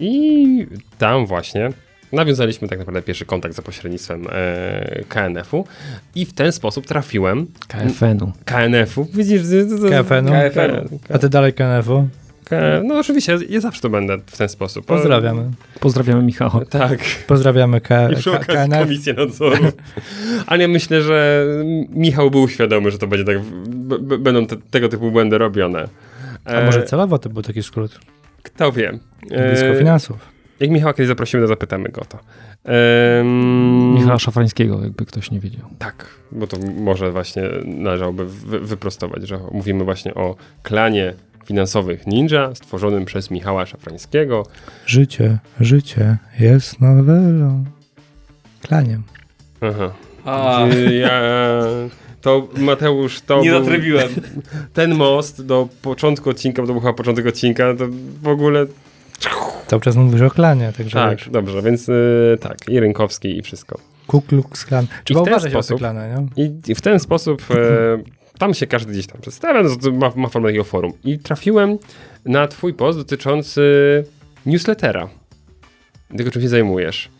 [0.00, 0.66] I
[0.98, 1.70] tam właśnie
[2.16, 5.64] nawiązaliśmy tak naprawdę pierwszy kontakt za pośrednictwem e, KNF-u
[6.14, 8.32] i w ten sposób trafiłem KFN-u.
[8.44, 9.06] KNF-u.
[9.14, 10.32] Widzisz, to, to, KFN-u?
[10.32, 10.98] KFN-u.
[11.14, 12.08] A ty dalej KNF-u?
[12.84, 14.86] No oczywiście, ja zawsze to będę w ten sposób.
[14.86, 15.50] Pozdrawiamy.
[15.80, 16.64] Pozdrawiamy Michała.
[16.70, 16.98] Tak.
[17.26, 18.78] Pozdrawiamy K- I przy KNF.
[18.82, 19.56] komisję nadzoru.
[20.46, 21.46] Ale ja myślę, że
[21.90, 23.38] Michał był świadomy, że to będzie tak,
[24.18, 25.88] będą te, tego typu błędy robione.
[26.44, 28.00] A może celowo to był taki skrót?
[28.42, 28.98] Kto wie.
[29.28, 30.35] Blisko E, finansów.
[30.60, 32.18] Jak Michała kiedyś zaprosimy, to zapytamy go to.
[32.64, 35.66] Ehm, Michała Szafrańskiego, jakby ktoś nie wiedział.
[35.78, 42.54] Tak, bo to może właśnie należałoby wy, wyprostować, że mówimy właśnie o klanie finansowych ninja
[42.54, 44.46] stworzonym przez Michała Szafrańskiego.
[44.86, 47.64] Życie, życie jest nowelą.
[48.62, 49.02] Klaniem.
[49.60, 49.92] Aha.
[50.24, 50.66] A,
[51.00, 51.20] Ja,
[52.20, 54.08] to Mateusz, to nie zatrybiłem.
[54.72, 57.84] ten most do początku odcinka, bo to był chyba początek odcinka, to
[58.22, 58.66] w ogóle
[59.66, 61.28] Cały czas mówisz o klanie, także tak, wiesz.
[61.30, 63.78] dobrze, więc y, tak, i Rynkowski i wszystko.
[64.06, 64.86] Ku Klux Klan.
[65.04, 66.44] Trzeba uważać sposób- klany, nie?
[66.44, 67.56] I, i w ten sposób e,
[68.38, 70.92] tam się każdy gdzieś tam przedstawia, no, ma, ma formę takiego forum.
[71.04, 71.78] I trafiłem
[72.24, 73.62] na twój post dotyczący
[74.46, 75.08] newslettera,
[76.16, 77.10] tego czym się zajmujesz.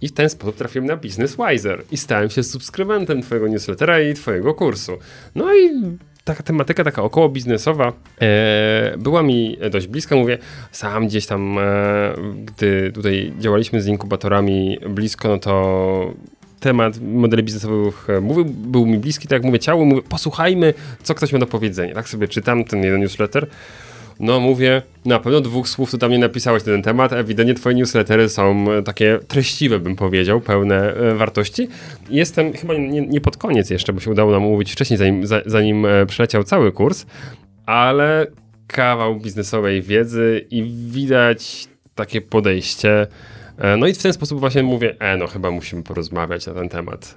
[0.00, 4.14] I w ten sposób trafiłem na Business Wiser i stałem się subskrybentem twojego newslettera i
[4.14, 4.92] twojego kursu.
[5.34, 5.70] No i
[6.28, 10.16] taka tematyka taka około biznesowa e, była mi dość bliska.
[10.16, 10.38] Mówię,
[10.72, 11.62] sam gdzieś tam, e,
[12.44, 16.14] gdy tutaj działaliśmy z inkubatorami blisko, no to
[16.60, 21.14] temat modeli biznesowych e, mówił, był mi bliski, tak jak mówię, ciało, mówię, posłuchajmy, co
[21.14, 21.94] ktoś ma do powiedzenia.
[21.94, 23.46] Tak sobie czytam ten jeden newsletter.
[24.20, 27.76] No mówię, na pewno dwóch słów tu tam nie napisałeś na ten temat, ewidentnie twoje
[27.76, 31.68] newslettery są e, takie treściwe, bym powiedział, pełne e, wartości.
[32.10, 35.40] Jestem chyba nie, nie pod koniec jeszcze, bo się udało nam umówić wcześniej, zanim, za,
[35.46, 37.06] zanim e, przeleciał cały kurs,
[37.66, 38.26] ale
[38.66, 43.06] kawał biznesowej wiedzy i widać takie podejście.
[43.58, 46.68] E, No i w ten sposób właśnie mówię, e, no chyba musimy porozmawiać na ten
[46.68, 47.14] temat.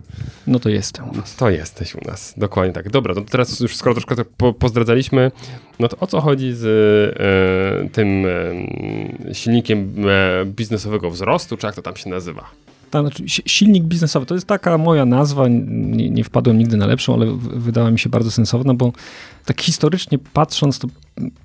[0.47, 1.05] No to jestem.
[1.37, 2.89] To jesteś u nas, dokładnie tak.
[2.89, 5.31] Dobra, to teraz już skoro troszkę to po, pozdradzaliśmy,
[5.79, 8.25] no to o co chodzi z e, tym
[9.29, 9.95] e, silnikiem
[10.45, 12.45] biznesowego wzrostu, czy jak to tam się nazywa?
[12.91, 15.47] Tak, znaczy, si- silnik biznesowy to jest taka moja nazwa.
[15.47, 18.91] Nie, nie wpadłem nigdy na lepszą, ale wydała mi się bardzo sensowna, bo
[19.45, 20.87] tak historycznie patrząc, to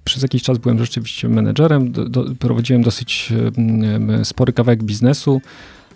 [0.04, 5.40] przez jakiś czas byłem rzeczywiście menedżerem, do, do, prowadziłem dosyć em, spory kawałek biznesu.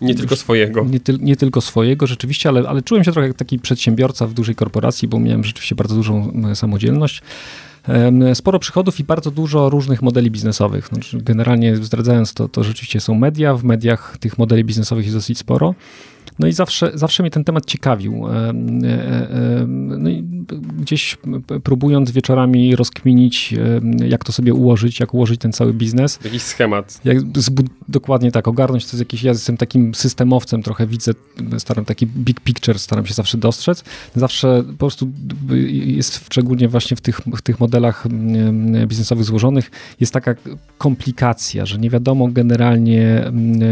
[0.01, 0.85] Nie tylko swojego.
[0.85, 4.35] Nie, tyl, nie tylko swojego rzeczywiście, ale, ale czułem się trochę jak taki przedsiębiorca w
[4.35, 7.23] dużej korporacji, bo miałem rzeczywiście bardzo dużą samodzielność.
[8.35, 10.87] Sporo przychodów i bardzo dużo różnych modeli biznesowych.
[10.87, 13.55] Znaczy, generalnie zdradzając to, to rzeczywiście są media.
[13.55, 15.75] W mediach tych modeli biznesowych jest dosyć sporo.
[16.41, 18.29] No i zawsze, zawsze mnie ten temat ciekawił.
[18.29, 19.31] Em, e,
[19.61, 20.23] em, No i
[20.79, 21.19] gdzieś
[21.65, 23.55] próbując wieczorami rozkminić,
[24.09, 27.01] jak to sobie ułożyć, jak ułożyć ten cały biznes, Jakiś schemat.
[27.05, 27.19] jak
[27.89, 31.13] dokładnie tak, ogarnąć to jest jakiś, ja jestem takim systemowcem, trochę widzę,
[31.59, 33.85] staram taki big picture, staram się zawsze dostrzec.
[34.17, 35.09] Zawsze po prostu
[35.71, 39.71] jest, szczególnie właśnie w tych, w tych modelach mm, biznesowych złożonych,
[40.01, 40.35] jest taka
[40.79, 43.63] komplikacja, że nie wiadomo generalnie mm,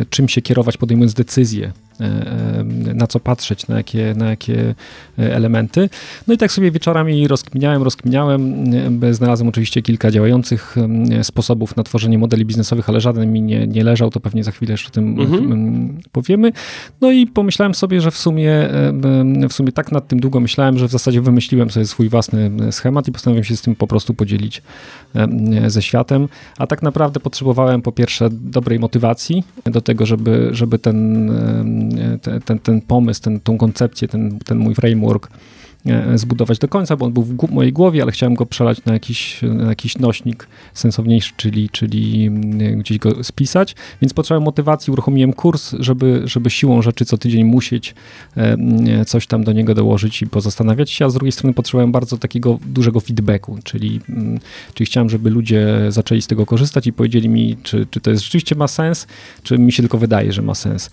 [0.00, 1.83] e, czym się kierować podejmując decyzje, e, e,
[2.94, 4.74] na co patrzeć, na jakie, na jakie
[5.18, 5.88] e, elementy.
[6.28, 8.64] No i tak sobie wieczorami rozkminiałem, rozkminiałem.
[9.02, 10.76] E, Znalazłem oczywiście kilka działających
[11.10, 14.50] e, sposobów na tworzenie modeli biznesowych, ale żaden mi nie, nie leżał, to pewnie za
[14.50, 15.98] chwilę jeszcze o tym Mhm.
[16.12, 16.52] powiemy.
[17.00, 20.78] No i pomyślałem sobie, że w sumie, e, w sumie tak nad tym długo myślałem,
[20.78, 23.86] że w zasadzie wymyśliłem sobie swój własny e, schemat i postanowiłem się z tym po
[23.86, 24.62] prostu podzielić
[25.14, 26.28] e, ze światem.
[26.58, 31.30] A tak naprawdę potrzebowałem po pierwsze dobrej motywacji do tego, żeby, żeby ten,
[32.26, 35.30] e, ten, ten, pomysł, ten, koncepcję, ten, ten mój framework
[35.86, 38.92] e, zbudować do końca, bo on był w mojej głowie, ale chciałem go przelać na
[38.92, 45.32] jakiś, na jakiś nośnik sensowniejszy, czyli, czyli mm, gdzieś go spisać, więc potrzebowałem motywacji, uruchomiłem
[45.32, 47.94] kurs, żeby, żeby siłą rzeczy co tydzień musieć
[48.36, 52.18] e, coś tam do niego dołożyć i pozastanawiać się, a z drugiej strony potrzebowałem bardzo
[52.18, 54.40] takiego dużego feedbacku, czyli, mm,
[54.74, 58.22] czyli chciałem, żeby ludzie zaczęli z tego korzystać i powiedzieli mi, czy, czy to jest
[58.22, 59.06] rzeczywiście ma sens,
[59.42, 60.90] czy mi się tylko wydaje, że ma sens.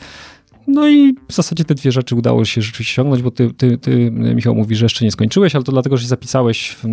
[0.68, 4.12] No i w zasadzie te dwie rzeczy udało się rzeczywiście osiągnąć, bo ty, ty, ty
[4.12, 6.84] Michał, mówisz, że jeszcze nie skończyłeś, ale to dlatego, że się zapisałeś w,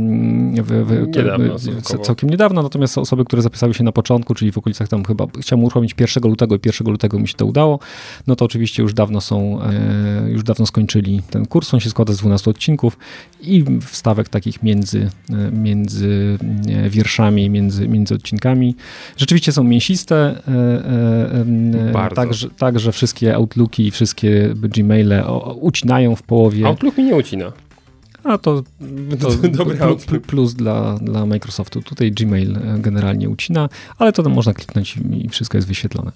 [0.63, 1.57] w, w, Niedawno,
[2.03, 5.65] całkiem niedawno, natomiast osoby, które zapisały się na początku, czyli w okolicach tam chyba, chciałem
[5.65, 7.79] uruchomić 1 lutego i 1 lutego mi się to udało,
[8.27, 12.13] no to oczywiście już dawno są, e, już dawno skończyli ten kurs, on się składa
[12.13, 12.99] z 12 odcinków
[13.41, 16.39] i wstawek takich między, e, między
[16.69, 18.77] e, wierszami, między, między odcinkami.
[19.17, 20.43] Rzeczywiście są mięsiste,
[21.93, 22.17] Bardzo.
[22.17, 27.05] tak, że, tak, że wszystkie Outlooki i wszystkie Gmaile o- ucinają w połowie, Outlook mi
[27.05, 27.53] nie ucina.
[28.25, 28.63] a to,
[29.21, 30.07] to Dobry pl- Outlook.
[30.07, 31.83] pl- plus dla, dla Microsoftu.
[31.83, 36.13] Tutaj Gmail e, generalnie ucina, ale to tam można kliknąć i wszystko jest wyświetlone.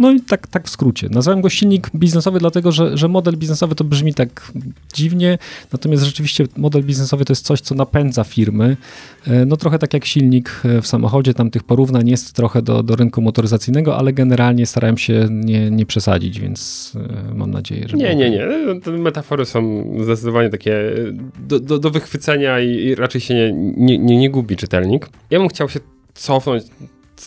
[0.00, 1.08] No i tak, tak w skrócie.
[1.10, 4.52] Nazwałem go silnik biznesowy, dlatego że, że model biznesowy to brzmi tak
[4.94, 5.38] dziwnie,
[5.72, 8.76] natomiast rzeczywiście model biznesowy to jest coś, co napędza firmy.
[9.26, 12.82] E, no trochę tak jak silnik e, w samochodzie, tam tych porównań jest trochę do,
[12.82, 16.92] do rynku motoryzacyjnego, ale generalnie starałem się nie, nie przesadzić, więc
[17.30, 17.96] e, mam nadzieję, że...
[17.96, 18.46] Nie, nie, nie.
[18.82, 20.80] Te metafory są zdecydowanie takie
[21.48, 25.08] do, do, do wychwycenia i, i raczej się nie, nie, nie, nie gubi czytelnik.
[25.30, 25.80] Ja bym chciał się
[26.14, 26.64] cofnąć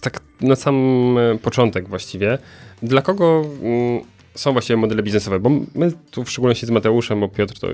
[0.02, 0.76] tak na sam
[1.18, 2.38] e, początek właściwie.
[2.84, 4.02] Dla kogo mm,
[4.36, 5.40] są właściwie modele biznesowe?
[5.40, 7.68] Bo my tu w szczególności z Mateuszem, bo Piotr to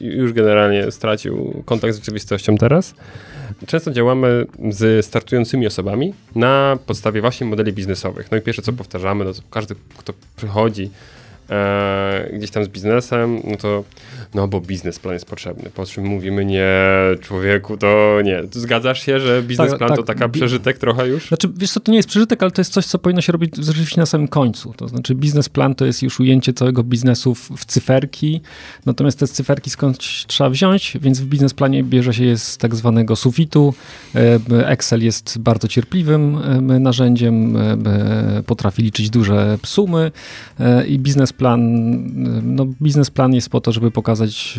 [0.00, 2.94] już generalnie stracił kontakt z rzeczywistością teraz.
[3.66, 8.30] Często działamy z startującymi osobami na podstawie właśnie modeli biznesowych.
[8.30, 10.90] No i pierwsze co powtarzamy, no to każdy, kto przychodzi
[11.50, 13.84] e, gdzieś tam z biznesem, no to
[14.34, 15.70] no bo biznesplan jest potrzebny.
[15.74, 16.72] Po czym mówimy, nie,
[17.20, 18.42] człowieku, to nie.
[18.50, 19.96] Zgadzasz się, że biznesplan tak, tak.
[19.96, 21.28] to taka przeżytek trochę już?
[21.28, 23.56] Znaczy, wiesz co, to nie jest przeżytek, ale to jest coś, co powinno się robić
[23.56, 24.74] rzeczywiście na samym końcu.
[24.76, 28.40] To znaczy biznesplan to jest już ujęcie całego biznesu w, w cyferki,
[28.86, 33.16] natomiast te cyferki skądś trzeba wziąć, więc w biznesplanie bierze się je z tak zwanego
[33.16, 33.74] sufitu.
[34.14, 36.38] E, Excel jest bardzo cierpliwym
[36.70, 40.12] e, narzędziem, e, potrafi liczyć duże sumy
[40.88, 40.98] i
[41.36, 41.60] biznesplan,
[42.42, 44.58] no biznesplan jest po to, żeby pokazać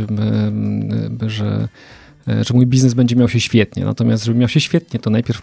[1.27, 1.67] że,
[2.27, 3.85] że mój biznes będzie miał się świetnie.
[3.85, 5.41] Natomiast, żeby miał się świetnie, to najpierw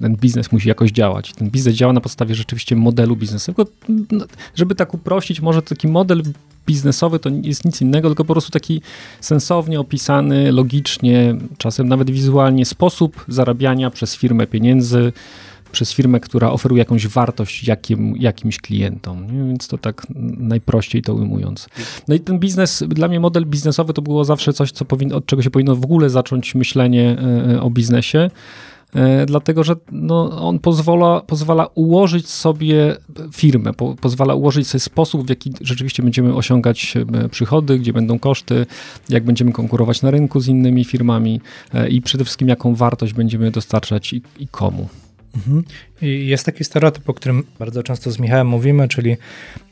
[0.00, 1.32] ten biznes musi jakoś działać.
[1.32, 3.70] Ten biznes działa na podstawie rzeczywiście modelu biznesowego.
[3.88, 6.22] No, żeby tak uprościć, może taki model
[6.66, 8.82] biznesowy to jest nic innego, tylko po prostu taki
[9.20, 15.12] sensownie opisany, logicznie, czasem nawet wizualnie sposób zarabiania przez firmę pieniędzy
[15.72, 19.26] przez firmę, która oferuje jakąś wartość jakim, jakimś klientom.
[19.26, 19.48] Nie?
[19.48, 20.06] Więc to tak
[20.38, 21.68] najprościej to ujmując.
[22.08, 25.42] No i ten biznes, dla mnie model biznesowy to było zawsze coś, co od czego
[25.42, 27.16] się powinno w ogóle zacząć myślenie
[27.54, 28.30] e, o biznesie
[28.94, 32.96] e, dlatego że no, on pozwala, pozwala ułożyć sobie
[33.32, 38.18] firmę, po, pozwala ułożyć sobie sposób, w jaki rzeczywiście będziemy osiągać e, przychody, gdzie będą
[38.18, 38.66] koszty,
[39.08, 41.40] jak będziemy konkurować na rynku z innymi firmami
[41.90, 44.88] i przede wszystkim jaką wartość będziemy dostarczać i, i komu.
[45.36, 45.64] Mhm.
[46.02, 49.16] I jest taki stereotyp, o którym bardzo często z Michałem mówimy, czyli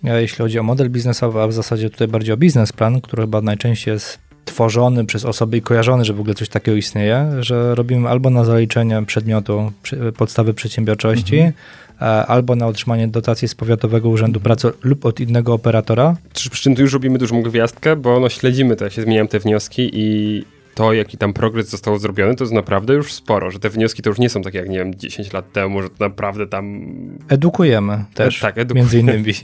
[0.05, 3.41] e, jeśli chodzi o model biznesowy, a w zasadzie tutaj bardziej o biznesplan, który chyba
[3.41, 8.09] najczęściej jest tworzony przez osoby i kojarzony, że w ogóle coś takiego istnieje, że robimy
[8.09, 9.73] albo na zaliczenie przedmiotu
[10.17, 11.53] podstawy przedsiębiorczości, mhm.
[12.01, 16.17] E, albo na otrzymanie dotacji z Powiatowego Urzędu Pracy lub od innego operatora.
[16.33, 19.91] Przy czym tu już robimy dużą gwiazdkę, bo no śledzimy to, się zmieniają te wnioski
[19.93, 20.45] i
[20.81, 24.11] to, jaki tam progres został zrobiony, to jest naprawdę już sporo, że te wnioski to
[24.11, 26.85] już nie są takie jak, nie wiem, 10 lat temu, że to naprawdę tam...
[27.29, 28.81] Edukujemy też, e, tak, edukujemy.
[28.81, 29.33] między innymi.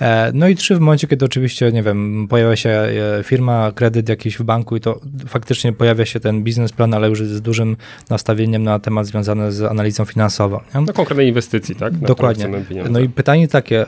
[0.00, 4.08] E, no i trzy w momencie, kiedy oczywiście, nie wiem, pojawia się e, firma, kredyt
[4.08, 7.76] jakiś w banku i to faktycznie pojawia się ten biznesplan, ale już z dużym
[8.10, 10.60] nastawieniem na temat związany z analizą finansową.
[10.74, 10.80] Nie?
[10.80, 11.92] No konkretnej inwestycji, tak?
[11.92, 12.48] Na Dokładnie.
[12.90, 13.84] No i pytanie takie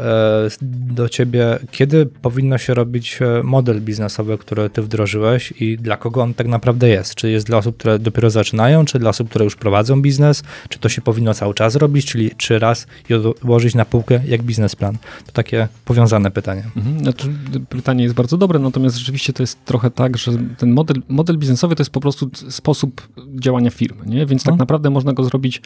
[0.61, 6.34] do ciebie, kiedy powinno się robić model biznesowy, który ty wdrożyłeś i dla kogo on
[6.34, 7.14] tak naprawdę jest?
[7.14, 10.43] Czy jest dla osób, które dopiero zaczynają, czy dla osób, które już prowadzą biznes?
[10.68, 14.43] Czy to się powinno cały czas robić, czyli czy raz i odłożyć na półkę jak
[14.43, 14.99] biznesplan?
[15.26, 16.64] To takie powiązane pytanie.
[16.76, 16.99] Mhm.
[16.99, 17.28] Znaczy,
[17.68, 21.76] pytanie jest bardzo dobre, natomiast rzeczywiście to jest trochę tak, że ten model, model biznesowy
[21.76, 23.09] to jest po prostu sposób
[23.41, 24.26] działania firmy, nie?
[24.26, 24.59] więc tak no.
[24.59, 25.62] naprawdę można go zrobić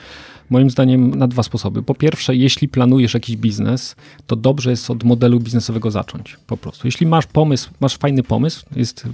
[0.50, 1.82] moim zdaniem na dwa sposoby.
[1.82, 3.96] Po pierwsze, jeśli planujesz jakiś biznes,
[4.26, 6.86] to dobrze jest od modelu biznesowego zacząć po prostu.
[6.86, 9.04] Jeśli masz pomysł, masz fajny pomysł, jest,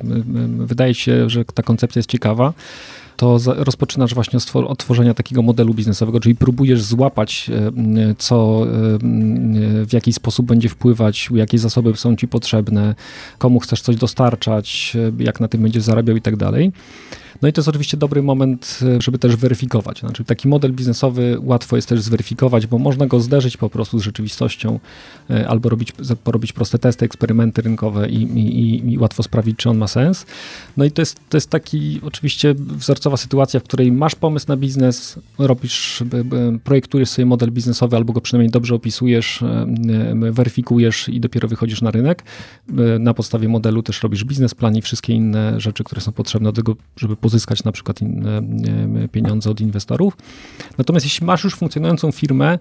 [0.58, 2.52] wydaje się, że ta koncepcja jest ciekawa,
[3.16, 8.68] to rozpoczynasz właśnie od tworzenia takiego modelu biznesowego, czyli próbujesz złapać, e, co, e,
[9.86, 12.94] w jaki sposób będzie wpływać, jakie zasoby są ci potrzebne,
[13.38, 16.72] komu chcesz coś dostarczać, e, jak na tym będziesz zarabiał i tak dalej.
[17.42, 20.00] No i to jest oczywiście dobry moment, e, żeby też weryfikować.
[20.00, 24.02] Znaczy taki model biznesowy łatwo jest też zweryfikować, bo można go zderzyć po prostu z
[24.02, 24.80] rzeczywistością
[25.30, 25.92] e, albo robić,
[26.24, 30.26] porobić proste testy, eksperymenty rynkowe i, i, i łatwo sprawdzić, czy on ma sens.
[30.76, 34.56] No i to jest, to jest taki oczywiście wzorcowa sytuacja, w której masz pomysł na
[34.56, 36.02] biznes, robisz,
[36.64, 41.90] projektujesz sobie model biznesowy albo go przynajmniej dobrze opisujesz, e, weryfikujesz i dopiero wychodzisz na
[41.90, 42.22] rynek.
[42.98, 46.76] Na podstawie modelu też robisz biznesplan i wszystkie inne rzeczy, które są potrzebne do tego,
[46.96, 48.42] żeby pozyskać na przykład inne
[49.12, 50.16] pieniądze od inwestorów.
[50.78, 52.58] Natomiast jeśli masz już funkcjonującą firmę,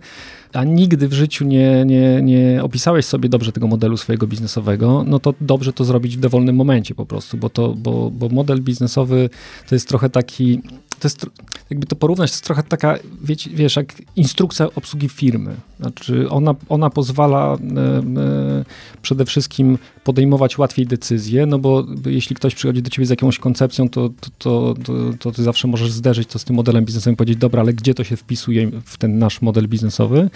[0.53, 5.20] a nigdy w życiu nie, nie, nie opisałeś sobie dobrze tego modelu swojego biznesowego, no
[5.20, 9.30] to dobrze to zrobić w dowolnym momencie po prostu, bo, to, bo, bo model biznesowy
[9.70, 10.61] to jest trochę taki
[11.00, 11.26] to jest,
[11.70, 15.56] jakby to porównać, to jest trochę taka, wiecie, wiesz, jak instrukcja obsługi firmy.
[15.80, 18.66] Znaczy ona, ona pozwala e, e,
[19.02, 23.89] przede wszystkim podejmować łatwiej decyzje, no bo jeśli ktoś przychodzi do ciebie z jakąś koncepcją,
[23.89, 27.18] to, to, to, to, to ty zawsze możesz zderzyć to z tym modelem biznesowym i
[27.18, 30.30] powiedzieć, dobra, ale gdzie to się wpisuje w ten nasz model biznesowy?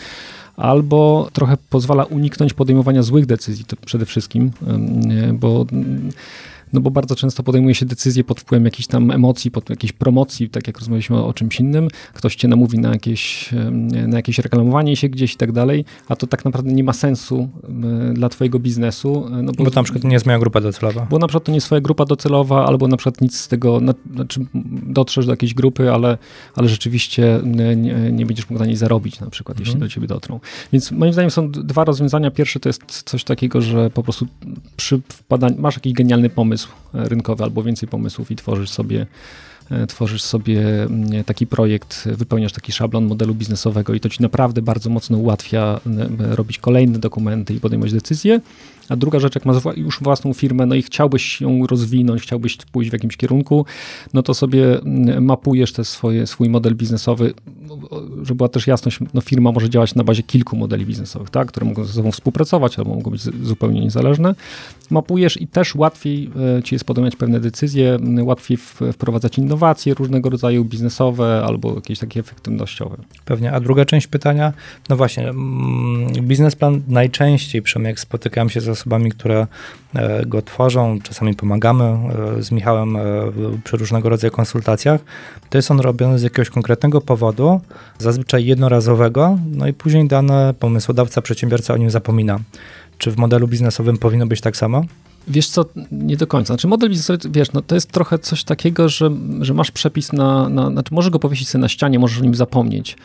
[0.59, 4.51] albo trochę pozwala uniknąć podejmowania złych decyzji przede wszystkim,
[5.33, 5.65] bo
[6.73, 10.49] no bo bardzo często podejmuje się decyzje pod wpływem jakichś tam emocji, pod jakiejś promocji,
[10.49, 11.87] tak jak rozmawialiśmy o, o czymś innym.
[12.13, 13.49] Ktoś cię namówi na jakieś,
[14.07, 17.49] na jakieś reklamowanie się gdzieś i tak dalej, a to tak naprawdę nie ma sensu
[18.13, 19.27] dla twojego biznesu.
[19.27, 21.07] E, no bo, bo na przykład nie jest moja grupa docelowa.
[21.09, 23.79] Bo na przykład to nie jest twoja grupa docelowa, albo na przykład nic z tego,
[24.15, 24.45] znaczy
[24.83, 26.17] dotrzesz do jakiejś grupy, ale,
[26.55, 27.75] ale rzeczywiście nie,
[28.11, 29.67] nie będziesz mógł na niej zarobić na przykład, mhm.
[29.67, 30.39] jeśli do ciebie dotrą.
[30.73, 32.31] Więc moim zdaniem są dwa rozwiązania.
[32.31, 34.27] Pierwsze to jest coś takiego, że po prostu
[34.77, 39.05] przy wpadaniu, masz jakiś genialny pomysł, pomysł rynkowy albo więcej pomysłów i tworzysz sobie
[39.71, 44.61] e, tworzysz sobie mm, taki projekt, wypełniasz taki szablon modelu biznesowego i to ci naprawdę
[44.61, 45.79] bardzo mocno ułatwia
[46.19, 48.41] robić kolejne dokumenty i podejmować decyzje.
[48.89, 52.89] A druga rzecz, jak masz już własną firmę, no i chciałbyś ją rozwinąć, chciałbyś pójść
[52.89, 53.65] w jakimś kierunku,
[54.13, 57.33] no to sobie mm, mapujesz te swoje, swój model biznesowy,
[58.23, 61.65] żeby była też jasność, no firma może działać na bazie kilku modeli biznesowych, tak, które
[61.65, 64.35] mogą ze sobą współpracować albo mogą być zupełnie niezależne.
[64.89, 68.57] Mapujesz i też łatwiej e, ci jest podejmować pewne decyzje, łatwiej
[68.93, 72.97] wprowadzać innowacje różnego rodzaju biznesowe albo jakieś takie efektywnościowe.
[73.25, 73.51] Pewnie.
[73.51, 74.53] A druga część pytania,
[74.89, 75.33] no właśnie,
[76.21, 79.47] biznesplan najczęściej, przynajmniej jak spotykam się z osobami, które
[79.95, 83.01] e, go tworzą, czasami pomagamy e, z Michałem e,
[83.63, 85.01] przy różnego rodzaju konsultacjach,
[85.49, 87.61] to jest on robiony z jakiegoś konkretnego powodu,
[87.97, 92.39] zazwyczaj jednorazowego, no i później dany pomysłodawca, przedsiębiorca o nim zapomina.
[92.97, 94.83] Czy w modelu biznesowym powinno być tak samo?
[95.27, 96.47] Wiesz co, nie do końca.
[96.47, 99.11] Znaczy model biznesowy, wiesz, no to jest trochę coś takiego, że,
[99.41, 102.35] że masz przepis na, na, znaczy możesz go powiesić sobie na ścianie, możesz o nim
[102.35, 102.97] zapomnieć,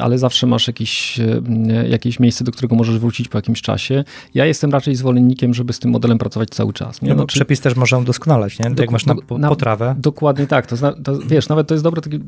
[0.00, 4.04] ale zawsze masz jakieś, e, jakieś miejsce, do którego możesz wrócić po jakimś czasie.
[4.34, 7.02] Ja jestem raczej zwolennikiem, żeby z tym modelem pracować cały czas.
[7.02, 7.08] Nie?
[7.08, 8.70] No, znaczy, przepis też można udoskonalać, nie?
[8.70, 9.94] Do, jak masz na, na potrawę.
[9.98, 10.66] Dokładnie tak.
[10.66, 12.20] To, to, wiesz, nawet to jest dobre, taki,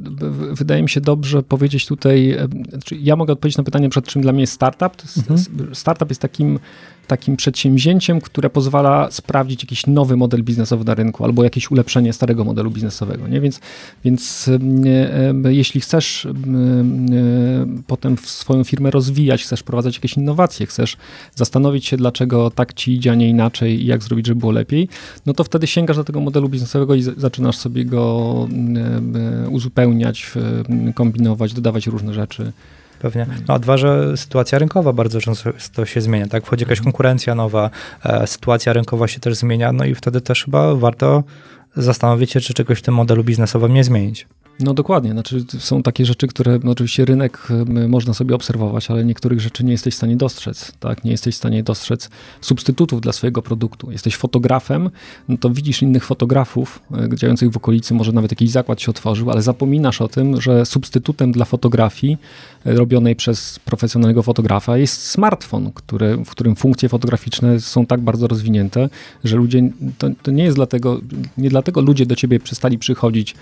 [0.53, 4.23] wydaje mi się dobrze powiedzieć tutaj, e, znaczy ja mogę odpowiedzieć na pytanie, przed czym
[4.23, 4.93] dla mnie jest startup.
[5.17, 5.41] Mhm.
[5.75, 6.59] Startup jest takim
[7.07, 12.45] takim przedsięwzięciem, które pozwala sprawdzić jakiś nowy model biznesowy na rynku albo jakieś ulepszenie starego
[12.45, 13.29] modelu biznesowego.
[13.29, 13.41] Nie?
[13.41, 13.61] Więc,
[14.05, 14.51] więc
[15.45, 16.31] e, jeśli chcesz e,
[17.87, 20.97] potem swoją firmę rozwijać, chcesz wprowadzać jakieś innowacje, chcesz
[21.35, 24.89] zastanowić się, dlaczego tak ci idzie, a nie inaczej i jak zrobić, żeby było lepiej,
[25.27, 28.49] no to wtedy sięgasz do tego modelu biznesowego i zaczynasz sobie go
[29.51, 30.33] uzupełniać,
[30.95, 32.53] kombinować, dodawać różne rzeczy
[33.03, 33.27] pewnie.
[33.49, 36.47] No a dwa, że sytuacja rynkowa bardzo często się zmienia, tak?
[36.47, 36.85] Wchodzi jakaś mhm.
[36.85, 37.71] konkurencja nowa,
[38.05, 41.25] e, sytuacja rynkowa się też zmienia, no i wtedy też chyba warto
[41.77, 44.27] zastanowić się, czy czegoś w tym modelu biznesowym nie zmienić.
[44.61, 47.49] No dokładnie, znaczy są takie rzeczy, które no oczywiście rynek
[47.89, 51.05] można sobie obserwować, ale niektórych rzeczy nie jesteś w stanie dostrzec, tak?
[51.05, 53.93] Nie jesteś w stanie dostrzec substytutów dla swojego produktu.
[53.93, 54.91] Jesteś fotografem,
[55.29, 56.83] no to widzisz innych fotografów
[57.13, 60.67] e, działających w okolicy, może nawet jakiś zakład się otworzył, ale zapominasz o tym, że
[60.67, 62.19] substytutem dla fotografii
[62.67, 68.27] e, robionej przez profesjonalnego fotografa jest smartfon, który, w którym funkcje fotograficzne są tak bardzo
[68.27, 68.89] rozwinięte,
[69.25, 71.01] że ludzie, to, to nie jest dlatego,
[71.39, 73.35] nie dlatego ludzie do ciebie przestali przychodzić,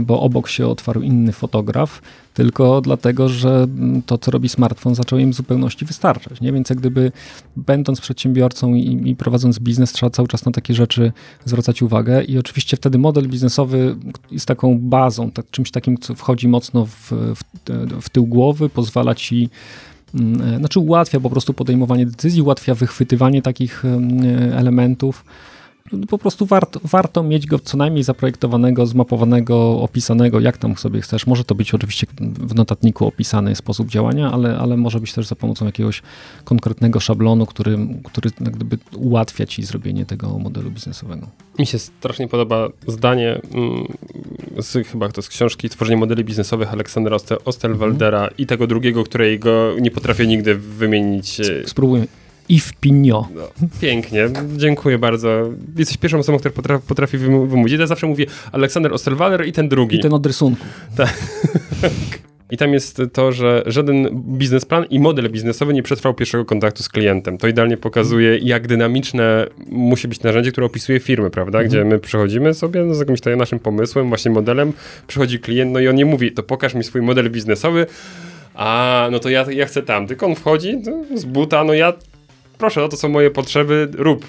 [0.00, 2.02] bo obok się otwarł inny fotograf,
[2.34, 3.66] tylko dlatego, że
[4.06, 6.40] to, co robi smartfon, zaczął im w zupełności wystarczać.
[6.40, 6.52] Nie?
[6.52, 7.12] Więc jak gdyby
[7.56, 11.12] będąc przedsiębiorcą i, i prowadząc biznes, trzeba cały czas na takie rzeczy
[11.44, 13.96] zwracać uwagę i oczywiście wtedy model biznesowy
[14.30, 17.42] jest taką bazą, tak, czymś takim, co wchodzi mocno w, w,
[18.02, 19.48] w tył głowy, pozwala ci
[20.14, 23.84] mm, znaczy ułatwia po prostu podejmowanie decyzji, ułatwia wychwytywanie takich
[24.52, 25.24] elementów
[26.08, 31.26] po prostu warto, warto mieć go co najmniej zaprojektowanego, zmapowanego, opisanego, jak tam sobie chcesz.
[31.26, 35.36] Może to być oczywiście w notatniku opisany sposób działania, ale, ale może być też za
[35.36, 36.02] pomocą jakiegoś
[36.44, 41.28] konkretnego szablonu, który, który jak gdyby ułatwia ci zrobienie tego modelu biznesowego.
[41.58, 43.86] Mi się strasznie podoba zdanie mm,
[44.58, 48.36] z, chyba to z książki Tworzenie modeli biznesowych Aleksandra Ostelwaldera mhm.
[48.38, 51.40] i tego drugiego, którego nie potrafię nigdy wymienić.
[51.66, 52.06] Spróbujmy.
[52.48, 53.26] Yves Pignot.
[53.34, 53.48] No,
[53.80, 55.50] pięknie, dziękuję bardzo.
[55.76, 57.72] Jesteś pierwszą osobą, która potrafi, potrafi wymówić.
[57.72, 59.96] Ja zawsze mówię Aleksander Osterwalder i ten drugi.
[59.96, 60.64] I ten od rysunku.
[60.96, 61.14] Tak.
[62.50, 66.88] I tam jest to, że żaden biznesplan i model biznesowy nie przetrwał pierwszego kontaktu z
[66.88, 67.38] klientem.
[67.38, 71.64] To idealnie pokazuje, jak dynamiczne musi być narzędzie, które opisuje firmy, prawda?
[71.64, 74.72] Gdzie my przychodzimy sobie no, z jakimś tutaj naszym pomysłem, właśnie modelem,
[75.06, 77.86] przychodzi klient, no i on nie mówi, to pokaż mi swój model biznesowy,
[78.54, 80.06] a, no to ja, ja chcę tam.
[80.06, 81.92] Tylko on wchodzi no, z buta, no ja
[82.58, 84.26] proszę, to są moje potrzeby, rób.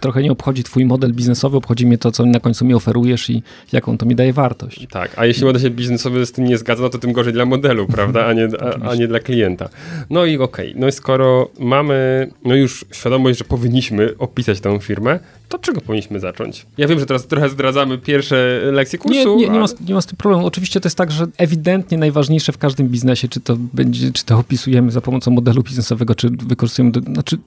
[0.00, 3.42] Trochę nie obchodzi twój model biznesowy, obchodzi mnie to, co na końcu mi oferujesz i
[3.72, 4.86] jaką to mi daje wartość.
[4.90, 7.44] Tak, a jeśli model się biznesowy z tym nie zgadza, no to tym gorzej dla
[7.44, 8.48] modelu, prawda, a nie,
[8.84, 9.68] a, a nie dla klienta.
[10.10, 15.18] No i okej, no i skoro mamy no już świadomość, że powinniśmy opisać tę firmę,
[15.48, 16.66] to czego powinniśmy zacząć?
[16.78, 19.94] Ja wiem, że teraz trochę zdradzamy pierwsze lekcje kursu, Nie, nie, nie, ma, ale- nie
[19.94, 20.46] ma z tym problemu.
[20.46, 24.38] Oczywiście to jest tak, że ewidentnie najważniejsze w każdym biznesie, czy to będzie, czy to
[24.38, 27.38] opisujemy za pomocą modelu biznesowego, czy wykorzystujemy, do, znaczy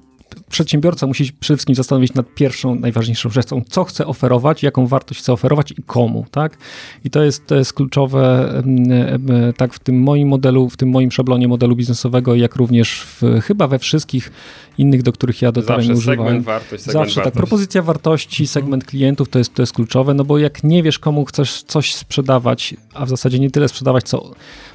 [0.53, 5.19] przedsiębiorca musi się przede wszystkim zastanowić nad pierwszą, najważniejszą rzeczą, co chce oferować, jaką wartość
[5.19, 6.57] chce oferować i komu, tak?
[7.05, 11.11] I to jest, to jest kluczowe em, tak w tym moim modelu, w tym moim
[11.11, 14.31] szablonie modelu biznesowego, jak również w, chyba we wszystkich
[14.77, 16.41] innych, do których ja do zawsze segment używałem.
[16.43, 17.37] wartość, segment Zawsze tak, wartość.
[17.37, 21.25] propozycja wartości, segment klientów to jest, to jest kluczowe, no bo jak nie wiesz, komu
[21.25, 24.31] chcesz coś sprzedawać, a w zasadzie nie tyle sprzedawać, co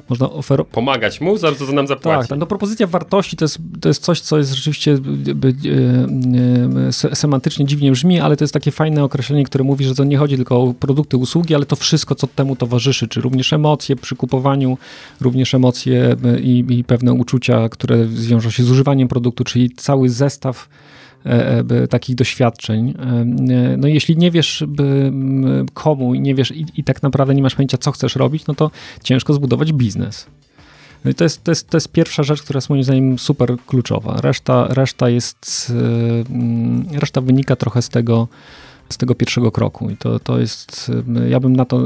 [0.09, 0.73] można oferować.
[0.73, 2.19] Pomagać mu, za to, co nam zapłaci.
[2.21, 5.47] Tak, tak, no propozycja wartości to jest, to jest coś, co jest rzeczywiście by, by,
[5.47, 5.68] e, e, se-
[6.91, 10.35] semantycznie dziwnie brzmi, ale to jest takie fajne określenie, które mówi, że to nie chodzi
[10.35, 14.77] tylko o produkty, usługi, ale to wszystko, co temu towarzyszy, czy również emocje przy kupowaniu,
[15.21, 20.09] również emocje e, i, i pewne uczucia, które wiążą się z używaniem produktu, czyli cały
[20.09, 20.69] zestaw
[21.25, 22.89] e, e, takich doświadczeń.
[22.89, 23.25] E,
[23.77, 24.63] No jeśli nie wiesz
[25.73, 28.55] komu i nie wiesz i, i tak naprawdę nie masz pojęcia, co chcesz robić, no
[28.55, 28.71] to
[29.03, 30.27] ciężko zbudować biznes.
[31.05, 33.55] No i to jest, to, jest, to jest pierwsza rzecz, która jest moim zdaniem super
[33.67, 34.21] kluczowa.
[34.21, 38.27] Reszta, reszta jest, e, mm, reszta wynika trochę z tego,
[38.89, 40.91] z tego pierwszego kroku i to, to jest,
[41.29, 41.81] ja bym na to,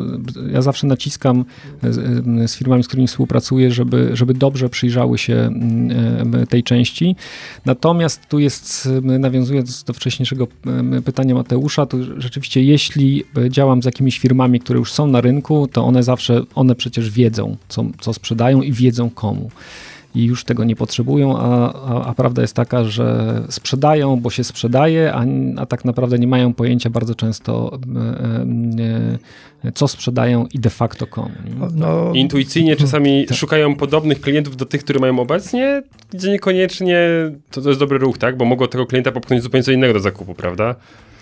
[0.52, 1.46] ja zawsze naciskam
[1.84, 5.50] z, z firmami, z którymi współpracuję, żeby, żeby dobrze przyjrzały się
[6.50, 7.16] tej części.
[7.66, 10.48] Natomiast tu jest, nawiązując do wcześniejszego
[11.06, 15.68] pytania Mateusza, to rzeczywiście jeśli e, działam z jakimiś firmami, które już są na rynku,
[15.68, 19.52] to one zawsze, one przecież wiedzą, co, co sprzedają i wiedzą komu.
[20.16, 24.44] I już tego nie potrzebują, a, a, a prawda jest taka, że sprzedają, bo się
[24.44, 25.26] sprzedaje, a,
[25.58, 31.08] a tak naprawdę nie mają pojęcia bardzo często, e, e, co sprzedają i de facto
[31.08, 31.30] komu.
[31.76, 35.84] No, Intuicyjnie czasami szukają podobnych klientów do tych, które mają obecnie,
[36.14, 37.08] gdzie niekoniecznie
[37.52, 38.38] to, to jest dobry ruch, tak?
[38.38, 40.76] Bo mogą tego klienta popchnąć zupełnie co innego do zakupu, prawda?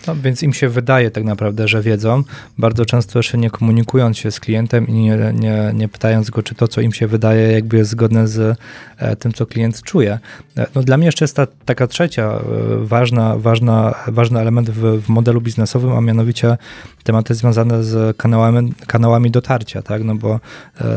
[0.08, 2.24] No, więc im się wydaje tak naprawdę, że wiedzą,
[2.58, 6.56] bardzo często jeszcze nie komunikując się z klientem i nie, nie, nie pytając go, czy
[6.56, 8.58] to, co im się wydaje, jakby jest zgodne z
[8.98, 10.20] e, tym, co klient czuje.
[10.58, 12.42] E, no, dla mnie jeszcze jest ta taka trzecia e,
[12.86, 16.58] ważna, ważna, ważny element w, w modelu biznesowym, a mianowicie
[17.04, 20.04] tematy związane z kanałami, kanałami dotarcia, tak?
[20.04, 20.40] No bo
[20.82, 20.88] e,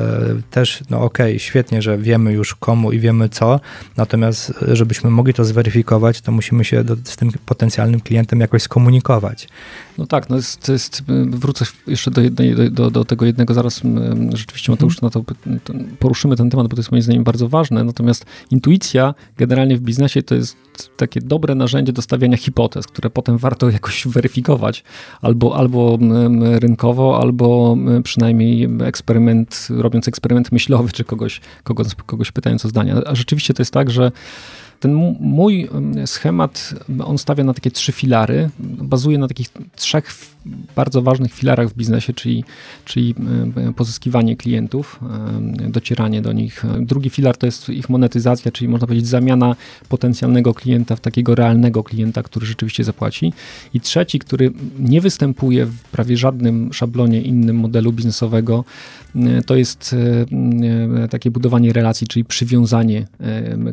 [0.50, 3.61] też, no okej, świetnie, że wiemy już komu i wiemy co,
[3.96, 8.93] natomiast żebyśmy mogli to zweryfikować, to musimy się do, z tym potencjalnym klientem jakoś skomunikować.
[9.99, 13.80] No tak, no jest, jest, wrócę jeszcze do, jednej, do, do tego jednego, zaraz
[14.32, 15.24] rzeczywiście Mateusz na to
[15.99, 20.22] poruszymy ten temat, bo to jest moim zdaniem bardzo ważne, natomiast intuicja generalnie w biznesie
[20.22, 20.57] to jest
[20.97, 24.84] takie dobre narzędzie do stawiania hipotez, które potem warto jakoś weryfikować,
[25.22, 25.99] albo, albo
[26.59, 32.97] rynkowo, albo przynajmniej eksperyment, robiąc eksperyment myślowy, czy kogoś, kogoś, kogoś pytając o zdania.
[33.07, 34.12] A rzeczywiście to jest tak, że
[34.81, 40.35] ten mój em, schemat, on stawia na takie trzy filary, bazuje na takich trzech
[40.77, 42.45] bardzo ważnych filarach w biznesie, czyli,
[42.85, 43.14] czyli
[43.77, 45.01] pozyskiwanie klientów,
[45.68, 46.64] docieranie do nich.
[46.81, 49.57] Drugi filar to jest ich monetyzacja, czyli można powiedzieć zamiana
[49.89, 53.33] potencjalnego klienta w takiego realnego klienta, który rzeczywiście zapłaci.
[53.75, 58.64] I trzeci, który nie występuje w prawie żadnym szablonie innym modelu biznesowego,
[59.47, 59.97] to jest
[61.11, 63.07] takie budowanie relacji, czyli przywiązanie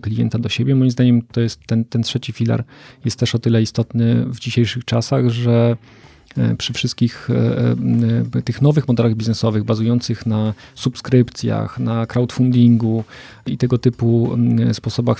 [0.01, 0.75] klienta do siebie.
[0.75, 2.63] Moim zdaniem to jest ten, ten trzeci filar
[3.05, 5.77] jest też o tyle istotny w dzisiejszych czasach, że
[6.57, 13.03] przy wszystkich e, e, tych nowych modelach biznesowych bazujących na subskrypcjach, na crowdfundingu
[13.45, 15.19] i tego typu m, sposobach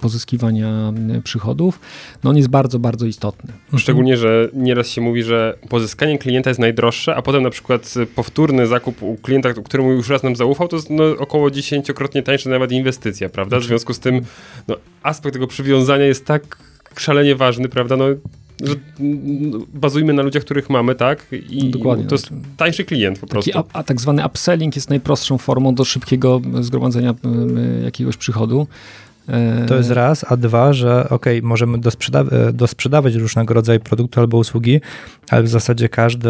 [0.00, 0.92] pozyskiwania
[1.24, 1.80] przychodów,
[2.24, 3.52] no on jest bardzo, bardzo istotny.
[3.76, 8.66] Szczególnie, że nieraz się mówi, że pozyskanie klienta jest najdroższe, a potem na przykład powtórny
[8.66, 12.72] zakup u klienta, któremu już raz nam zaufał, to jest no, około dziesięciokrotnie tańsza nawet
[12.72, 13.58] inwestycja, prawda?
[13.58, 14.20] W związku z tym
[14.68, 16.56] no, aspekt tego przywiązania jest tak
[16.96, 17.96] szalenie ważny, prawda?
[17.96, 18.04] No,
[18.64, 21.26] że mm, bazujmy na ludziach, których mamy, tak?
[21.50, 22.04] I Dokładnie.
[22.06, 23.50] to jest tańszy klient po prostu.
[23.52, 28.66] Taki, a, a tak zwany upselling jest najprostszą formą do szybkiego zgromadzenia m, jakiegoś przychodu.
[29.28, 34.20] E, To jest raz, a dwa, że okej, możemy dosprzeda- e, dosprzedawać różnego rodzaju produkty
[34.20, 34.80] albo usługi,
[35.30, 36.28] ale w zasadzie każdy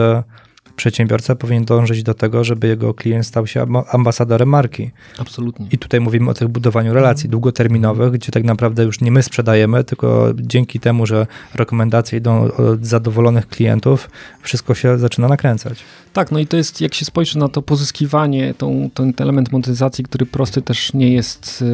[0.80, 4.90] przedsiębiorca powinien dążyć do tego, żeby jego klient stał się amba- ambasadorem marki.
[5.18, 5.66] Absolutnie.
[5.72, 9.84] I tutaj mówimy o tych budowaniu relacji długoterminowych, gdzie tak naprawdę już nie my sprzedajemy,
[9.84, 14.10] tylko dzięki temu, że rekomendacje idą od zadowolonych klientów,
[14.42, 15.78] wszystko się zaczyna nakręcać.
[16.12, 20.04] Tak, no i to jest, jak się spojrzy na to pozyskiwanie, tą, ten element monetyzacji,
[20.04, 21.64] który prosty też nie jest,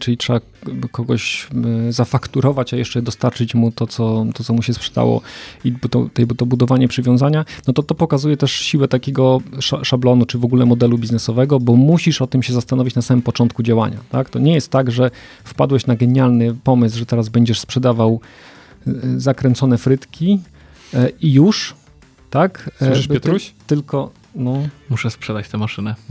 [0.00, 0.40] czyli trzeba
[0.92, 1.48] kogoś
[1.88, 5.20] y, zafakturować, a jeszcze dostarczyć mu to, co, to, co mu się sprzedało
[5.64, 10.38] i to, to budowanie przywiązania, no to to pokazuje też siłę takiego sza- szablonu, czy
[10.38, 13.96] w ogóle modelu biznesowego, bo musisz o tym się zastanowić na samym początku działania.
[14.10, 14.30] Tak?
[14.30, 15.10] To nie jest tak, że
[15.44, 18.20] wpadłeś na genialny pomysł, że teraz będziesz sprzedawał
[18.86, 20.40] y, zakręcone frytki
[20.94, 21.74] y, i już,
[22.30, 22.70] tak?
[22.82, 23.52] E, Słyszysz, by ty- Piotruś?
[23.66, 24.58] Tylko, no,
[24.90, 25.94] Muszę sprzedać tę maszynę.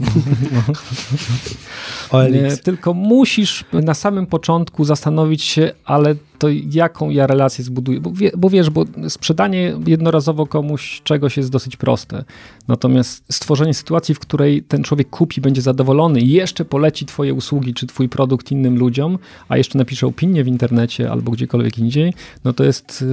[2.12, 2.60] nie, OLX.
[2.60, 8.30] tylko musisz na samym początku zastanowić się, ale to jaką ja relację zbuduję, bo, wie,
[8.36, 12.24] bo wiesz, bo sprzedanie jednorazowo komuś czegoś jest dosyć proste,
[12.68, 17.74] natomiast stworzenie sytuacji, w której ten człowiek kupi, będzie zadowolony i jeszcze poleci twoje usługi
[17.74, 19.18] czy twój produkt innym ludziom,
[19.48, 22.14] a jeszcze napisze opinię w internecie albo gdziekolwiek indziej,
[22.44, 23.04] no to jest,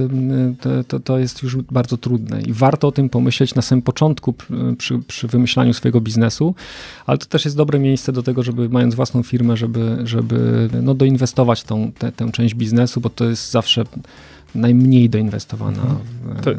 [0.60, 2.42] to, to, to jest już bardzo trudne.
[2.42, 4.34] I warto o tym pomyśleć na samym początku
[4.78, 6.54] przy, przy, wymyślaniu swojego biznesu,
[7.06, 10.94] ale to też jest dobre miejsce do tego, żeby mając własną firmę, żeby, żeby no,
[10.94, 13.84] doinwestować tą, tę, tę część biznesu, bo to jest zawsze
[14.54, 15.82] najmniej doinwestowana
[16.42, 16.56] To- e,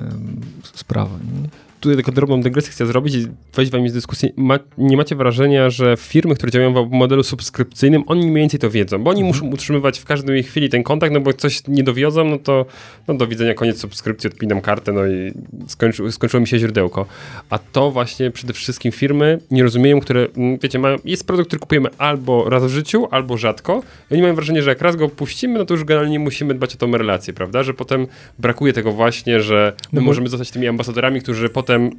[0.63, 1.11] sprawa.
[1.41, 1.49] Nie?
[1.79, 4.33] Tutaj tylko drobną dygresję chcę zrobić i wejść wami z dyskusji.
[4.35, 8.69] Ma, nie macie wrażenia, że firmy, które działają w modelu subskrypcyjnym, oni mniej więcej to
[8.69, 9.27] wiedzą, bo oni Mhm.
[9.45, 12.65] muszą utrzymywać w każdej chwili ten kontakt, no bo jak coś nie dowiozą, no to
[13.07, 15.33] no do widzenia, koniec subskrypcji, odpinam kartę, no i
[15.67, 17.05] skończy, skończyło mi się źródełko.
[17.49, 21.59] A to właśnie przede wszystkim firmy nie rozumieją, które, mm, wiecie, mają, jest produkt, który
[21.59, 25.09] kupujemy albo raz w życiu, albo rzadko i oni mają wrażenie, że jak raz go
[25.09, 28.07] puścimy, no to już generalnie musimy dbać o tą relację, prawda, że potem
[28.39, 31.91] brakuje tego właśnie, że my No bo- możemy zostać tymi ambasadorami, którzy potem, mm,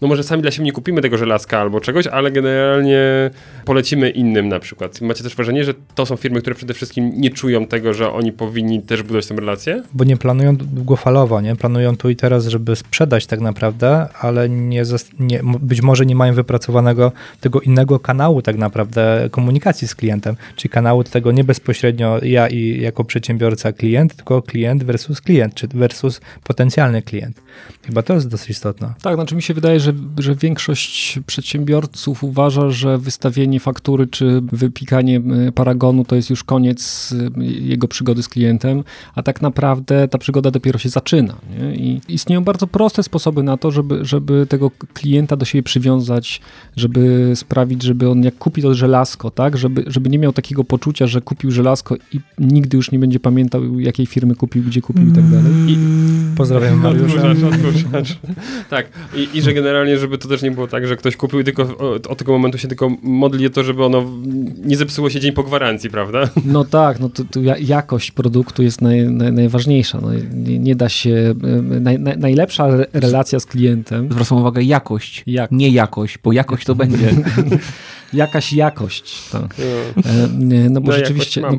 [0.00, 3.30] no może sami dla siebie nie kupimy tego żelazka albo czegoś, ale generalnie
[3.64, 5.00] polecimy innym na przykład.
[5.00, 8.32] Macie też wrażenie, że to są firmy, które przede wszystkim nie czują tego, że oni
[8.32, 9.82] powinni też budować tę relację?
[9.94, 11.56] Bo nie planują długofalowo, nie?
[11.56, 14.82] Planują tu i teraz, żeby sprzedać tak naprawdę, ale nie,
[15.18, 20.72] nie, być może nie mają wypracowanego tego innego kanału tak naprawdę komunikacji z klientem, czyli
[20.72, 26.20] kanału tego nie bezpośrednio ja i jako przedsiębiorca klient, tylko klient versus klient, czy versus
[26.44, 27.42] potencjalny klient.
[27.86, 28.94] Chyba to jest dosyć istotne.
[29.02, 35.22] Tak, znaczy mi się wydaje, że, że większość przedsiębiorców uważa, że wystawienie faktury czy wypikanie
[35.48, 38.84] y, paragonu to jest już koniec y, jego przygody z klientem,
[39.14, 41.34] a tak naprawdę ta przygoda dopiero się zaczyna.
[41.50, 41.74] Nie?
[41.74, 46.40] I istnieją bardzo proste sposoby na to, żeby, żeby tego klienta do siebie przywiązać,
[46.76, 51.06] żeby sprawić, żeby on jak kupi to żelazko, tak, żeby, żeby nie miał takiego poczucia,
[51.06, 55.12] że kupił żelazko i nigdy już nie będzie pamiętał, jakiej firmy kupił, gdzie kupił i
[55.12, 55.52] tak dalej.
[55.68, 55.76] I,
[56.36, 57.28] Pozdrawiam Mariusza.
[57.28, 58.18] Odkurzacz, odkurzacz.
[58.70, 61.44] tak, I, i że generalnie, żeby to też nie było tak, że ktoś kupił i
[61.44, 64.04] tylko od, od tego momentu się tylko modli o to, żeby ono
[64.64, 66.28] nie zepsuło się dzień po gwarancji, prawda?
[66.44, 69.98] No tak, no to, to ja- jakość produktu jest naj, naj, najważniejsza.
[70.02, 71.34] No, nie, nie da się.
[71.80, 74.08] Naj, naj, najlepsza re- relacja z klientem.
[74.12, 77.10] Zwracam uwagę, jakość, Jak, nie jakość, bo jakość to będzie.
[78.12, 79.28] jakaś jakość.
[79.30, 79.54] Tak.
[79.60, 81.50] E, nie, No bo No, rzeczywiście, no,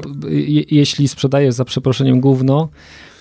[0.72, 2.70] jeśli sprzedajesz za przeproszeniem gówno,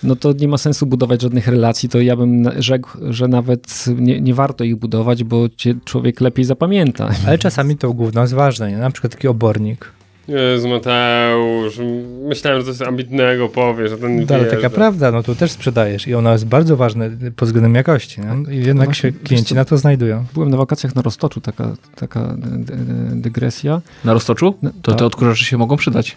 [0.03, 1.89] no to nie ma sensu budować żadnych relacji.
[1.89, 6.45] To ja bym rzekł, że nawet nie, nie warto ich budować, bo cię człowiek lepiej
[6.45, 7.11] zapamięta.
[7.27, 8.77] Ale czasami to gówno jest ważne, nie?
[8.79, 9.93] na przykład taki obornik.
[10.29, 11.81] Jezu Mateusz,
[12.29, 14.57] myślałem, że coś ambitnego powiesz, a ten Ale wjeżdża.
[14.57, 17.05] taka prawda, no tu też sprzedajesz i ona jest bardzo ważna
[17.37, 18.21] pod względem jakości.
[18.21, 18.55] Nie?
[18.55, 20.25] I jednak właśnie, się klienci na to znajdują.
[20.35, 23.81] Byłem na wakacjach na Roztoczu, taka, taka dy- dy- dygresja.
[24.05, 24.55] Na roztoczu?
[24.63, 24.99] No, To tak.
[24.99, 26.17] te odkurzacze się mogą przydać.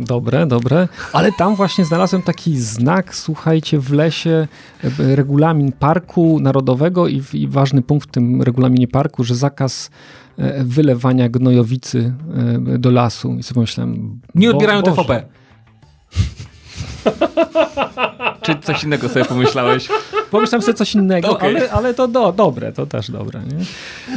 [0.00, 0.88] Dobre, dobre.
[1.12, 4.48] Ale tam właśnie znalazłem taki znak, słuchajcie, w lesie,
[4.84, 9.90] e, regulamin parku narodowego i, i ważny punkt w tym regulaminie parku, że zakaz
[10.38, 12.12] e, wylewania gnojowicy
[12.74, 13.34] e, do lasu.
[13.34, 14.20] I sobie myślałem...
[14.34, 14.96] Nie Bo- odbierają Boże.
[14.96, 15.24] TVP.
[18.42, 19.88] Czy coś innego sobie pomyślałeś?
[20.34, 21.56] Pomyślałem sobie coś innego, Okej.
[21.56, 23.40] ale, ale to do, dobre, to też dobre.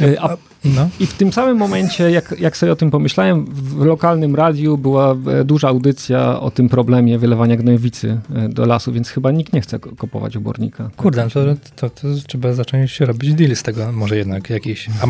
[0.00, 0.06] Nie?
[0.08, 0.88] E, A No.
[1.00, 5.14] I w tym samym momencie, jak, jak sobie o tym pomyślałem, w lokalnym radiu była
[5.40, 9.60] e, duża audycja o tym problemie wylewania gnojowicy e, do lasu, więc chyba nikt nie
[9.60, 10.90] chce ko- kupować obornika.
[10.96, 11.40] Kurde, no to,
[11.76, 14.86] to, to trzeba zacząć robić deal z tego, może jednak jakiś.
[15.02, 15.06] A,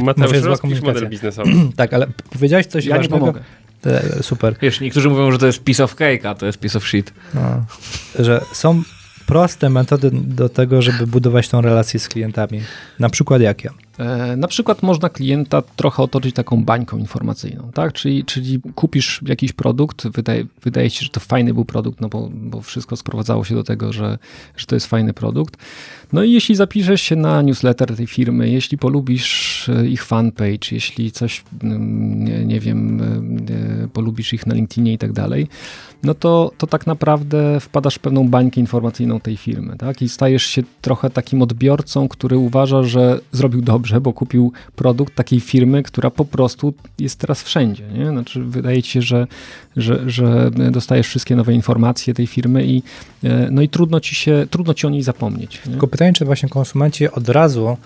[0.00, 1.50] Mateusz, Może jest model biznesowy.
[1.76, 3.20] tak, ale powiedziałeś coś Ja nie ważnego.
[3.20, 3.40] pomogę.
[3.86, 4.54] E, Super.
[4.62, 7.12] Wiesz, niektórzy mówią, że to jest piece of cake, a to jest piece of shit.
[7.34, 7.40] No,
[8.18, 8.82] że są
[9.26, 12.60] proste metody do tego, żeby budować tą relację z klientami.
[12.98, 13.70] Na przykład jakie?
[14.36, 17.92] Na przykład można klienta trochę otoczyć taką bańką informacyjną, tak?
[17.92, 22.28] Czyli, czyli kupisz jakiś produkt, wydaje, wydaje się, że to fajny był produkt, no bo,
[22.32, 24.18] bo wszystko sprowadzało się do tego, że,
[24.56, 25.56] że to jest fajny produkt.
[26.12, 31.12] No i jeśli zapiszesz się na newsletter tej firmy, jeśli polubisz e, ich fanpage, jeśli
[31.12, 33.00] coś, mm, nie, wiem,
[33.84, 35.48] e, polubisz ich na LinkedInie i tak dalej,
[36.02, 40.02] no to, to tak naprawdę wpadasz w pewną bańkę informacyjną tej firmy, tak?
[40.02, 45.40] I stajesz się trochę takim odbiorcą, który uważa, że zrobił dobrze, bo kupił produkt takiej
[45.40, 48.06] firmy, która po prostu jest teraz wszędzie, nie?
[48.06, 49.26] Znaczy wydaje ci się, że,
[49.76, 52.82] że, że dostajesz wszystkie nowe informacje tej firmy i
[53.24, 55.60] e, no i trudno ci się, trudno ci o niej zapomnieć.
[55.64, 55.70] Nie?
[55.70, 57.76] Tylko pytanie, czy właśnie konsumenci od razu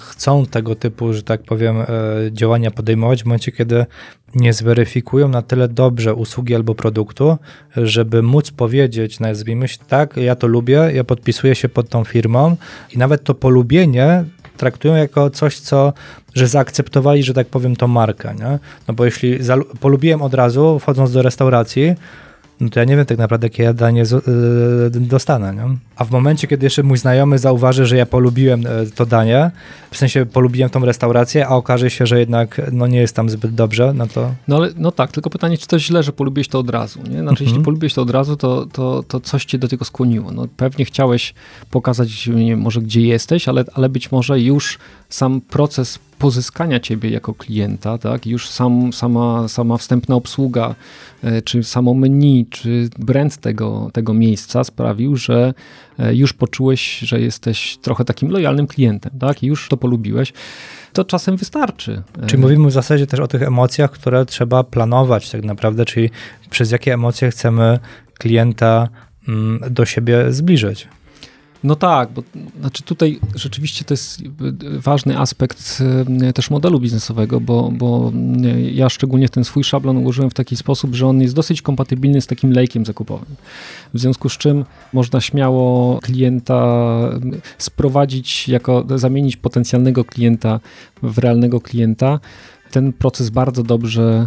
[0.00, 1.86] chcą tego typu, że tak powiem, e,
[2.32, 3.86] działania podejmować w momencie, kiedy
[4.34, 7.36] nie zweryfikują na tyle dobrze usługi albo produktu,
[7.76, 12.56] żeby móc powiedzieć, nazwijmy się tak, ja to lubię, ja podpisuję się pod tą firmą
[12.92, 14.24] i nawet to polubienie
[14.56, 15.92] traktują jako coś, co,
[16.34, 18.58] że zaakceptowali, że tak powiem, tą markę, nie?
[18.88, 19.38] No bo jeśli
[19.80, 21.94] polubiłem od razu, wchodząc do restauracji,
[22.60, 25.54] no to ja nie wiem tak naprawdę, jakie ja danie yy, dostanę.
[25.54, 25.76] Nie?
[25.96, 29.50] A w momencie, kiedy jeszcze mój znajomy zauważy, że ja polubiłem yy, to danie,
[29.90, 33.54] w sensie polubiłem tą restaurację, a okaże się, że jednak no, nie jest tam zbyt
[33.54, 34.30] dobrze, no to...
[34.48, 37.04] No, ale, no tak, tylko pytanie, czy to źle, że polubiłeś to od razu, nie?
[37.04, 37.46] Znaczy, mhm.
[37.48, 40.32] jeśli polubiłeś to od razu, to, to, to coś cię do tego skłoniło.
[40.32, 41.34] No, pewnie chciałeś
[41.70, 44.78] pokazać, nie wiem, może gdzie jesteś, ale, ale być może już
[45.08, 48.26] sam proces pozyskania ciebie jako klienta, tak?
[48.26, 50.74] Już sam, sama, sama wstępna obsługa,
[51.22, 55.54] e, czy samo menu, czy brand tego, tego miejsca sprawił, że
[55.98, 59.42] e, już poczułeś, że jesteś trochę takim lojalnym klientem, tak?
[59.42, 60.32] I już to polubiłeś.
[60.92, 62.02] To czasem wystarczy.
[62.26, 66.10] Czyli mówimy w zasadzie też o tych emocjach, które trzeba planować tak naprawdę, czyli
[66.50, 67.78] przez jakie emocje chcemy
[68.18, 68.88] klienta
[69.28, 70.88] mm, do siebie zbliżyć.
[71.64, 72.22] No tak, bo
[72.60, 74.22] znaczy tutaj rzeczywiście to jest
[74.78, 75.82] ważny aspekt
[76.20, 78.12] e, też modelu biznesowego, bo, bo
[78.44, 82.20] e, ja szczególnie ten swój szablon ułożyłem w taki sposób, że on jest dosyć kompatybilny
[82.20, 83.36] z takim lejkiem zakupowym.
[83.94, 86.84] W związku z czym można śmiało klienta
[87.58, 90.60] sprowadzić jako, zamienić potencjalnego klienta
[91.02, 92.20] w realnego klienta
[92.70, 94.26] ten proces bardzo dobrze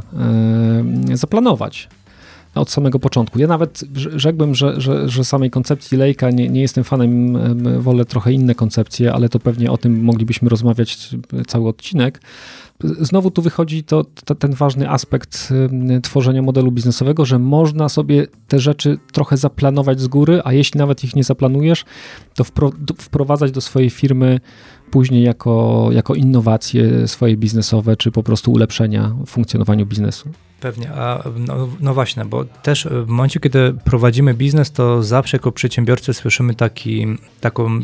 [1.11, 1.89] e, zaplanować
[2.59, 3.39] od samego początku.
[3.39, 7.37] Ja nawet rzekłbym, że, że, że samej koncepcji lejka nie, nie jestem fanem,
[7.81, 11.09] wolę trochę inne koncepcje, ale to pewnie o tym moglibyśmy rozmawiać
[11.47, 12.21] cały odcinek.
[12.83, 15.53] Znowu tu wychodzi to, to, ten ważny aspekt
[16.03, 21.03] tworzenia modelu biznesowego, że można sobie te rzeczy trochę zaplanować z góry, a jeśli nawet
[21.03, 21.85] ich nie zaplanujesz,
[22.35, 24.39] to wpro, wprowadzać do swojej firmy
[24.91, 30.29] później jako, jako innowacje swoje biznesowe, czy po prostu ulepszenia w funkcjonowaniu biznesu.
[30.59, 35.51] Pewnie, a no, no, właśnie, bo też w momencie, kiedy prowadzimy biznes, to zawsze jako
[35.51, 37.05] przedsiębiorcy słyszymy taki,
[37.41, 37.81] taką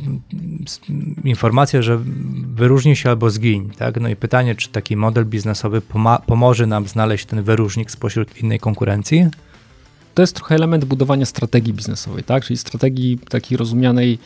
[1.24, 2.00] informację, że
[2.56, 4.00] wyróżnij się albo zgiń, tak?
[4.00, 5.82] No i pytanie, czy taki model biznesowy
[6.26, 9.28] pomoże nam znaleźć ten wyróżnik spośród innej konkurencji?
[10.14, 12.46] To jest trochę element budowania strategii biznesowej, tak?
[12.46, 14.18] Czyli strategii takiej rozumianej e,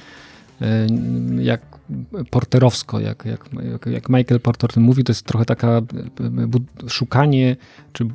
[1.39, 1.61] jak
[2.29, 3.49] porterowsko, jak, jak,
[3.85, 5.81] jak Michael Porter mówi, to jest trochę taka e,
[6.85, 7.55] e, szukanie
[7.93, 8.05] czy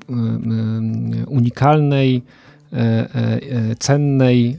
[1.27, 2.23] unikalnej,
[3.79, 4.59] cennej,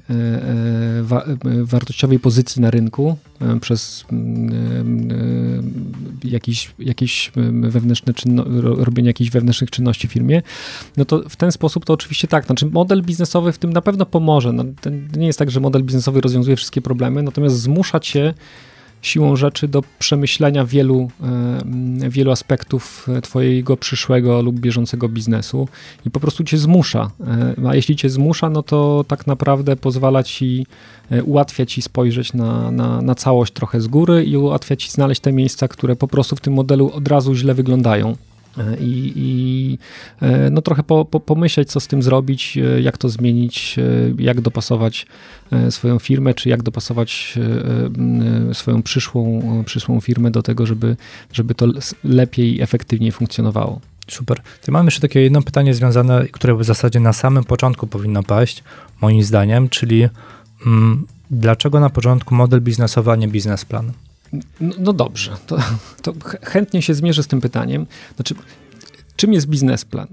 [1.63, 3.17] wartościowej pozycji na rynku
[3.61, 4.05] przez
[6.23, 10.41] jakiś, jakiś wewnętrzne czynno, robienie jakichś wewnętrznych czynności w firmie,
[10.97, 14.05] no to w ten sposób to oczywiście tak, znaczy model biznesowy w tym na pewno
[14.05, 14.53] pomoże.
[14.53, 14.63] No,
[15.15, 18.33] nie jest tak, że model biznesowy rozwiązuje wszystkie problemy, natomiast zmusza cię
[19.03, 21.09] siłą rzeczy do przemyślenia wielu,
[22.03, 25.67] e, wielu aspektów e, Twojego przyszłego lub bieżącego biznesu
[26.05, 27.11] i po prostu Cię zmusza.
[27.61, 30.65] E, a jeśli Cię zmusza, no to tak naprawdę pozwala Ci,
[31.23, 35.33] ułatwia Ci spojrzeć na, na, na całość trochę z góry i ułatwia Ci znaleźć te
[35.33, 38.15] miejsca, które po prostu w tym modelu od razu źle wyglądają.
[38.79, 39.77] I, i,
[40.51, 43.75] no trochę po, po, pomyśleć, co z tym zrobić, jak to zmienić,
[44.17, 45.05] jak dopasować
[45.53, 50.97] E, swoją firmę, czy jak dopasować e, e, swoją przyszłą, przyszłą firmę do tego, żeby,
[51.33, 51.67] żeby to
[52.03, 53.79] lepiej i efektywniej funkcjonowało.
[54.07, 54.41] Super.
[54.65, 58.63] To mam jeszcze takie jedno pytanie związane, które w zasadzie na samym początku powinno paść,
[59.01, 60.07] moim zdaniem, czyli
[60.65, 63.91] mm, dlaczego na początku model biznesowy, a nie biznesplan?
[64.61, 65.57] No, no dobrze, to,
[66.01, 66.13] to
[66.43, 67.85] chętnie się zmierzę z tym pytaniem.
[68.15, 68.35] Znaczy,
[69.15, 70.07] czym jest biznesplan?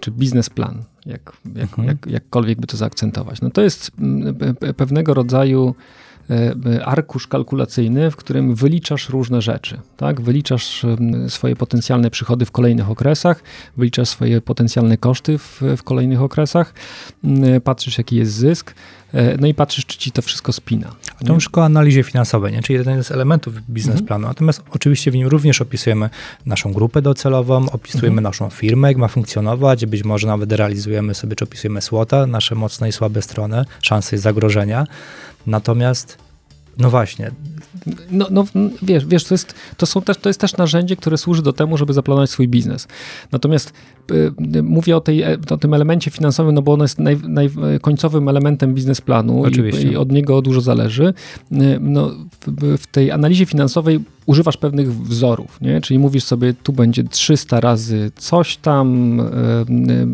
[0.00, 0.84] Czy biznesplan?
[1.06, 1.88] jak, jak, mhm.
[1.88, 3.40] jak, jakkolwiek by to zaakcentować.
[3.40, 4.36] No to jest mm,
[4.76, 5.74] pewnego rodzaju
[6.84, 9.80] arkusz kalkulacyjny, w którym wyliczasz różne rzeczy.
[9.96, 10.20] Tak?
[10.20, 10.86] Wyliczasz
[11.28, 13.42] swoje potencjalne przychody w kolejnych okresach,
[13.76, 16.74] wyliczasz swoje potencjalne koszty w, w kolejnych okresach,
[17.64, 18.74] patrzysz jaki jest zysk,
[19.12, 20.90] e, no i patrzysz, czy ci to wszystko spina.
[21.20, 22.62] A to już o analizie finansowej, nie?
[22.62, 24.22] czyli jeden z elementów biznesplanu.
[24.22, 24.30] Mhm.
[24.30, 26.10] Natomiast oczywiście w nim również opisujemy
[26.46, 28.22] naszą grupę docelową, opisujemy Mhm.
[28.24, 32.88] naszą firmę, jak ma funkcjonować, być może nawet realizujemy sobie, czy opisujemy SWOT-a, nasze mocne
[32.88, 34.86] i słabe strony, szanse i zagrożenia.
[35.46, 36.18] Natomiast,
[36.78, 37.30] no właśnie,
[38.10, 38.44] No, no
[38.82, 41.76] wiesz, wiesz to, jest, to, są też, to jest też narzędzie, które służy do temu,
[41.76, 42.88] żeby zaplanować swój biznes.
[43.32, 43.72] Natomiast
[44.10, 47.50] y, mówię o, tej, e, o tym elemencie finansowym, no bo ono jest naj, naj,
[47.80, 51.14] końcowym elementem biznesplanu i, i od niego dużo zależy.
[51.52, 52.10] Y, No,
[52.46, 55.80] w, w tej analizie finansowej używasz pewnych wzorów, nie?
[55.80, 59.24] czyli mówisz sobie, tu będzie 300 razy coś tam y,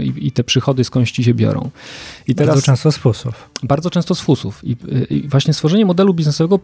[0.00, 1.70] y, i, te przychody skądś ci się biorą.
[2.28, 3.50] I bardzo często z fusów.
[3.62, 4.64] bardzo często z fusów.
[4.64, 4.76] I,
[5.10, 6.58] I, właśnie stworzenie modelu biznesowego,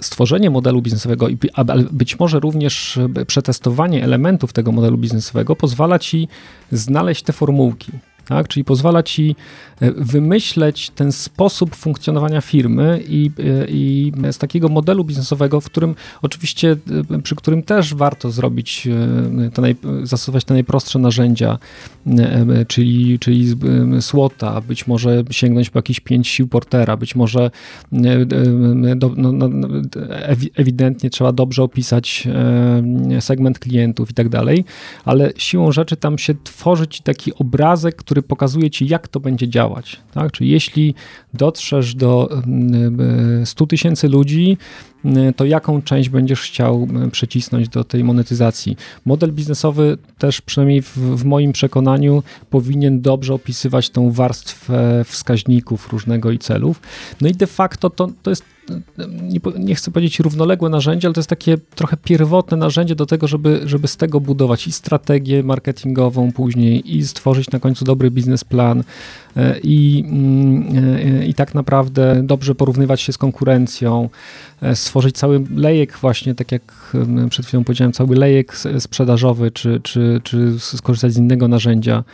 [0.00, 6.28] stworzenie modelu biznesowego ale być może również e, przetestowanie elementów tego modelu biznesowego pozwala ci
[6.72, 7.92] znaleźć te formułki.
[8.28, 8.48] Tak?
[8.48, 9.36] Czyli pozwala ci
[9.80, 15.94] e, wymyśleć ten sposób funkcjonowania firmy i, e, i z takiego modelu biznesowego, w którym
[16.22, 16.76] oczywiście,
[17.10, 18.88] e, przy którym też warto zrobić,
[19.54, 21.58] te naj, zastosować te najprostsze narzędzia,
[22.68, 23.56] czyli, czyli
[24.00, 27.50] SWOT-a, być może sięgnąć po jakieś pięć sił Portera, być może
[28.96, 29.68] do, no, no,
[30.28, 32.28] ewi- ewidentnie trzeba dobrze opisać
[33.20, 34.64] segment klientów i tak dalej,
[35.04, 39.48] ale siłą rzeczy tam się tworzy ci taki obrazek, który pokazuje ci, jak to będzie
[39.48, 40.00] działać.
[40.14, 40.32] Tak?
[40.32, 40.94] Czyli jeśli
[41.34, 43.00] dotrzesz do mm,
[43.42, 44.58] e, 100 tysięcy ludzi,
[45.36, 48.76] to jaką część będziesz chciał mm, przycisnąć do tej monetyzacji.
[49.04, 56.30] Model biznesowy też przynajmniej w, w moim przekonaniu powinien dobrze opisywać tą warstwę wskaźników różnego
[56.30, 56.80] i celów.
[57.20, 58.44] No i de facto to, to jest
[59.22, 63.06] nie, po- nie chcę powiedzieć równoległe narzędzie, ale to jest takie trochę pierwotne narzędzie do
[63.06, 68.10] tego, żeby, żeby z tego budować i strategię marketingową później, i stworzyć na końcu dobry
[68.10, 68.84] biznesplan
[69.36, 74.08] e, i, mm, e, i tak naprawdę dobrze porównywać się z konkurencją,
[74.53, 76.62] e, stworzyć cały lejek właśnie, tak jak
[77.30, 82.04] przed chwilą powiedziałem, cały lejek sprzedażowy, czy, czy, czy skorzystać z innego narzędzia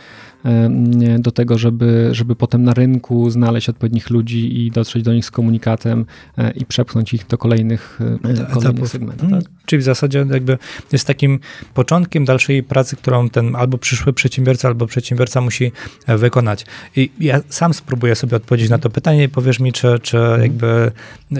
[1.19, 5.31] do tego, żeby, żeby potem na rynku znaleźć odpowiednich ludzi i dotrzeć do nich z
[5.31, 6.05] komunikatem
[6.37, 8.89] e, i przepchnąć ich do kolejnych, e, kolejnych etapów.
[8.89, 9.27] segmentów.
[9.29, 9.51] Mm, Tak?
[9.65, 10.57] Czyli w zasadzie jakby
[10.91, 11.39] jest takim
[11.73, 15.71] początkiem dalszej pracy, którą ten albo przyszły przedsiębiorca, albo przedsiębiorca musi
[16.07, 16.65] e, wykonać.
[16.95, 20.91] I ja sam spróbuję sobie odpowiedzieć na to pytanie i powiesz mi, czy, czy jakby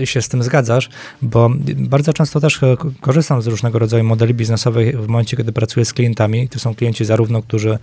[0.03, 0.89] się z tym zgadzasz,
[1.21, 5.85] bo bardzo często też e, korzystam z różnego rodzaju modeli biznesowych w momencie, kiedy pracuję
[5.85, 6.49] z klientami.
[6.49, 7.77] To są klienci zarówno, którzy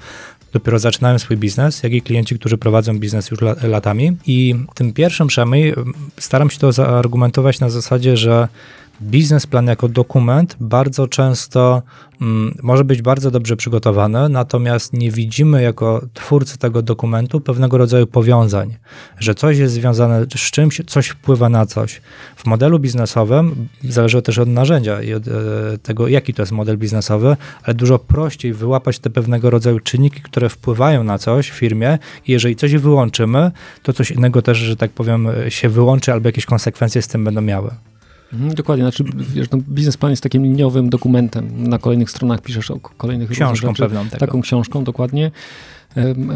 [0.53, 4.17] dopiero zaczynają swój biznes, jak i klienci, którzy prowadzą biznes już la- latami.
[4.27, 5.75] I tym pierwszym przynajmniej
[6.19, 8.49] staram się to zaargumentować na zasadzie, że
[9.03, 11.83] biznesplan jako dokument bardzo często
[12.21, 18.07] mm, może być bardzo dobrze przygotowany, natomiast nie widzimy jako twórcy tego dokumentu pewnego rodzaju
[18.07, 18.77] powiązań,
[19.19, 22.01] że coś jest związane z czymś, coś wpływa na coś.
[22.37, 25.33] W modelu biznesowym zależy też od narzędzia i od e,
[25.83, 30.49] tego, jaki to jest model biznesowy, ale dużo prościej wyłapać te pewnego rodzaju czynniki, które
[30.49, 33.51] wpływają na coś w firmie i jeżeli coś wyłączymy,
[33.83, 37.41] to coś innego też, że tak powiem, się wyłączy albo jakieś konsekwencje z tym będą
[37.41, 37.71] miały.
[38.33, 41.69] Mhm, dokładnie, znaczy wiesz, no, biznesplan jest takim liniowym dokumentem.
[41.69, 44.19] Na kolejnych stronach piszesz o kolejnych Książką pewną tego.
[44.19, 45.31] Taką książką, dokładnie.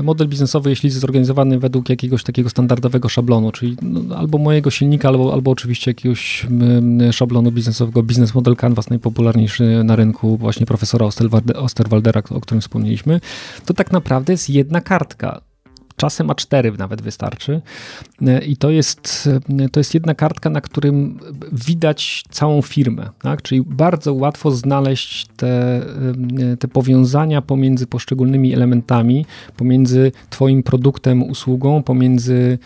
[0.02, 5.08] Model biznesowy, jeśli jest zorganizowany według jakiegoś takiego standardowego szablonu, czyli no, albo mojego silnika,
[5.08, 6.46] albo, albo oczywiście jakiegoś
[7.12, 13.20] szablonu biznesowego, Business Model Canvas, najpopularniejszy na rynku, właśnie profesora Osterwalde- Osterwaldera, o którym wspomnieliśmy,
[13.66, 15.40] to tak naprawdę jest jedna kartka.
[16.02, 17.62] Czasem A4 nawet wystarczy.
[18.26, 19.28] E, I to jest,
[19.60, 21.18] e, to jest jedna kartka, na którym
[21.52, 23.08] widać całą firmę.
[23.22, 23.42] Tak?
[23.42, 25.76] Czyli bardzo łatwo znaleźć te,
[26.52, 29.26] e, te powiązania pomiędzy poszczególnymi elementami,
[29.56, 32.58] pomiędzy Twoim produktem, usługą, pomiędzy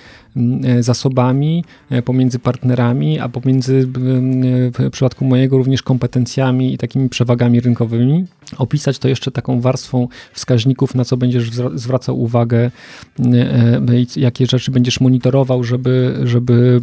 [0.81, 7.61] zasobami, e, pomiędzy partnerami, a pomiędzy mm, w przypadku mojego również kompetencjami i takimi przewagami
[7.61, 8.25] rynkowymi.
[8.59, 12.71] Opisać to jeszcze taką warstwą wskaźników, na co będziesz zwra- zwracał uwagę,
[13.19, 13.81] e,
[14.17, 16.81] jakie rzeczy będziesz monitorował, żeby, żeby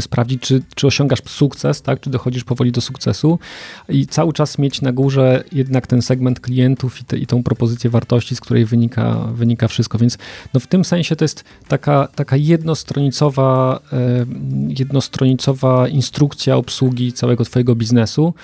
[0.00, 2.00] sprawdzić, czy, czy osiągasz sukces, tak?
[2.00, 3.38] czy dochodzisz powoli do sukcesu
[3.88, 7.90] i cały czas mieć na górze jednak ten segment klientów i, te, i tą propozycję
[7.90, 9.98] wartości, z której wynika, wynika wszystko.
[9.98, 10.18] Więc
[10.54, 12.36] no w tym sensie to jest taka, taka
[12.82, 14.26] jednostronicowa, e,
[14.68, 18.34] jednostronicowa instrukcja obsługi całego twojego biznesu.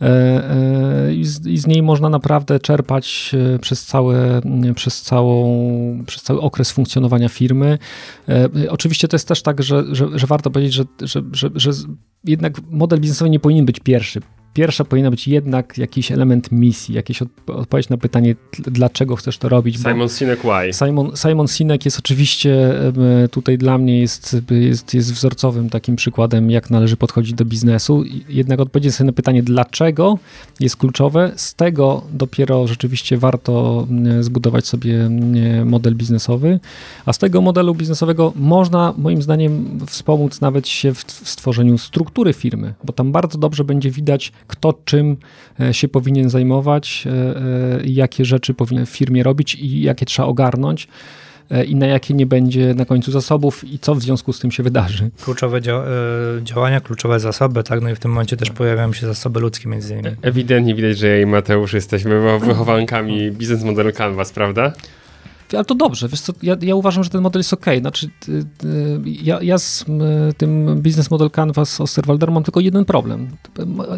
[0.00, 4.40] E, e, I z, I z niej można naprawdę czerpać przez, całe,
[4.74, 7.78] przez, całą, przez cały okres funkcjonowania firmy.
[8.68, 11.70] Oczywiście to jest też tak, że, że, że warto powiedzieć, że, że, że, że
[12.24, 14.20] jednak model biznesowy nie powinien być pierwszy.
[14.54, 19.76] Pierwsza powinna być jednak jakiś element misji, jakieś odpowiedź na pytanie, dlaczego chcesz to robić.
[19.76, 20.72] Simon Sinek why?
[20.72, 22.74] Simon, Simon Sinek jest oczywiście
[23.30, 28.04] tutaj dla mnie jest, jest, jest wzorcowym takim przykładem, jak należy podchodzić do biznesu.
[28.28, 30.18] Jednak odpowiedzieć sobie na pytanie, dlaczego
[30.60, 31.32] jest kluczowe.
[31.36, 33.86] Z tego dopiero rzeczywiście warto
[34.20, 35.10] zbudować sobie
[35.64, 36.60] model biznesowy,
[37.06, 42.74] a z tego modelu biznesowego można moim zdaniem wspomóc nawet się w stworzeniu struktury firmy,
[42.84, 45.16] bo tam bardzo dobrze będzie widać, kto czym
[45.60, 47.42] e, się powinien zajmować, e, e,
[47.84, 50.88] jakie rzeczy powinien w firmie robić i jakie trzeba ogarnąć
[51.66, 54.62] i na jakie nie będzie na końcu zasobów i co w związku z tym się
[54.62, 55.10] wydarzy.
[55.24, 55.84] Kluczowe dzia
[56.42, 57.82] działania, kluczowe zasoby, tak?
[57.82, 60.16] No i w tym momencie też pojawiają się zasoby ludzkie między innymi.
[60.22, 64.72] Ewidentnie widać, że ja i Mateusz jesteśmy wychowankami biznes modelu Canvas, prawda?
[65.52, 67.66] Ale to dobrze, wiesz co, ja, ja uważam, że ten model jest ok.
[67.80, 69.86] Znaczy, y, y, ja, ja z y,
[70.36, 73.28] tym Business Model Canvas Osterwalder mam tylko jeden problem.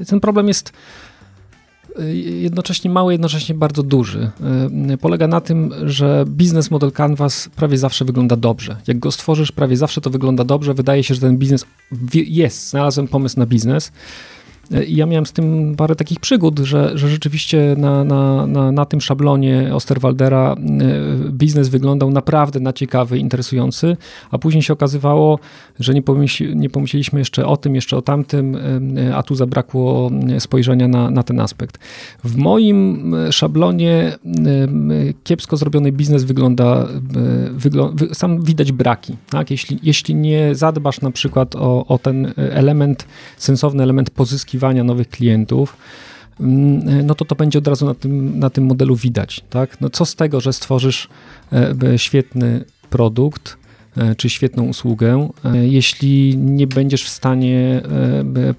[0.06, 0.72] Ten problem jest
[2.40, 4.30] jednocześnie mały, jednocześnie bardzo duży.
[5.00, 8.76] Polega na tym, że biznes model Canvas prawie zawsze wygląda dobrze.
[8.86, 10.74] Jak go stworzysz, prawie zawsze to wygląda dobrze.
[10.74, 11.66] Wydaje się, że ten biznes
[12.14, 13.92] jest, znalazłem pomysł na biznes
[14.88, 19.00] ja miałem z tym parę takich przygód, że, że rzeczywiście na, na, na, na tym
[19.00, 20.56] szablonie Osterwaldera e,
[21.30, 23.96] biznes wyglądał naprawdę na ciekawy, interesujący,
[24.30, 25.38] a później się okazywało,
[25.80, 28.56] że nie, pomyśl, nie pomyśleliśmy jeszcze o tym, jeszcze o tamtym,
[28.96, 31.78] e, a tu zabrakło spojrzenia na, na ten aspekt.
[32.24, 34.18] W moim szablonie e,
[35.24, 36.88] kiepsko zrobiony biznes wygląda,
[37.52, 39.16] wygląda sam widać braki.
[39.30, 39.50] Tak?
[39.50, 45.08] Jeśli, jeśli nie zadbasz na przykład o, o ten element, sensowny element pozyskiwania, poszukiwania nowych
[45.08, 45.76] klientów,
[46.40, 49.40] mm, no to to będzie od razu na tym, na tym modelu widać.
[49.50, 49.80] Tak?
[49.80, 51.08] No co z tego, że stworzysz
[51.52, 53.56] e, świetny produkt,
[53.96, 57.82] e, czy świetną usługę, e, jeśli nie będziesz w stanie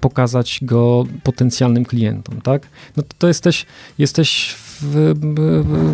[0.00, 2.68] pokazać go potencjalnym klientom, tak?
[2.96, 3.66] No to jesteś,
[3.98, 4.54] jesteś
[4.84, 5.14] w,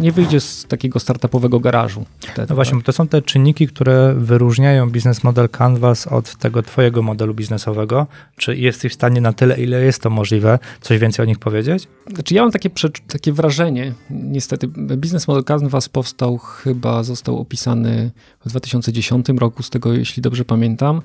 [0.01, 2.05] nie wyjdzie z takiego startupowego garażu.
[2.21, 2.87] Wtedy, no właśnie, tak?
[2.87, 8.07] to są te czynniki, które wyróżniają biznes model Canvas od tego twojego modelu biznesowego.
[8.37, 11.89] Czy jesteś w stanie na tyle, ile jest to możliwe, coś więcej o nich powiedzieć?
[12.15, 12.71] Znaczy ja mam takie,
[13.09, 18.11] takie wrażenie, niestety, biznes model Canvas powstał chyba, został opisany
[18.45, 21.03] w 2010 roku, z tego jeśli dobrze pamiętam,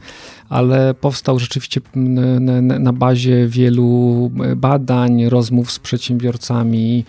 [0.49, 7.05] ale powstał rzeczywiście na, na bazie wielu badań, rozmów z przedsiębiorcami,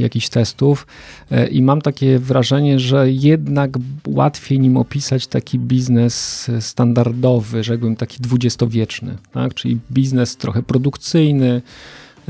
[0.00, 0.86] jakichś testów
[1.30, 3.70] e, i mam takie wrażenie, że jednak
[4.06, 9.54] łatwiej nim opisać taki biznes standardowy, rzekłbym taki dwudziestowieczny, tak?
[9.54, 11.62] czyli biznes trochę produkcyjny,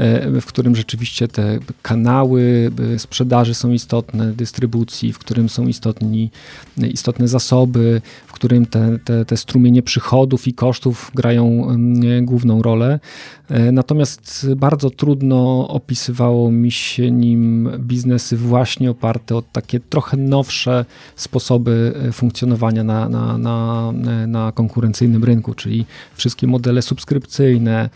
[0.00, 6.30] E, w którym rzeczywiście te kanały e, sprzedaży są istotne, dystrybucji, w którym są istotni,
[6.76, 8.02] istotne zasoby,
[8.40, 11.76] którym te, te, te strumienie przychodów i kosztów grają
[12.22, 13.00] główną rolę.
[13.48, 20.84] E, natomiast bardzo trudno opisywało mi się nim biznesy właśnie oparte o takie trochę nowsze
[21.16, 23.92] sposoby funkcjonowania na, na, na,
[24.26, 27.90] na konkurencyjnym rynku, czyli wszystkie modele subskrypcyjne,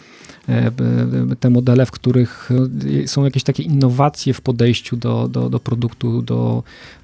[0.49, 0.71] E,
[1.41, 2.51] te modele, w których
[3.05, 6.63] e, są jakieś takie innowacje w podejściu do, do, do produktu, do,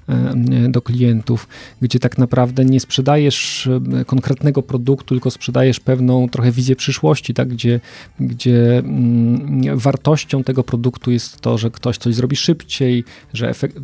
[0.69, 1.47] do klientów,
[1.81, 3.69] gdzie tak naprawdę nie sprzedajesz
[4.01, 7.47] e, konkretnego produktu, tylko sprzedajesz pewną trochę wizję przyszłości, tak?
[7.47, 7.79] gdzie,
[8.19, 13.77] gdzie mm, wartością tego produktu jest to, że ktoś coś zrobi szybciej, że efekt,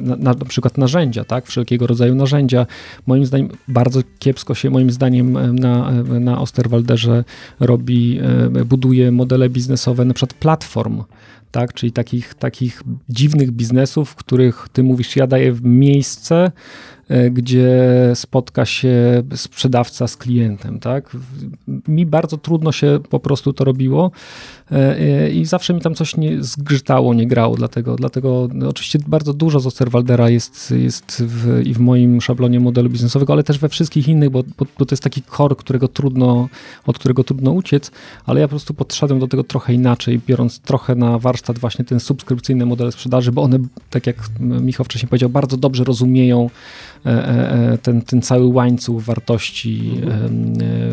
[0.00, 1.46] na, na przykład narzędzia, tak?
[1.46, 2.66] wszelkiego rodzaju narzędzia.
[3.06, 5.90] Moim zdaniem bardzo kiepsko się moim zdaniem e, na,
[6.20, 7.24] na Osterwalderze
[7.60, 8.20] robi,
[8.66, 11.02] buduje modele biznesowe na przykład platform,
[11.54, 11.74] tak?
[11.74, 16.52] czyli takich, takich dziwnych biznesów, w których ty mówisz, ja daję miejsce,
[17.30, 17.72] gdzie
[18.14, 20.80] spotka się sprzedawca z klientem.
[20.80, 21.16] Tak?
[21.88, 24.10] Mi bardzo trudno się po prostu to robiło
[24.72, 28.98] e, e, i zawsze mi tam coś nie zgrzytało, nie grało, dlatego, dlatego no, oczywiście
[29.06, 33.58] bardzo dużo z Osterwaldera jest, jest w, i w moim szablonie modelu biznesowego, ale też
[33.58, 36.48] we wszystkich innych, bo, bo, bo, to jest taki core, którego trudno,
[36.86, 37.90] od którego trudno uciec,
[38.26, 42.00] ale ja po prostu podszedłem do tego trochę inaczej, biorąc trochę na warsztat właśnie ten
[42.00, 43.58] subskrypcyjny model sprzedaży, bo one,
[43.90, 46.50] tak jak Michał wcześniej powiedział, bardzo dobrze rozumieją
[46.93, 46.93] E, e,
[47.82, 50.00] ten, ten cały łańcuch wartości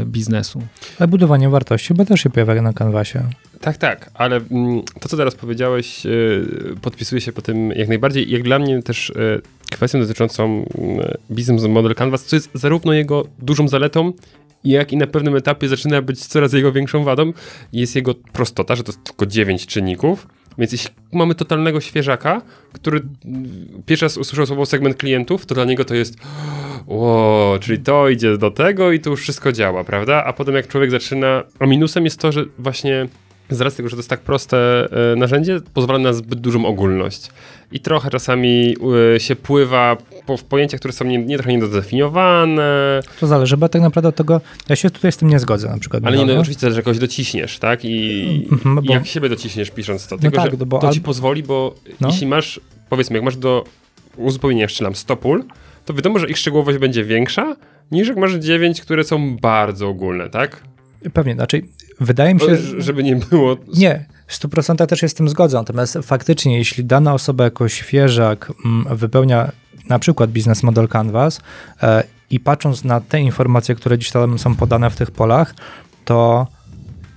[0.01, 0.61] e, biznesu.
[0.99, 3.23] Ale budowanie wartości chyba też się pojawia na kanwasie.
[3.61, 6.03] Tak, tak, ale mm, to, co teraz powiedziałeś,
[6.81, 8.31] podpisuje się po tym jak najbardziej.
[8.31, 9.13] Jak dla mnie też
[9.71, 10.65] kwestią dotyczącą
[11.31, 14.13] biznes model Canvas, co jest zarówno jego dużą zaletą,
[14.63, 17.33] jak i na pewnym etapie zaczyna być coraz jego większą wadą,
[17.73, 20.27] jest jego prostota, że to jest tylko 9 czynników,
[20.57, 22.41] więc jeśli mamy totalnego świeżaka,
[22.73, 23.02] który
[23.86, 26.18] pierwszy raz usłyszał słowo segment klientów, to dla niego to jest
[26.88, 30.23] o, czyli to idzie do tego i to już wszystko działa, prawda?
[30.23, 33.07] A potem jak człowiek zaczyna, a minusem jest to, że właśnie
[33.49, 37.30] z racji tego, że to jest tak proste e, narzędzie, pozwala na zbyt dużą ogólność.
[37.72, 38.76] I trochę czasami
[39.15, 43.69] e, się pływa po, w pojęciach, które są nie, nie trochę niedodefiniowane, To zależy, bo
[43.69, 46.03] tak naprawdę od tego, ja się tutaj z tym nie zgodzę na przykład.
[46.06, 47.85] ale nie, no, oczywiście, że kogoś dociśniesz, tak?
[47.85, 50.18] I, Mhm, i bo- jak siebie dociśniesz pisząc to.
[50.18, 52.07] Tylko, tak, że no bo to ci al- pozwoli, bo No.
[52.07, 53.64] jeśli masz, powiedzmy, jak masz do
[54.18, 55.43] uzupełnienia jeszcze nam 100 pól,
[55.85, 57.56] to wiadomo, że ich szczegółowość będzie większa,
[57.91, 60.61] niż jak masz 9, które są bardzo ogólne, tak?
[61.14, 61.61] Pewnie, znaczy
[61.99, 63.57] wydaje mi się, żeby nie było...
[63.77, 65.57] Nie, w 100% też się z tym zgodzę.
[65.57, 69.51] Natomiast faktycznie, jeśli dana osoba jako świeżak mm, wypełnia
[69.89, 71.41] na przykład biznes model Canvas
[71.83, 75.55] e, i patrząc na te informacje, które gdzieś tam są podane w tych polach,
[76.05, 76.47] to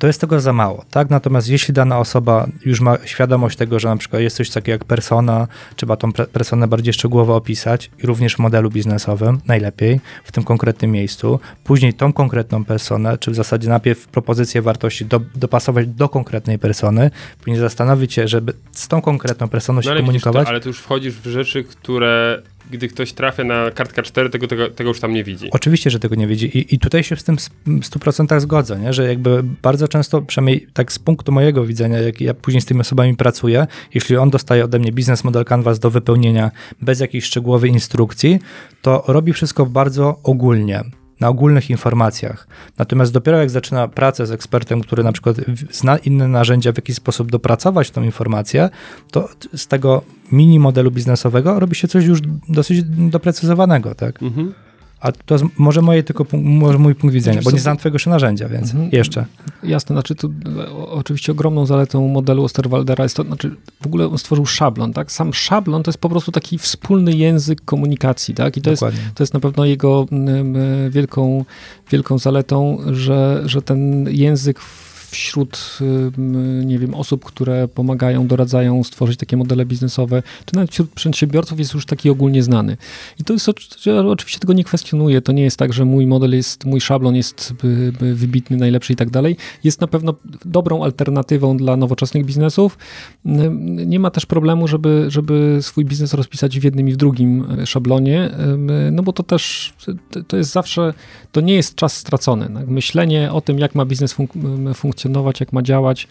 [0.05, 1.10] to jest tego za mało, tak?
[1.10, 4.85] Natomiast jeśli dana osoba już ma świadomość tego, że na przykład jest coś takiego jak
[4.85, 10.44] persona, trzeba tą personę bardziej szczegółowo opisać i również w modelu biznesowym, najlepiej w tym
[10.44, 16.09] konkretnym miejscu, później tą konkretną personę, czy w zasadzie najpierw propozycję wartości do, dopasować do
[16.09, 20.44] konkretnej persony, później zastanowić się, żeby z tą konkretną personą się No widzisz, komunikować.
[20.44, 24.48] to, ale tu już wchodzisz w rzeczy, które gdy ktoś trafia na kartkę 4, tego,
[24.48, 25.48] tego, tego już tam nie widzi.
[25.50, 26.58] Oczywiście, że tego nie widzi.
[26.58, 28.92] I, I tutaj się z tym w 100% zgodzę, nie?
[28.92, 32.80] że jakby bardzo często, przynajmniej tak z punktu mojego widzenia, jak ja później z tymi
[32.80, 36.50] osobami pracuję, jeśli on dostaje ode mnie biznes model Canvas do wypełnienia
[36.82, 38.38] bez jakiejś szczegółowej instrukcji,
[38.82, 40.84] to robi wszystko bardzo ogólnie.
[41.20, 42.46] Na ogólnych informacjach.
[42.78, 45.36] Natomiast dopiero jak zaczyna pracę z ekspertem, który na przykład
[45.70, 48.70] zna inne narzędzia, w jakiś sposób dopracować tą informację,
[49.10, 54.22] to z tego mini modelu biznesowego robi się coś już dosyć doprecyzowanego, tak?
[54.22, 54.54] Mhm.
[55.05, 58.10] A to jest może moje tylko może mój punkt widzenia, bo nie znam twojego jeszcze
[58.10, 58.89] narzędzia, więc Mhm.
[58.93, 59.26] jeszcze.
[59.62, 60.32] Jasne, znaczy tu
[60.90, 65.12] oczywiście ogromną zaletą modelu Osterwaldera jest to, znaczy w ogóle on stworzył szablon, tak?
[65.12, 68.56] Sam szablon to jest po prostu taki wspólny język komunikacji, tak?
[68.56, 68.82] I to jest,
[69.14, 71.44] to jest na pewno jego mm, e, wielką,
[71.90, 74.60] wielką zaletą, że, że ten język
[75.14, 75.78] wśród,
[76.64, 81.74] nie wiem, osób, które pomagają, doradzają stworzyć takie modele biznesowe, czy nawet wśród przedsiębiorców jest
[81.74, 82.76] już taki ogólnie znany.
[83.20, 83.48] I to jest,
[84.06, 87.54] oczywiście tego nie kwestionuję, to nie jest tak, że mój model jest, mój szablon jest
[88.14, 89.36] wybitny, najlepszy i tak dalej.
[89.64, 90.14] Jest na pewno
[90.44, 92.78] dobrą alternatywą dla nowoczesnych biznesów.
[93.86, 97.66] Nie ma też problemu, żeby, żeby swój biznes rozpisać w jednym i w drugim e,
[97.66, 98.30] szablonie,
[98.92, 99.74] no bo to też,
[100.28, 100.94] to- jest zawsze,
[101.32, 102.50] to nie jest czas stracony.
[102.54, 102.68] tak?
[102.68, 104.72] Myślenie o tym, jak ma biznes funk- ym,
[105.05, 106.09] funkcjonować, jak ma działać,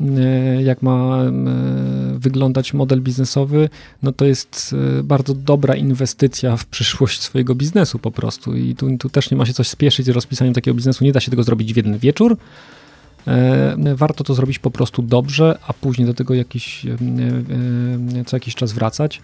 [0.00, 3.68] y, jak ma y, wyglądać model biznesowy,
[4.02, 8.56] no to jest y, bardzo dobra inwestycja w przyszłość swojego biznesu po prostu.
[8.56, 11.04] I tu, tu też nie ma się coś spieszyć z rozpisaniem takiego biznesu.
[11.04, 12.36] Nie da się tego zrobić w jeden wieczór.
[13.96, 16.86] Warto to zrobić po prostu dobrze, a później do tego jakiś,
[18.26, 19.20] co jakiś czas wracać.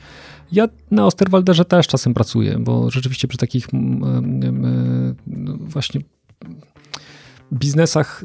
[0.53, 6.01] Ja na Osterwalderze też czasem pracuję, bo rzeczywiście przy takich mm, no właśnie
[7.53, 8.25] biznesach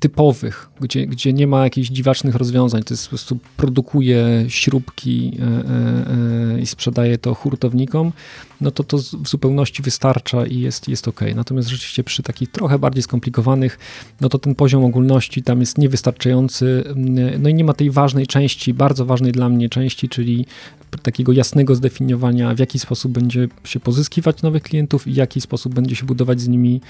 [0.00, 5.44] typowych, gdzie, gdzie nie ma jakichś dziwacznych rozwiązań, to jest po prostu produkuje śrubki e,
[5.44, 8.12] e, e, i sprzedaje to hurtownikom,
[8.60, 11.20] no to to w zupełności wystarcza i jest, jest ok.
[11.34, 13.78] Natomiast rzeczywiście przy takich trochę bardziej skomplikowanych,
[14.20, 16.84] no to ten poziom ogólności tam jest niewystarczający,
[17.38, 20.46] no i nie ma tej ważnej części, bardzo ważnej dla mnie części, czyli
[21.02, 25.74] takiego jasnego zdefiniowania, w jaki sposób będzie się pozyskiwać nowych klientów i w jaki sposób
[25.74, 26.80] będzie się budować z nimi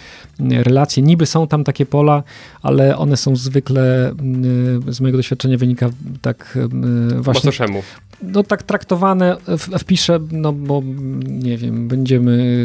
[0.40, 1.02] mm, relacje.
[1.02, 2.22] Niby są tam takie pola,
[2.62, 5.90] ale one są zwykle, mm, z mojego doświadczenia wynika
[6.22, 7.82] tak mm, Po właśnie, czemu?
[8.22, 9.36] no tak traktowane,
[9.78, 10.82] wpiszę, no bo
[11.28, 12.64] nie wiem, będziemy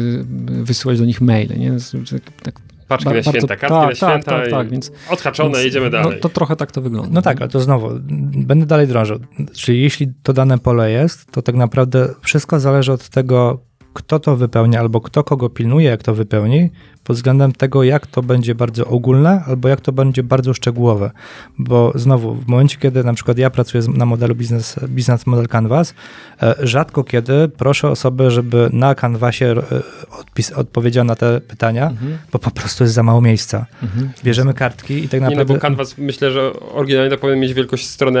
[0.62, 1.72] wysyłać do nich maile, nie?
[2.42, 4.92] Tak, Paczki Ba- na bardzo- święta, kartki tak, na święta tak, tak, i tak, więc-
[5.10, 6.12] odhaczone, więc, jedziemy dalej.
[6.14, 7.10] No to trochę tak to wygląda.
[7.12, 7.90] No tak, ale to znowu,
[8.46, 9.18] będę dalej drążył.
[9.54, 13.60] Czyli jeśli to dane pole jest, to tak naprawdę wszystko zależy od tego,
[13.94, 16.70] kto to wypełnia, albo kto kogo pilnuje, jak to wypełni,
[17.04, 21.10] pod względem tego, jak to będzie bardzo ogólne, albo jak to będzie bardzo szczegółowe.
[21.58, 25.94] Bo znowu, w momencie, kiedy na przykład ja pracuję na modelu biznes, business model Canvas,
[26.42, 29.62] e, rzadko kiedy proszę osobę, żeby na Canvasie e,
[30.20, 32.18] odpis, odpowiedziała na te pytania, Mhm.
[32.32, 33.66] bo po prostu jest za mało miejsca.
[33.82, 34.10] Mhm.
[34.24, 35.54] Bierzemy kartki i tak Nie, no naprawdę...
[35.54, 38.20] bo Canvas myślę, że oryginalnie to powinien mieć wielkość stronę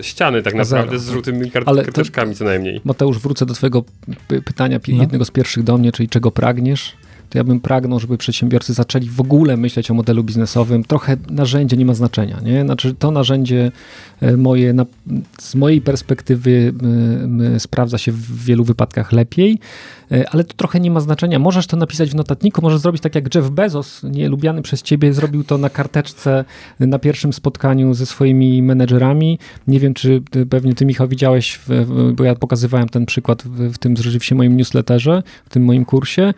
[0.00, 0.98] e, ściany tak naprawdę zero.
[0.98, 2.80] z żółtymi kart- karteczkami co najmniej.
[2.84, 3.82] Mateusz, wrócę do twojego
[4.28, 5.02] py- pytania, No.
[5.02, 6.92] jednego z pierwszych do mnie, czyli czego pragniesz?
[7.34, 10.84] To ja bym pragnął, żeby przedsiębiorcy zaczęli w ogóle myśleć o modelu biznesowym.
[10.84, 12.62] Trochę narzędzie nie ma znaczenia, nie?
[12.62, 13.72] Znaczy to narzędzie
[14.20, 14.86] e, moje, na,
[15.40, 16.72] z mojej perspektywy
[17.58, 19.58] sprawdza się w wielu wypadkach lepiej,
[20.12, 21.38] e, ale to trochę nie ma znaczenia.
[21.38, 25.44] Możesz to napisać w notatniku, możesz zrobić tak jak Jeff Bezos, nielubiany przez ciebie, zrobił
[25.44, 26.44] to na karteczce
[26.80, 29.38] na pierwszym spotkaniu ze swoimi menedżerami.
[29.68, 31.60] Nie wiem, czy pewnie ty, Michał, widziałeś,
[32.14, 36.34] bo ja pokazywałem ten przykład w, w tym rzeczywiście moim newsletterze, w tym moim kursie.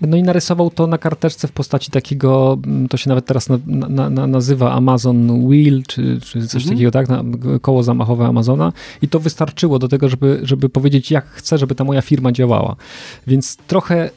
[0.00, 3.58] No i narysował to na karteczce w postaci takiego, mm, to się nawet teraz na,
[3.66, 6.74] na, na, nazywa Amazon Wheel, czy, czy coś Mhm.
[6.74, 7.08] takiego, tak?
[7.08, 7.24] Na,
[7.60, 8.72] koło zamachowe Amazona.
[9.02, 12.76] I to wystarczyło do tego, żeby, żeby powiedzieć, jak chcę, żeby ta moja firma działała.
[13.26, 14.10] Więc trochę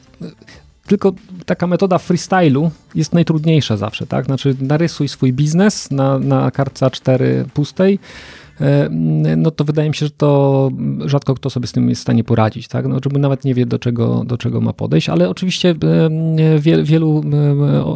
[0.86, 1.12] tylko
[1.46, 4.24] taka metoda freestylu jest najtrudniejsza zawsze, tak?
[4.26, 7.98] Znaczy narysuj swój biznes na, na kartce A4 pustej,
[9.36, 10.70] no to wydaje mi się, że to
[11.04, 12.86] rzadko kto sobie z tym jest w stanie poradzić, tak?
[12.86, 16.82] No, żeby nawet nie wie, do czego, do czego ma podejść, ale oczywiście e, wie,
[16.82, 17.24] wielu,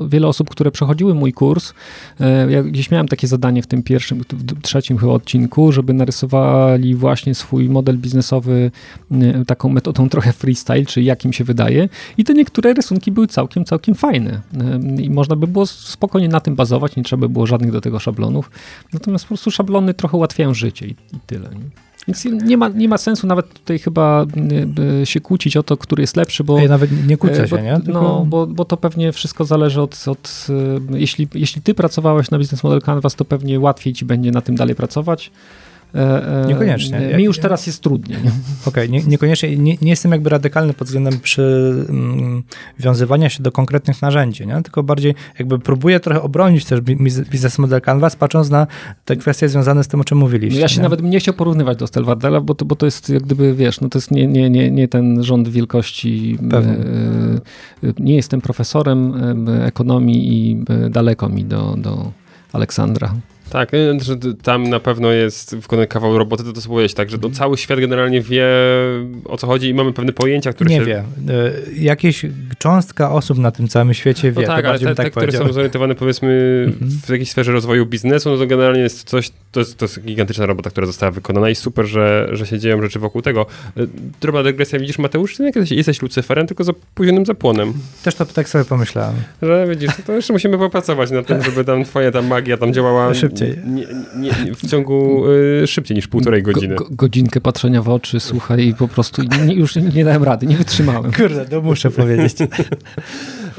[0.05, 1.73] e, wiele osób, które przechodziły mój kurs,
[2.21, 6.95] e, ja gdzieś miałem takie zadanie w tym pierwszym, w trzecim chyba odcinku, żeby narysowali
[6.95, 8.71] właśnie swój model biznesowy
[9.13, 11.89] e, taką metodą trochę freestyle, czyli jak im się wydaje.
[12.19, 14.41] I te niektóre rysunki były całkiem, całkiem fajne.
[14.61, 17.81] E, i można by było spokojnie na tym bazować, nie trzeba by było żadnych do
[17.81, 18.51] tego szablonów,
[18.93, 20.17] natomiast po prostu szablony trochę
[20.47, 21.49] ułatwiają życie i, i tyle.
[21.49, 21.87] Nie?
[22.09, 24.27] Więc nie ma, nie ma sensu nawet tutaj chyba
[25.03, 26.59] y, się kłócić o to, który jest lepszy, bo...
[26.59, 27.81] Ja nawet nie kłócę się, bo, nie?
[27.85, 28.03] Tylko...
[28.03, 30.47] No, bo, bo to pewnie wszystko zależy od, od
[30.91, 34.41] e, jeśli, jeśli ty pracowałeś na Business Model Canvas, to pewnie łatwiej ci będzie na
[34.41, 35.31] tym dalej pracować.
[35.97, 37.01] E, e, Niekoniecznie.
[37.17, 38.19] Mi już teraz jest trudniej.
[38.25, 38.31] nie?
[38.67, 41.19] Okej, nie, niekoniecznie, nie, nie jestem jakby radykalny pod względem
[42.77, 44.63] przywiązywania się do konkretnych narzędzi, nie?
[44.63, 48.67] tylko bardziej jakby próbuję trochę obronić też bi- biz- biznes model Canvas, patrząc na
[49.05, 50.59] te kwestie związane z tym, o czym mówiliście.
[50.59, 50.83] No ja się nie?
[50.83, 53.89] nawet nie chciał porównywać do Stelwardela, bo to, bo to jest jak gdyby, wiesz, no
[53.89, 56.39] to jest nie, nie, nie, nie ten rząd wielkości.
[56.51, 56.73] Pewnie.
[56.73, 59.15] E, nie jestem profesorem
[59.65, 62.11] ekonomii i daleko mi do, do
[62.53, 63.15] Aleksandra.
[63.51, 67.19] Tak, y, że tam na pewno jest wykonany kawał roboty, to to powiedzieć, tak, że
[67.19, 68.47] to cały świat generalnie wie
[69.25, 70.85] o co chodzi i mamy pewne pojęcia, które Nie się...
[70.85, 71.05] wie.
[71.31, 72.27] Y, Jakieś
[72.59, 74.41] cząstka osób na tym całym świecie wie.
[74.43, 76.29] No tak, ale te, bym te tak które są zorientowane powiedzmy
[76.81, 80.47] w jakiejś sferze rozwoju biznesu, no to generalnie jest coś, to jest, to jest gigantyczna
[80.47, 83.47] robota, która została wykonana i super, że, że się dzieją rzeczy wokół tego.
[83.79, 83.89] Y,
[84.21, 87.73] Drobna dygresja, widzisz Mateusz, ty nie jesteś, jesteś Lucyferem, tylko z opóźnionym zapłonem.
[88.05, 89.15] Też to tak sobie pomyślałem.
[89.43, 93.15] Że widzisz, to jeszcze musimy popracować nad tym, żeby tam twoja ta magia tam działała
[93.27, 93.59] Szybciej.
[93.67, 95.25] Nie, nie, nie, w ciągu
[95.63, 96.75] y, szybciej niż półtorej godziny.
[96.75, 100.23] Go, go, godzinkę patrzenia w oczy, słuchaj, i po prostu nie, już nie, nie dałem
[100.23, 101.13] rady, nie wytrzymałem.
[101.13, 102.37] Kurde, no muszę powiedzieć.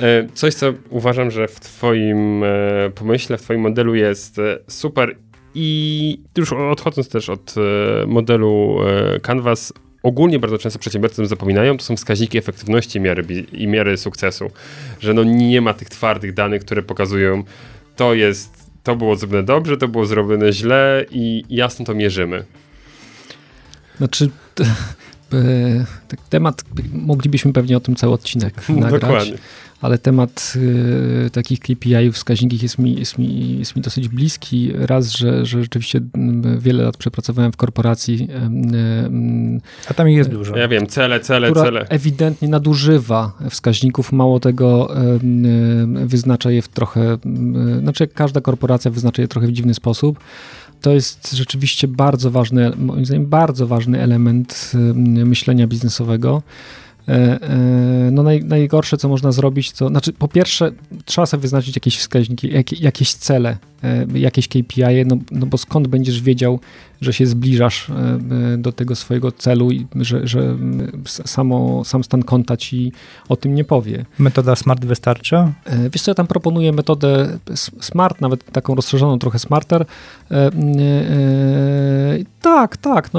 [0.02, 2.48] E, Coś, co uważam, że w Twoim e,
[2.96, 5.16] pomyśle, w Twoim modelu jest super
[5.60, 9.74] i już odchodząc też od e, modelu e, Canvas,
[10.04, 14.52] ogólnie bardzo często przedsiębiorcy zapominają, to są wskaźniki efektywności miary, i miary sukcesu,
[15.00, 17.44] że no nie ma tych twardych danych, które pokazują,
[17.96, 22.46] to jest, to było zrobione dobrze, to było zrobione źle i jasno to mierzymy.
[23.98, 24.30] Znaczy,
[26.30, 26.64] temat,
[26.94, 29.38] moglibyśmy pewnie o tym cały odcinek nagrać, Dokładnie.
[29.82, 30.54] ale temat
[31.26, 34.72] e, takich KPI-ów, wskaźników jest mi, jest, mi, jest mi dosyć bliski.
[34.76, 36.02] Raz, że, że rzeczywiście
[36.58, 39.60] wiele lat przepracowałem w korporacji, em, em,
[39.90, 40.58] A tam ich jest dużo.
[40.58, 41.86] Ja wiem, cele, cele, która cele.
[41.90, 44.96] ewidentnie nadużywa wskaźników, mało tego
[46.06, 47.18] wyznacza je w trochę,
[47.82, 50.20] znaczy jak każda korporacja wyznacza je trochę w dziwny sposób.
[50.82, 56.44] To jest rzeczywiście bardzo ważny, moim zdaniem bardzo ważny element em, myślenia biznesowego.
[57.08, 60.72] E, e, No naj, najgorsze, co można zrobić, to znaczy po pierwsze
[61.06, 63.58] trzeba sobie wyznaczyć jakieś wskaźniki, jak, jakieś cele,
[64.14, 66.60] jakieś KPI, no, no bo skąd będziesz wiedział,
[67.02, 67.94] że się zbliżasz e,
[68.54, 70.58] e, do tego swojego celu i że, że
[71.06, 72.92] samo, sam stan konta ci
[73.30, 74.06] o tym nie powie.
[74.20, 75.36] Metoda SMART wystarczy?
[75.36, 75.54] E,
[75.94, 77.40] Wiesz co, ja tam proponuję metodę
[77.80, 79.86] smart, nawet taką rozszerzoną trochę smarter.
[80.32, 83.10] E, e, e, tak, tak,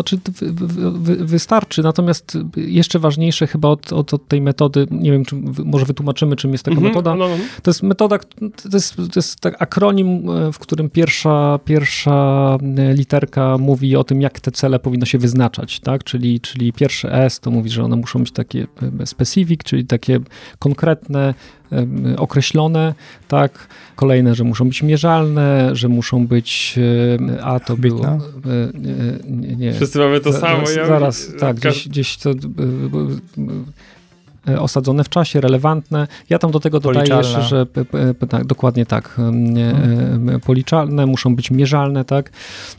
[0.40, 5.36] wy, wy, wystarczy, natomiast jeszcze ważniejsze chyba od, od, od tej metody, nie wiem, czy,
[5.64, 7.14] może wytłumaczymy, czym jest taka Mhm, metoda.
[7.14, 7.44] no, no, no.
[7.62, 8.18] To jest metoda,
[8.70, 14.04] to jest, to jest tak akronim, e, w którym pierwsza, pierwsza e, literka mówi o
[14.04, 16.04] tym, jak te cele powinno się wyznaczać, tak?
[16.04, 18.66] Czyli, czyli pierwsze S to mówi, że one muszą być takie
[19.00, 20.20] e, specific, czyli takie
[20.58, 21.34] konkretne,
[22.16, 22.94] określone,
[23.28, 23.68] tak?
[23.96, 26.78] Kolejne, że muszą być mierzalne, że muszą być,
[27.38, 28.52] e, a to było, Ambitne?
[28.52, 29.72] e, e, nie, nie.
[29.72, 30.66] Wszyscy mamy to samo.
[30.66, 33.48] Zaraz, ja- zaraz tak, gdzieś, gdzieś to e, e, e,
[34.58, 36.06] osadzone w czasie, relevantne.
[36.30, 37.28] Ja tam do tego dodaję Policzalne.
[37.28, 37.66] jeszcze, że
[38.28, 42.30] tak, dokładnie tak, em, e, e, policzalne, muszą być mierzalne, tak.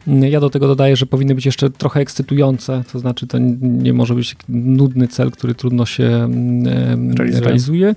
[0.08, 3.94] Mm, Ja do tego dodaję, że powinny być jeszcze trochę ekscytujące, to znaczy to nie
[3.94, 7.42] może być nudny cel, który trudno się mm, em, Realizuje.
[7.42, 7.96] realizuje.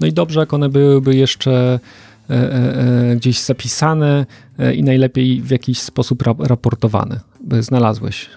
[0.00, 1.80] No i dobrze, jak one byłyby jeszcze
[2.30, 4.26] e, e, e, gdzieś zapisane
[4.58, 7.20] e, i najlepiej w jakiś sposób ra raportowane.
[7.60, 8.30] Znalazłeś.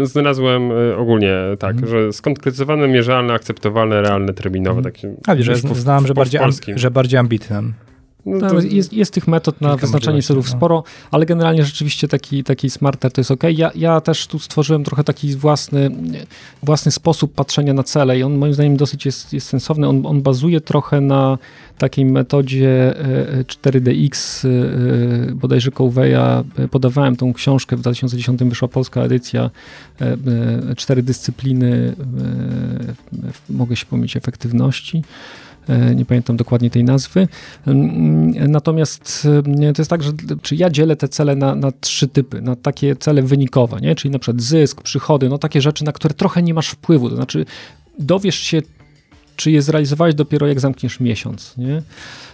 [0.00, 1.90] e, Znalazłem e, ogólnie tak, Mhm.
[1.90, 4.78] że skonkretyzowane, mierzalne, akceptowalne, realne, terminowe.
[4.78, 4.84] Mhm.
[4.94, 6.40] Takie, A że po- znałem, że po bardziej,
[6.76, 7.74] że bardziej ambitnym.
[8.26, 10.56] No No, to- jest, jest tych metod na wyznaczanie celów no.
[10.56, 13.42] sporo, ale generalnie rzeczywiście taki, taki smarter to jest ok.
[13.50, 15.90] Ja, ja też tu stworzyłem trochę taki własny,
[16.62, 19.88] własny sposób patrzenia na cele i on moim zdaniem dosyć jest, jest sensowny.
[19.88, 21.38] On, on bazuje trochę na
[21.78, 22.94] takiej metodzie
[23.38, 26.44] e, 4DX, e, bodajże Coveya.
[26.70, 29.50] Podawałem tą książkę, w 2010 wyszła polska edycja,
[30.00, 30.04] e,
[30.70, 31.94] e, cztery dyscypliny,
[33.50, 35.02] e, mogę się pomylić, efektywności.
[35.68, 37.28] E, Nie pamiętam dokładnie tej nazwy.
[38.48, 39.28] Natomiast
[39.62, 40.12] e, to jest tak, że
[40.42, 43.94] czy ja dzielę te cele na, na trzy typy, na takie cele wynikowe, nie?
[43.94, 47.10] czyli na przykład zysk, przychody, no takie rzeczy, na które trochę nie masz wpływu.
[47.10, 47.46] To znaczy,
[47.98, 48.62] dowiesz się,
[49.36, 51.54] czy je zrealizowałeś dopiero jak zamkniesz miesiąc.
[51.56, 51.82] Nie?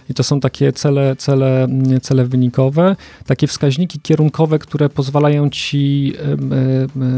[0.09, 2.95] I to są takie cele, cele, mm, cele wynikowe,
[3.25, 6.13] takie wskaźniki kierunkowe, które pozwalają ci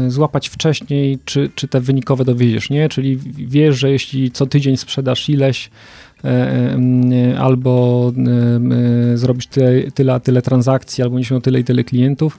[0.08, 2.88] złapać wcześniej, czy, czy te wynikowe dowiedziesz, nie?
[2.88, 5.70] Czyli wiesz, że jeśli co tydzień sprzedasz ileś,
[7.38, 11.84] albo em, e, zrobisz tyle, tyle, a tyle transakcji, albo będziesz miał tyle i tyle
[11.84, 12.38] klientów,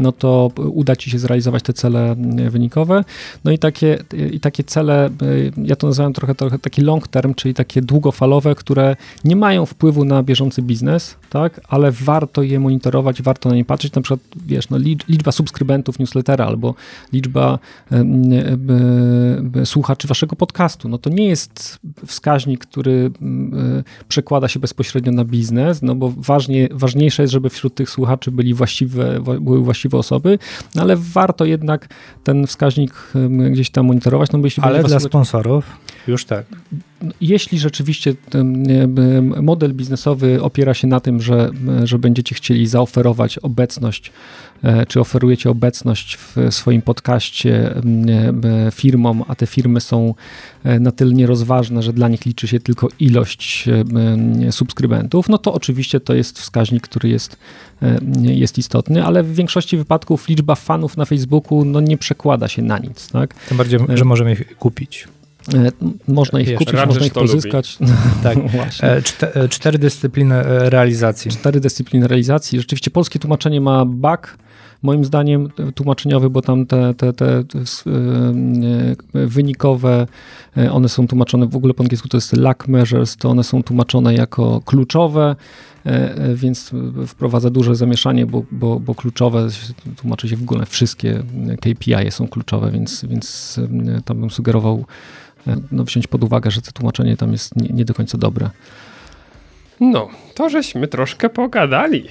[0.00, 3.04] no to uda ci się zrealizować te cele m, wynikowe.
[3.44, 3.98] No i takie,
[4.32, 8.54] i takie cele, y, ja to nazywam trochę, trochę taki long term, czyli takie długofalowe,
[8.54, 13.64] które nie mają wpływu na bieżący biznes, tak, ale warto je monitorować, warto na nie
[13.64, 16.74] patrzeć, na przykład, wiesz, no, licz- liczba subskrybentów newslettera albo
[17.12, 17.58] liczba
[17.92, 18.04] e,
[19.60, 25.24] e, słuchaczy waszego podcastu, no to nie jest wskaźnik, który e, przekłada się bezpośrednio na
[25.24, 30.38] biznes, no bo ważnie, ważniejsze jest, żeby wśród tych słuchaczy byli właściwe, były właściwe osoby,
[30.74, 31.88] no ale warto jednak
[32.24, 33.12] ten wskaźnik
[33.50, 35.64] gdzieś tam monitorować, no bo jeśli Ale dla sponsorów
[36.06, 36.44] już tak.
[37.20, 38.14] Jeśli rzeczywiście
[39.42, 41.50] model biznesowy opiera się na tym, że,
[41.84, 44.12] że będziecie chcieli zaoferować obecność,
[44.62, 47.74] e, czy oferujecie obecność w swoim podcaście
[48.72, 50.14] firmom, a te firmy są
[50.64, 53.68] e, na tyle nierozważne, że dla nich liczy się tylko ilość
[54.50, 57.36] subskrybentów, no to oczywiście to jest wskaźnik, który jest,
[57.82, 62.62] e, jest istotny, ale w większości wypadków liczba fanów na Facebooku no, nie przekłada się
[62.62, 63.08] na nic.
[63.08, 63.34] Tak?
[63.34, 65.08] Tym bardziej, że możemy ich kupić.
[65.54, 65.70] E,
[66.08, 67.78] Można ich Jeszcze kupić, można ich pozyskać.
[68.22, 68.48] Tak.
[68.48, 68.88] Właśnie.
[68.88, 71.30] E, czte, e, cztery dyscypliny realizacji.
[71.30, 72.58] cztery dyscypliny realizacji.
[72.58, 74.38] Rzeczywiście polskie tłumaczenie ma bug,
[74.82, 77.58] moim zdaniem tłumaczeniowy, bo tam te, te, te, te
[79.14, 80.06] wynikowe,
[80.70, 84.14] one są tłumaczone w ogóle po angielsku, to jest lack measures, to one są tłumaczone
[84.14, 85.36] jako kluczowe,
[86.34, 86.72] więc
[87.06, 89.48] wprowadza duże zamieszanie, bo, bo, bo kluczowe
[89.96, 91.22] tłumaczy się w ogóle wszystkie
[91.60, 93.60] KPI są kluczowe, więc, więc
[94.04, 94.84] tam bym sugerował
[95.72, 98.50] no, wziąć pod uwagę, że to tłumaczenie tam jest nie, nie do końca dobre.
[99.80, 102.04] No, to żeśmy troszkę pogadali.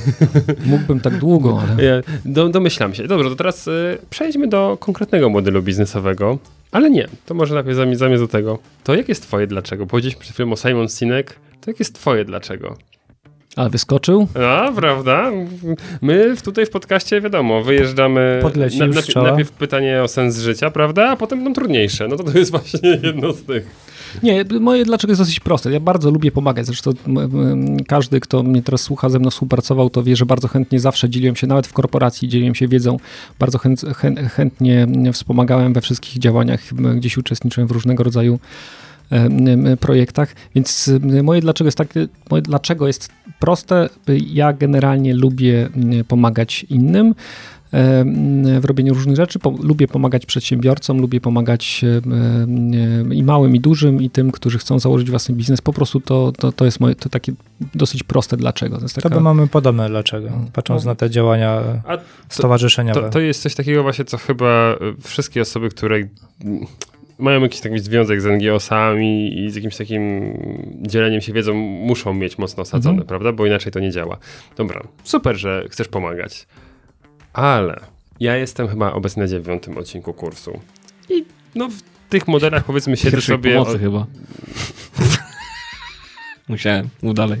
[0.66, 2.02] Mógłbym tak długo, ale...
[2.24, 3.08] Do, domyślam się.
[3.08, 6.38] Dobrze, to teraz y, przejdźmy do konkretnego modelu biznesowego.
[6.70, 8.58] Ale nie, to może najpierw zamiast, zamiast do tego.
[8.84, 9.86] To jak jest twoje dlaczego?
[9.86, 11.38] Powiedzieliśmy przed chwilą o Simon Sinek.
[11.60, 12.76] To jak jest twoje dlaczego?
[13.56, 14.28] Ale wyskoczył?
[14.48, 15.30] A, prawda?
[16.02, 18.38] My tutaj w podcaście, wiadomo, wyjeżdżamy.
[18.42, 19.28] Podlecił najpierw- strzała.
[19.28, 21.08] najpierw pytanie o sens życia, prawda?
[21.10, 22.08] A potem będą trudniejsze.
[22.08, 23.92] No to to jest właśnie jedno z tych.
[24.22, 25.70] Nie, moje dlaczego jest dosyć proste.
[25.70, 26.66] Ja bardzo lubię pomagać.
[26.66, 26.90] Zresztą
[27.88, 31.36] każdy, kto mnie teraz słucha, ze mną współpracował, to wie, że bardzo chętnie zawsze dzieliłem
[31.36, 32.96] się, nawet w korporacji dzieliłem się wiedzą.
[33.38, 36.60] Bardzo chęt, chę, chętnie wspomagałem we wszystkich działaniach,
[36.96, 38.38] gdzieś uczestniczyłem w różnego rodzaju
[39.80, 43.08] projektach, więc em, moje dlaczego jest takie, moje dlaczego jest
[43.38, 43.88] proste.
[44.26, 45.68] Ja generalnie lubię
[46.08, 47.14] pomagać innym
[48.60, 49.38] w robieniu różnych rzeczy.
[49.38, 51.84] Po, lubię pomagać przedsiębiorcom, lubię pomagać
[53.12, 55.60] i małym, i dużym, i tym, którzy chcą założyć własny biznes.
[55.60, 57.32] Po prostu to, to, to jest moje to takie
[57.74, 58.76] dosyć proste dlaczego.
[58.76, 61.98] To jest To taka, by mamy podobne dlaczego, patrząc na te działania e,
[62.28, 63.00] stowarzyszeniowe.
[63.00, 65.98] To, to jest coś takiego właśnie, co chyba wszystkie osoby, które
[67.22, 70.32] mają jakiś taki związek z NGO-sami i z jakimś takim
[70.82, 73.08] dzieleniem się wiedzą, muszą mieć mocno osadzone, Mhm.
[73.08, 73.32] prawda?
[73.32, 74.18] Bo inaczej to nie działa.
[74.56, 76.46] Dobra, super, że chcesz pomagać,
[77.32, 77.80] ale
[78.20, 80.60] ja jestem chyba obecny na dziewiątym odcinku kursu
[81.10, 81.24] i
[81.54, 83.52] no w tych modelach powiedzmy siedzę Pierwszej sobie...
[83.52, 84.06] pomocy od- chyba.
[86.48, 87.40] Musiałem, mów dalej.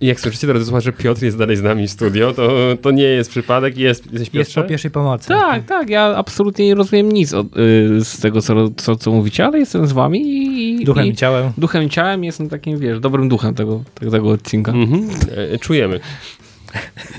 [0.00, 2.52] I jak słyszycie, drodzy słuchacze, Piotr jest dalej z nami w studio, to,
[2.82, 4.62] to nie jest przypadek, jest, jesteś Jest Piotrze?
[4.62, 5.28] po pierwszej pomocy.
[5.28, 9.44] Tak, tak, ja absolutnie nie rozumiem nic od, y, z tego, co, co, co mówicie,
[9.46, 10.20] ale jestem z wami
[10.80, 10.84] i...
[10.84, 11.52] Duchem i, ciałem.
[11.58, 14.72] Duchem i ciałem jestem takim, wiesz, dobrym duchem tego, tego, tego odcinka.
[14.72, 15.08] Mhm,
[15.54, 16.00] e, czujemy.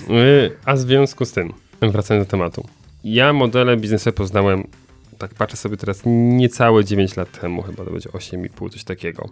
[0.09, 2.65] E, A w związku z tym, wracając do tematu.
[3.03, 4.67] Ja modele biznesowe poznałem,
[5.17, 9.29] tak patrzę sobie teraz, niecałe 9 lat temu, chyba to będzie 8,5, coś takiego.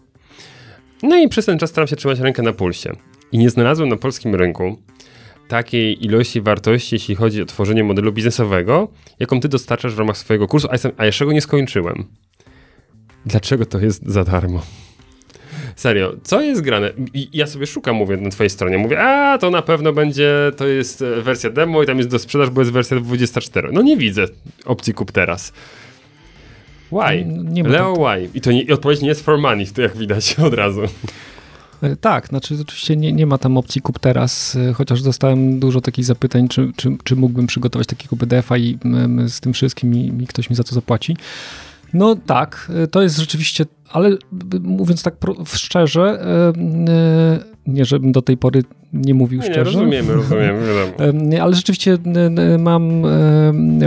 [1.04, 2.94] No i przez ten czas staram się trzymać rękę na pulsie.
[3.32, 4.78] I nie znalazłem na polskim rynku
[5.48, 8.88] takiej ilości wartości, jeśli chodzi o tworzenie modelu biznesowego,
[9.20, 12.06] jaką ty dostarczasz w ramach swojego kursu, a, jestem, a jeszcze go nie skończyłem.
[13.26, 14.62] Dlaczego to jest za darmo?
[15.76, 16.92] Serio, co jest grane?
[17.14, 20.68] I ja sobie szukam, mówię na twojej stronie, mówię, a to na pewno będzie, to
[20.68, 23.70] jest e, wersja demo i tam jest do sprzedaż, bo jest wersja 24.
[23.72, 24.26] No nie widzę
[24.66, 25.54] opcji kup teraz.
[26.92, 27.26] Why?
[27.26, 28.30] Nie ma Leo, why?
[28.34, 30.82] I to nie, i odpowiedź nie jest for money, to jak widać od razu.
[31.84, 35.82] E, Tak, znaczy oczywiście nie, nie ma tam opcji kup teraz, e, chociaż dostałem dużo
[35.82, 38.78] takich zapytań, czy, czy, czy mógłbym przygotować takiego PDF-a i
[39.28, 41.18] z tym wszystkim i, i ktoś mi za to zapłaci.
[41.94, 44.18] No tak, e, to jest rzeczywiście, ale
[44.62, 45.16] mówiąc tak
[45.54, 46.20] szczerze,
[47.68, 49.64] nie żebym do tej pory nie mówił Nie, szczerze.
[49.64, 51.44] rozumiemy, rozumiemy, wiadomo.
[51.44, 51.98] Ale rzeczywiście
[52.60, 53.02] mam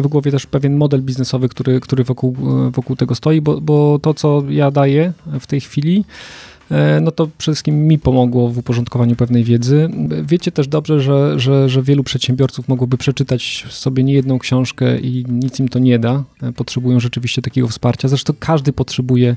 [0.03, 2.37] w głowie też pewien model biznesowy, który, który wokół,
[2.71, 6.05] wokół tego stoi, bo, bo to, co ja daję w tej chwili,
[7.01, 9.91] no to przede wszystkim mi pomogło w uporządkowaniu pewnej wiedzy.
[10.23, 15.61] Wiecie też dobrze, że, że, że wielu przedsiębiorców mogłoby przeczytać sobie niejedną książkę i nic
[15.61, 16.25] im to nie da.
[16.43, 18.09] E, Potrzebują rzeczywiście takiego wsparcia.
[18.09, 19.37] Zresztą każdy potrzebuje,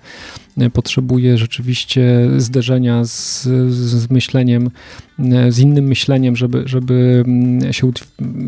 [0.58, 4.70] e, potrzebuje rzeczywiście zderzenia z, z myśleniem,
[5.15, 5.15] e,
[5.50, 7.92] z innym myśleniem, żeby, żeby mm, się,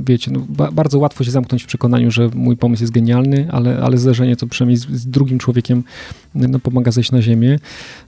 [0.03, 3.79] wiecie, no, ba, bardzo łatwo się zamknąć w przekonaniu, że mój pomysł jest genialny, ale,
[3.79, 5.83] ale zderzenie to przynajmniej z, z drugim człowiekiem
[6.35, 7.59] no, pomaga zejść na ziemię.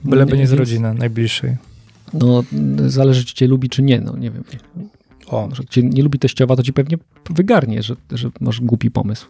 [0.04, 1.56] Byleby nie z rodziny najbliższej.
[2.14, 2.44] No,
[2.86, 4.44] zależy, czy cię lubi, czy nie, no nie wiem.
[5.26, 6.98] O, Że cię nie lubi teściowa, to ci pewnie
[7.30, 9.26] wygarnie, że, że masz głupi pomysł.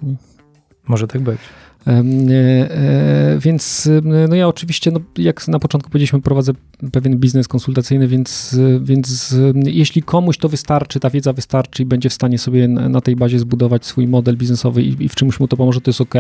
[0.90, 1.38] Może tak być.
[1.86, 3.88] E, e, Więc
[4.28, 6.52] no ja oczywiście, no, jak na początku powiedzieliśmy, prowadzę
[6.92, 9.34] pewien biznes konsultacyjny, więc, e, więc
[9.64, 13.38] jeśli komuś to wystarczy, ta wiedza wystarczy i będzie w stanie sobie na, tej bazie
[13.38, 16.14] zbudować swój model biznesowy i, i w czymś mu to pomoże, to jest ok.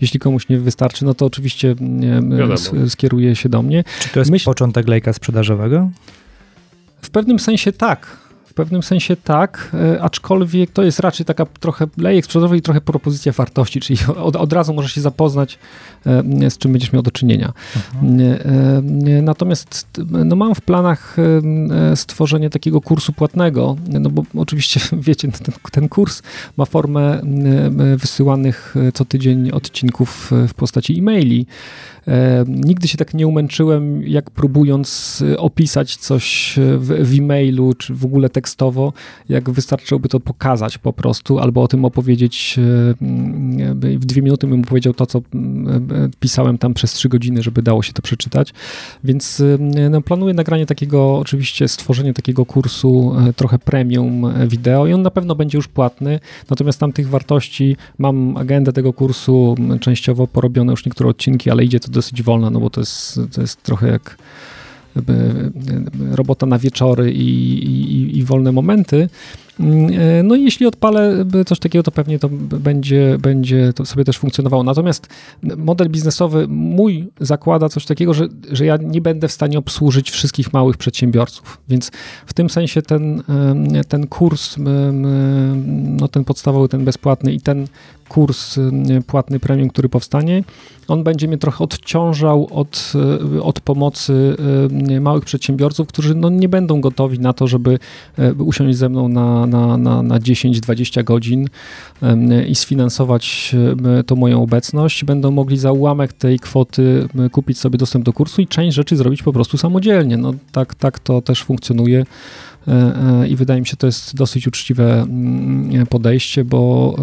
[0.00, 1.74] Jeśli komuś nie wystarczy, no to oczywiście
[2.38, 2.88] Wiadomo.
[2.88, 3.84] skieruje się do mnie.
[4.00, 5.90] Czy to jest Myśl- początek lejka sprzedażowego?
[7.02, 8.27] W pewnym sensie tak.
[8.58, 12.80] W pewnym sensie tak, e, aczkolwiek to jest raczej taka trochę lejek sprzedażowy i trochę
[12.80, 15.58] propozycja wartości, czyli od, od razu możesz się zapoznać,
[16.06, 17.52] e, z czym będziesz miał do czynienia.
[18.02, 18.38] Nie,
[19.18, 21.16] e, Natomiast no mam w planach
[21.94, 26.22] stworzenie takiego kursu płatnego, no bo oczywiście wiecie, ten, ten kurs
[26.56, 27.20] ma formę
[27.96, 31.46] wysyłanych co tydzień odcinków w postaci e-maili.
[32.08, 37.74] E, Nigdy się tak nie umęczyłem, jak próbując e, opisać coś e, w, w e-mailu,
[37.74, 38.92] czy w ogóle tekstowo,
[39.28, 42.54] jak wystarczyłoby to pokazać po prostu, albo o tym opowiedzieć
[43.98, 45.22] w dwie minuty bym powiedział to, co
[46.20, 48.52] pisałem tam przez trzy godziny, żeby dało się to przeczytać.
[49.04, 49.42] Więc
[49.90, 55.34] no, planuję nagranie takiego, oczywiście stworzenie takiego kursu trochę premium wideo i on na pewno
[55.34, 56.20] będzie już płatny,
[56.50, 61.80] natomiast tam tych wartości, mam agendę tego kursu, częściowo porobione już niektóre odcinki, ale idzie
[61.80, 64.16] to dosyć wolno, no bo to jest, to jest trochę jak
[64.96, 65.02] e,
[66.16, 67.28] robota na wieczory i,
[67.64, 69.08] i, i wolne momenty.
[69.60, 73.86] Mm, e, No i jeśli odpalę e, coś takiego, to pewnie to będzie, będzie to
[73.86, 74.62] sobie też funkcjonowało.
[74.62, 75.06] Natomiast
[75.42, 80.52] model biznesowy mój zakłada coś takiego, że, że ja nie będę w stanie obsłużyć wszystkich
[80.52, 81.58] małych przedsiębiorców.
[81.68, 81.90] Więc
[82.26, 83.22] w tym sensie ten,
[83.88, 84.56] ten kurs,
[85.98, 87.66] no ten podstawowy, ten bezpłatny i ten
[88.08, 88.58] kurs
[89.06, 90.44] płatny premium, który powstanie,
[90.88, 92.92] on będzie mnie trochę odciążał od,
[93.36, 94.36] e, od pomocy
[95.00, 97.78] małych przedsiębiorców, którzy no, nie będą gotowi na to, żeby
[98.38, 101.48] usiąść ze mną na, na, na, na 10-20 godzin
[102.48, 103.54] i sfinansować
[104.06, 105.04] tą moją obecność.
[105.04, 109.22] Będą mogli za ułamek tej kwoty kupić sobie dostęp do kursu i część rzeczy zrobić
[109.22, 110.16] po prostu samodzielnie.
[110.16, 112.04] No, tak, tak to też funkcjonuje.
[112.68, 112.72] E,
[113.22, 115.06] e, I wydaje mi się, to jest dosyć uczciwe
[115.90, 117.02] podejście, bo, e,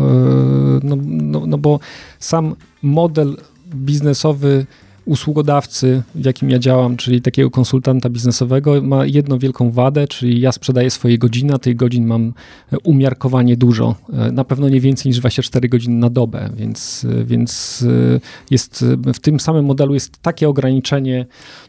[0.84, 1.80] no, no, no bo
[2.19, 3.38] sam model
[3.76, 4.65] biznesowy
[5.06, 10.52] usługodawcy, w jakim ja działam, czyli takiego konsultanta biznesowego, ma jedną wielką wadę, czyli ja
[10.52, 12.34] sprzedaję swoje godziny, a tych godzin mam
[12.73, 13.95] e, umiarkowanie dużo.
[14.14, 17.86] E, Na pewno nie więcej niż 24 godziny na dobę, więc, e, więc
[18.52, 21.26] jest w tym samym modelu jest takie ograniczenie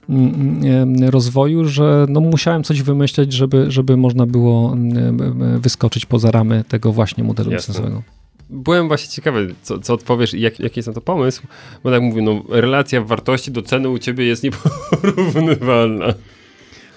[0.09, 6.31] mm, mm, rozwoju, że no musiałem coś wymyśleć, żeby, żeby można było mm, wyskoczyć poza
[6.31, 7.75] ramy tego właśnie modelu Jasne.
[7.75, 8.15] biznesowego.
[8.51, 11.43] Byłem właśnie ciekawy, co, co odpowiesz i jak, jaki jest na to pomysł,
[11.85, 16.06] bo tak mówię, no relacja wartości do ceny u ciebie jest nieporównywalna.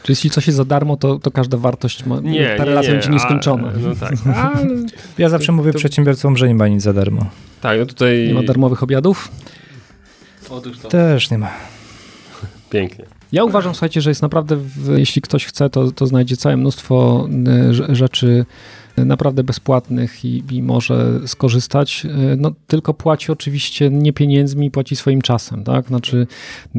[0.03, 2.91] Czy jeśli coś jest za darmo, to, to każda wartość ma, Nie, ta nie, relacja
[2.93, 2.97] nie.
[2.99, 3.67] będzie nieskończona.
[3.75, 4.67] A, no tak, ale,
[5.17, 7.25] Ja zawsze mówię to- przedsiębiorcom, że nie ma nic za darmo.
[7.61, 9.31] tak, no tutaj Nie ma darmowych obiadów?
[10.89, 11.49] Też nie ma.
[12.69, 13.05] pięknie.
[13.31, 17.27] Ja uważam, słuchajcie, że jest naprawdę, w, jeśli ktoś chce, to, to znajdzie całe mnóstwo
[17.69, 18.45] y, rze- rzeczy
[19.05, 22.05] naprawdę bezpłatnych i, i może skorzystać.
[22.05, 25.87] Y, No, tylko płaci oczywiście nie pieniędzmi, płaci swoim czasem, tak?
[25.87, 26.27] Znaczy,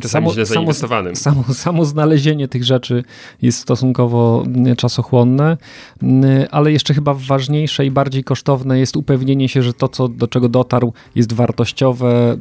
[0.02, 1.16] Czasami źle zainwestowanym.
[1.16, 3.04] samo, samo znalezienie tych rzeczy
[3.42, 5.56] jest stosunkowo y, czasochłonne,
[6.02, 6.06] y,
[6.50, 10.48] ale jeszcze chyba ważniejsze i bardziej kosztowne jest upewnienie się, że to, co, do czego
[10.48, 12.36] dotarł, jest wartościowe,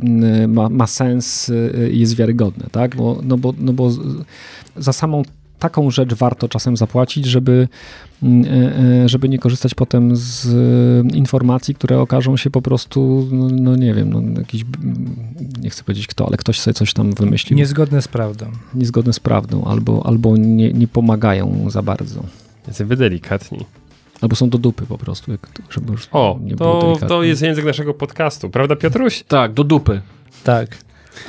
[0.47, 1.51] ma, ma sens,
[1.91, 2.95] jest wiarygodne, tak?
[2.95, 3.89] Bo, no, bo, no bo
[4.77, 5.23] za samą
[5.59, 8.08] taką rzecz warto czasem zapłacić, żeby, e, e,
[9.05, 13.93] żeby nie korzystać potem z e, informacji, które okażą się po prostu, no, no nie
[13.93, 15.15] wiem, no, jakiś, mm,
[15.61, 18.45] nie chcę powiedzieć kto, ale ktoś sobie coś tam wymyślił Niezgodne z prawdą.
[18.73, 22.23] niezgodne z prawdą, albo, albo nie, nie pomagają za bardzo.
[22.67, 23.65] Jacy wy delikatni.
[24.21, 27.07] Albo są do dupy po prostu, jak, żeby już O, nie było to, delikatnie.
[27.09, 29.23] to jest język naszego podcastu, prawda Piotruś?
[29.27, 30.01] Tak, do dupy.
[30.43, 30.77] Tak.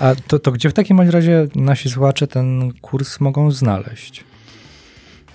[0.00, 4.24] A to, to gdzie w takim razie nasi słuchacze ten kurs mogą znaleźć?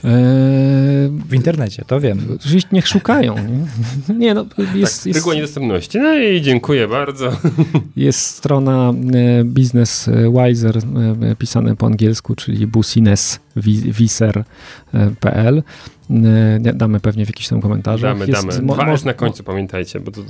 [0.05, 2.19] Eee, W internecie, to wiem.
[2.35, 3.35] Oczywiście niech szukają.
[4.09, 4.45] Nie, nie no,
[4.75, 5.99] jest, tak, jest, niedostępności.
[5.99, 7.31] No i dziękuję bardzo.
[7.95, 10.81] jest strona e, Business Wiser e,
[11.35, 15.63] pisane po angielsku, czyli businesswiser.pl.
[16.09, 18.13] E, Damy pewnie w jakichś tam komentarzach.
[18.17, 18.61] Damy, Jest, damy.
[18.61, 20.21] mo- Dwa mo- S na końcu, pamiętajcie, bo to...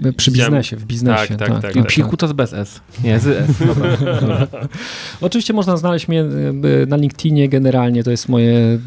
[0.00, 1.36] mo- Przy biznesie, w biznesie.
[1.36, 2.16] Tak, tak, tak, I tak.
[2.16, 2.80] to jest bez S.
[3.04, 3.50] Nie, z S.
[4.20, 4.46] Dobra.
[5.20, 8.78] Oczywiście można znaleźć mnie e, na LinkedInie generalnie, to jest moje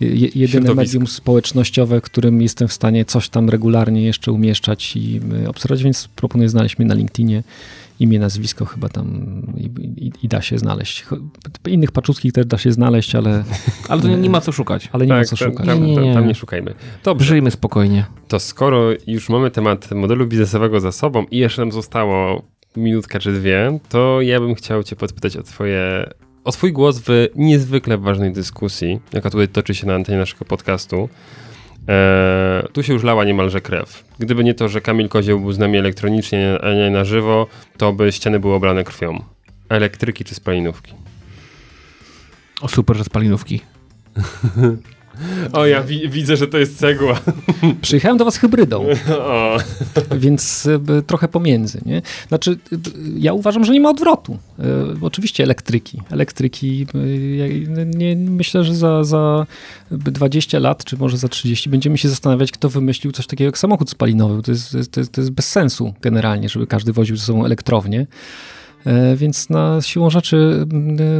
[0.00, 4.96] e, je- jedyne medium społecznościowe, w którym jestem w stanie coś tam regularnie jeszcze umieszczać
[4.96, 7.42] i obserwować, więc proponuję znaleźć mnie na LinkedInie.
[8.00, 9.06] Imię, nazwisko chyba tam
[9.56, 9.64] i,
[10.06, 11.06] i, i da się znaleźć.
[11.68, 13.44] Innych paczuckich też da się znaleźć, ale,
[13.88, 14.88] Ale to nie, nie ma co szukać.
[14.92, 15.66] ale nie ma tak, co tam, szukać.
[15.66, 16.14] Tam, Nie, tam, nie.
[16.14, 16.74] tam nie szukajmy.
[17.04, 18.06] Dobrze, Żyjmy spokojnie.
[18.28, 22.42] to skoro już mamy temat modelu biznesowego za sobą i jeszcze nam zostało
[22.76, 26.10] minutka czy dwie, to ja bym chciał cię podpytać o twoje
[26.44, 31.08] o twój głos w niezwykle ważnej dyskusji, jaka tutaj toczy się na antenie naszego podcastu.
[31.88, 34.04] Eee, tu się już lała niemalże krew.
[34.18, 37.46] Gdyby nie to, że Kamil Kozioł był z nami elektronicznie, a nie na żywo,
[37.76, 39.24] to by ściany były oblane krwią.
[39.68, 40.92] Elektryki czy spalinówki?
[42.60, 43.60] O super, że spalinówki.
[45.52, 47.20] O, ja wi- widzę, że to jest cegła.
[47.82, 48.86] Przyjechałem do was hybrydą.
[49.18, 49.56] O.
[50.16, 52.02] Więc y, trochę pomiędzy, nie?
[52.28, 52.78] Znaczy, y,
[53.16, 54.38] ja uważam, że nie ma odwrotu.
[54.58, 54.64] Y,
[55.00, 56.00] Oczywiście elektryki.
[56.10, 56.86] Elektryki,
[57.36, 57.46] ja
[57.86, 59.46] nie, myślę, że za, za
[59.90, 63.90] 20 lat, czy może za 30 będziemy się zastanawiać, kto wymyślił coś takiego jak samochód
[63.90, 64.42] spalinowy.
[64.42, 68.06] To jest, to jest, to jest bez sensu generalnie, żeby każdy woził ze sobą elektrownię.
[68.86, 70.66] E, Więc na siłą rzeczy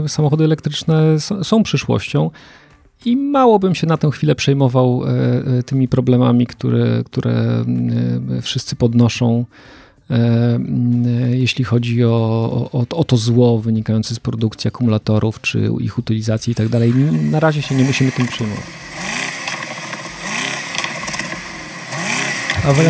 [0.07, 2.31] samochody elektryczne są przyszłością.
[3.05, 5.09] I mało bym się na tę chwilę przejmował e,
[5.59, 7.33] e, tymi problemami, które, które
[8.39, 9.45] e, wszyscy podnoszą,
[11.31, 12.11] jeśli chodzi o,
[12.73, 16.66] o, o to zło wynikające z produkcji akumulatorów, czy ich utylizacji i tak.
[17.31, 18.65] Na razie się nie musimy tym przejmować.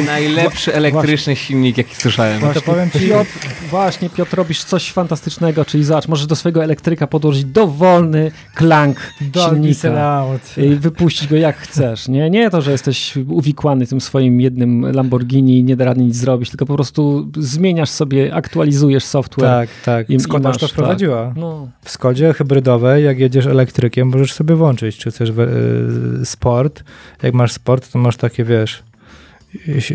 [0.07, 2.41] Najlepszy elektryczny silnik, jaki słyszałem.
[2.43, 3.31] No to powiem ci, Piotr,
[3.71, 9.57] właśnie, Piotr, robisz coś fantastycznego, czyli zobacz, możesz do swojego elektryka podłożyć dowolny klank Dolby
[9.75, 10.25] silnika.
[10.57, 12.09] I wypuścić go jak chcesz.
[12.09, 16.17] Nie, nie to, że jesteś uwikłany tym swoim jednym Lamborghini i nie da rady nic
[16.17, 19.49] zrobić, tylko po prostu zmieniasz sobie, aktualizujesz software.
[19.51, 20.11] Tak, tak.
[20.11, 20.73] I- i Skoda już masz, to tak.
[20.73, 21.33] wprowadziła.
[21.37, 26.85] No, W Skodzie hybrydowej, jak jedziesz elektrykiem, możesz sobie włączyć, czy chcesz y, sport.
[27.23, 28.83] Jak masz sport, to masz takie, wiesz,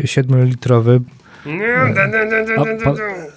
[0.04, 1.00] 7-litrowy.
[2.56, 2.94] A, pa,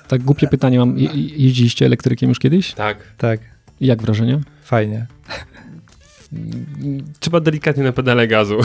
[0.08, 0.98] tak głupie pytanie mam.
[1.00, 2.74] Je, jeździliście elektrykiem już kiedyś?
[2.74, 2.98] Tak.
[3.18, 3.40] Tak,
[3.82, 4.40] Jak wrażenie?
[4.64, 5.06] fajnie.
[7.20, 8.58] Trzeba delikatnie na pedale gazu.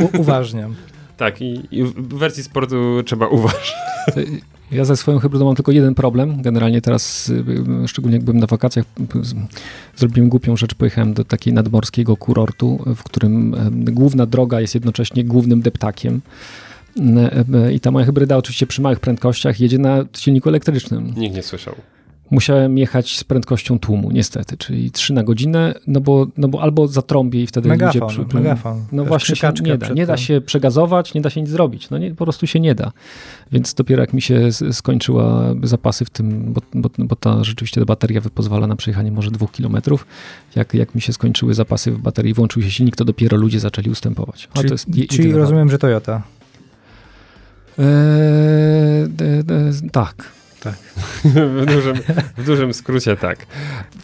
[0.00, 0.74] U- uważniam.
[1.16, 3.72] Tak, i, i w wersji sportu trzeba uważać.
[4.72, 6.42] Ja ze swoją hybrydą mam tylko jeden problem.
[6.42, 7.44] Generalnie teraz, y,
[7.84, 8.84] y, szczególnie jak byłem na wakacjach,
[9.96, 10.74] zrobiłem głupią rzecz.
[10.74, 16.20] Pojechałem do takiej nadmorskiego kurortu, w którym główna droga jest jednocześnie głównym deptakiem.
[16.98, 21.14] E, e, I ta moja hybryda oczywiście przy małych prędkościach jedzie na silniku elektrycznym.
[21.16, 21.74] Nikt nie słyszał.
[22.30, 26.88] Musiałem jechać z prędkością tłumu, niestety, czyli 3 na godzinę, no bo, no bo albo
[26.88, 28.24] zatrąbię i wtedy Megafon, ludzie...
[28.24, 28.84] Przy, megafon.
[28.92, 29.88] no właśnie się nie da.
[29.88, 31.90] Nie da się przegazować, nie da się nic zrobić.
[31.90, 32.92] No nie, po prostu się nie da.
[33.52, 37.84] Więc dopiero jak mi się skończyła zapasy w tym, bo, bo, bo ta rzeczywiście ta
[37.84, 40.06] bateria pozwala na przejechanie może dwóch kilometrów.
[40.56, 43.90] Jak, jak mi się skończyły zapasy w baterii, włączył się silnik, to dopiero ludzie zaczęli
[43.90, 44.48] ustępować.
[44.52, 46.22] A Czyli, to jest je- czyli rozumiem, że Toyota.
[47.78, 49.42] Eee, de,
[49.92, 50.14] tak.
[51.60, 51.96] w, dużym,
[52.36, 53.46] w dużym skrócie tak.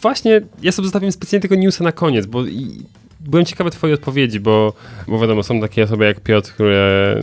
[0.02, 2.82] Właśnie, ja sobie zostawiłem specjalnie tego newsa na koniec, bo i,
[3.20, 4.72] byłem ciekawy twojej odpowiedzi, bo,
[5.08, 7.22] bo wiadomo, są takie osoby jak Piotr, które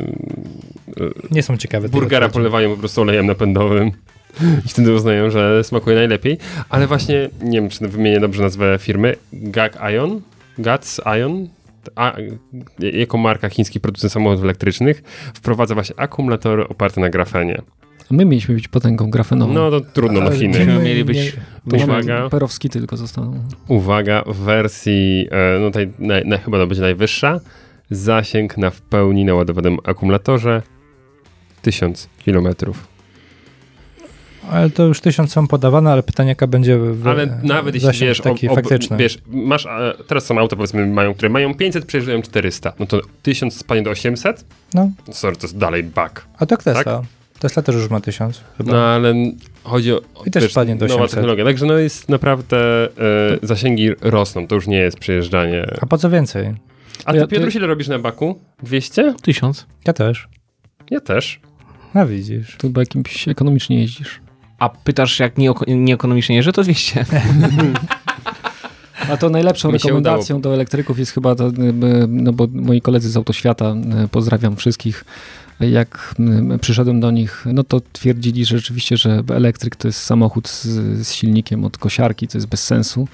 [1.31, 1.89] Nie są ciekawe.
[1.89, 3.91] burgera polewają po prostu olejem napędowym
[4.65, 6.37] i wtedy uznają, że smakuje najlepiej.
[6.69, 10.21] Ale właśnie, nie wiem, czy wymienię dobrze nazwę firmy, Gag Ion,
[10.57, 11.47] Gats Ion,
[11.95, 12.14] a,
[12.80, 15.03] jako marka chiński producent samochodów elektrycznych,
[15.34, 17.61] wprowadza właśnie akumulatory oparte na grafenie.
[18.11, 19.53] A my mieliśmy być potęgą grafenową.
[19.53, 20.65] No to trudno na Ale Chiny.
[20.65, 21.34] my- Mieli być-
[21.84, 23.43] Uwaga, Perowski tylko zostaną.
[23.68, 27.39] uwaga, w wersji, e, no tej, naj, naj, chyba to będzie najwyższa,
[27.89, 30.61] zasięg na w pełni naładowanym akumulatorze
[31.61, 32.88] 1000 kilometrów.
[34.51, 38.19] Ale to już tysiąc są podawane, ale pytanie, jaka będzie w, Ale nawet jeśli wiesz,
[38.21, 38.97] taki ob, ob, faktyczny.
[38.97, 39.67] wiesz, masz,
[40.07, 43.89] teraz są auta powiedzmy mają, które mają 500, przejeżdżają 400, no to 1000 spadnie do
[43.89, 44.45] 800?
[44.73, 46.25] No, Sorry, to jest dalej bug.
[46.37, 47.01] a tak Tesla.
[47.39, 48.71] Tesla też już ma tysiąc chyba.
[48.71, 49.13] No ale
[49.63, 51.15] chodzi o I też spadnie do nowa 800.
[51.15, 52.89] technologia, także no jest naprawdę, e,
[53.41, 55.65] zasięgi rosną, to już nie jest przejeżdżanie.
[55.81, 56.53] A po co więcej?
[57.05, 58.39] A ty Ja- Piotruś ile robisz na baku?
[58.63, 59.13] 200?
[59.21, 59.65] Tysiąc.
[59.87, 60.27] Ja też.
[60.91, 61.39] Ja też.
[61.95, 62.55] No widzisz.
[62.57, 64.19] To chyba jakimś ekonomicznie jeździsz.
[64.64, 65.34] A pytasz, jak
[65.68, 67.06] nieekonomicznie jeżdżę, to 200.
[69.10, 71.52] A to najlepszą rekomendacją do elektryków jest chyba, to,
[72.07, 73.76] no bo moi koledzy z Autoświata,
[74.06, 75.06] y, pozdrawiam wszystkich,
[75.60, 76.15] jak
[76.56, 80.65] y, przyszedłem do nich, no to twierdzili że rzeczywiście, że elektryk to jest samochód z,
[81.07, 83.07] z silnikiem od kosiarki, to jest bez sensu.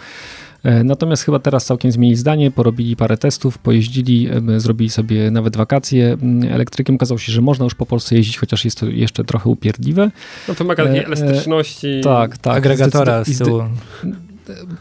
[0.64, 5.58] E, Natomiast chyba teraz całkiem zmienili zdanie, porobili parę testów, pojeździli, em, zrobili sobie nawet
[5.58, 6.18] wakacje
[6.52, 6.96] elektrykiem.
[6.96, 10.12] Okazało się, że można już po Polsce jeździć, chociaż jest to jeszcze trochę upierdliwe.
[10.48, 12.02] No wymaga takiej E, e, elastyczności.
[12.04, 12.58] Tak, tak.
[12.58, 13.62] Agregatora z tyłu.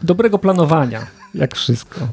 [0.03, 2.07] dobrego planowania, jak wszystko.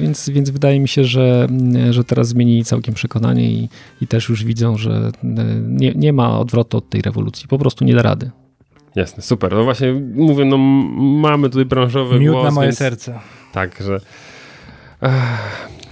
[0.00, 1.48] Więc, więc wydaje mi się, że,
[1.90, 3.68] że teraz zmienili całkiem przekonanie i,
[4.00, 7.48] i też już widzą, że e, nie, nie ma odwrotu od tej rewolucji.
[7.48, 8.30] Po prostu nie da rady.
[8.96, 9.52] Jasne, super.
[9.52, 10.56] No właśnie mówię, no
[11.20, 13.18] mamy tutaj branżowy Miód głos, na moje więc serce.
[13.52, 14.00] tak, że
[15.00, 15.08] A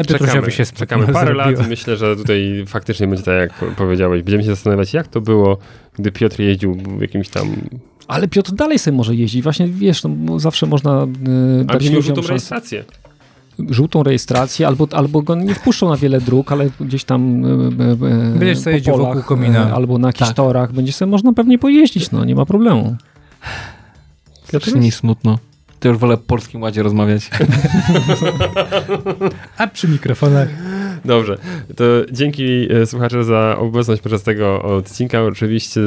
[0.05, 1.51] czekamy, Piotrusiowi się czekamy parę zrobiło.
[1.59, 4.23] lat i myślę, że tutaj faktycznie będzie tak, jak powiedziałeś.
[4.23, 5.59] Będziemy się zastanawiać, jak to było,
[5.99, 7.57] gdy Piotr jeździł w jakimś tam...
[8.09, 9.43] Ale Piotr dalej sobie może jeździć.
[9.43, 11.07] Właśnie wiesz, no, zawsze można e,
[11.57, 12.29] Ale dać ludziom szansę.
[12.29, 12.85] rejestrację.
[13.71, 17.49] Żółtą rejestrację, albo, albo go nie wpuszczą na wiele dróg, ale gdzieś tam e,
[17.93, 17.97] e,
[18.39, 19.69] Będziesz sobie po polach, wokół komina.
[19.69, 20.37] e, albo na jakichś Tak.
[20.37, 22.97] torach, będzie sobie można pewnie pojeździć, no nie ma problemu.
[24.45, 25.39] Strasznie mi smutno.
[25.81, 27.31] To już wolę w Polskim Ładzie rozmawiać.
[29.59, 30.49] A przy mikrofonach
[31.05, 31.39] Dobrze,
[31.77, 35.23] to dzięki e, słuchacze za obecność podczas tego odcinka.
[35.25, 35.81] Oczywiście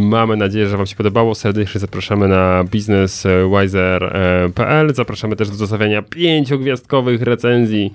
[0.00, 1.34] mamy nadzieję, że Wam się podobało.
[1.34, 4.94] Serdecznie zapraszamy na businesswiser.pl.
[4.94, 7.92] Zapraszamy też do zostawiania pięciogwiazdkowych recenzji,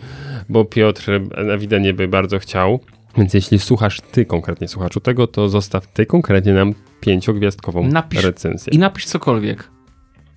[0.49, 2.79] bo Piotr ewidentnie by bardzo chciał.
[3.17, 8.73] Więc jeśli słuchasz ty konkretnie słuchaczu tego, to zostaw ty konkretnie nam pięciogwiazdkową Napisz- recenzję.
[8.73, 9.74] I napisz cokolwiek.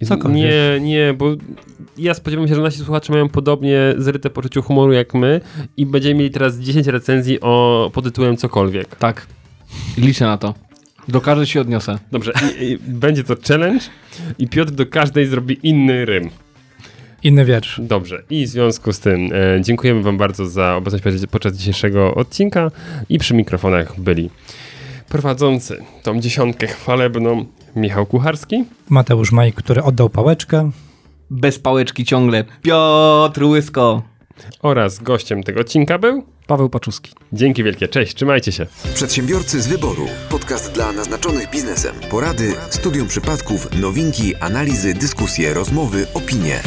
[0.06, 0.40] Cokolwiek.
[0.40, 1.34] Nie, nie, bo
[1.98, 5.40] ja spodziewam się, że nasi słuchacze mają podobnie zryte poczucie humoru jak my
[5.76, 8.96] i będziemy mieli teraz 10 recenzji o pod tytułem cokolwiek.
[8.96, 9.26] Tak.
[9.98, 10.54] Liczę na to.
[11.08, 11.98] Do każdej się odniosę.
[12.12, 13.84] Dobrze, i, i będzie to challenge
[14.38, 16.30] i Piotr do każdej zrobi inny rym.
[17.22, 17.80] inny wiersz.
[17.84, 22.14] Dobrze, i w związku z tym e, dziękujemy wam bardzo za obecność podczas- podczas dzisiejszego
[22.14, 22.70] odcinka
[23.08, 24.30] i przy mikrofonach byli
[25.08, 27.44] prowadzący tą dziesiątkę chwalebną
[27.78, 28.64] Michał Kucharski.
[28.88, 30.70] Mateusz Maj, który oddał pałeczkę.
[31.30, 32.44] Bez pałeczki ciągle.
[32.62, 34.02] Piotr Łysko.
[34.62, 37.12] oraz gościem tego odcinka był Paweł Paczuski.
[37.32, 38.66] Dzięki wielkie, cześć, trzymajcie się.
[38.94, 40.06] Przedsiębiorcy z wyboru.
[40.30, 41.94] Podcast dla naznaczonych biznesem.
[42.10, 46.60] Porady, studium przypadków, nowinki, analizy, dyskusje, rozmowy, opinie.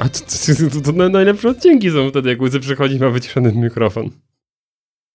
[0.00, 4.10] A to, to, to, to najlepsze odcinki są wtedy, jak łzy przychodzi ma wyciszony mikrofon.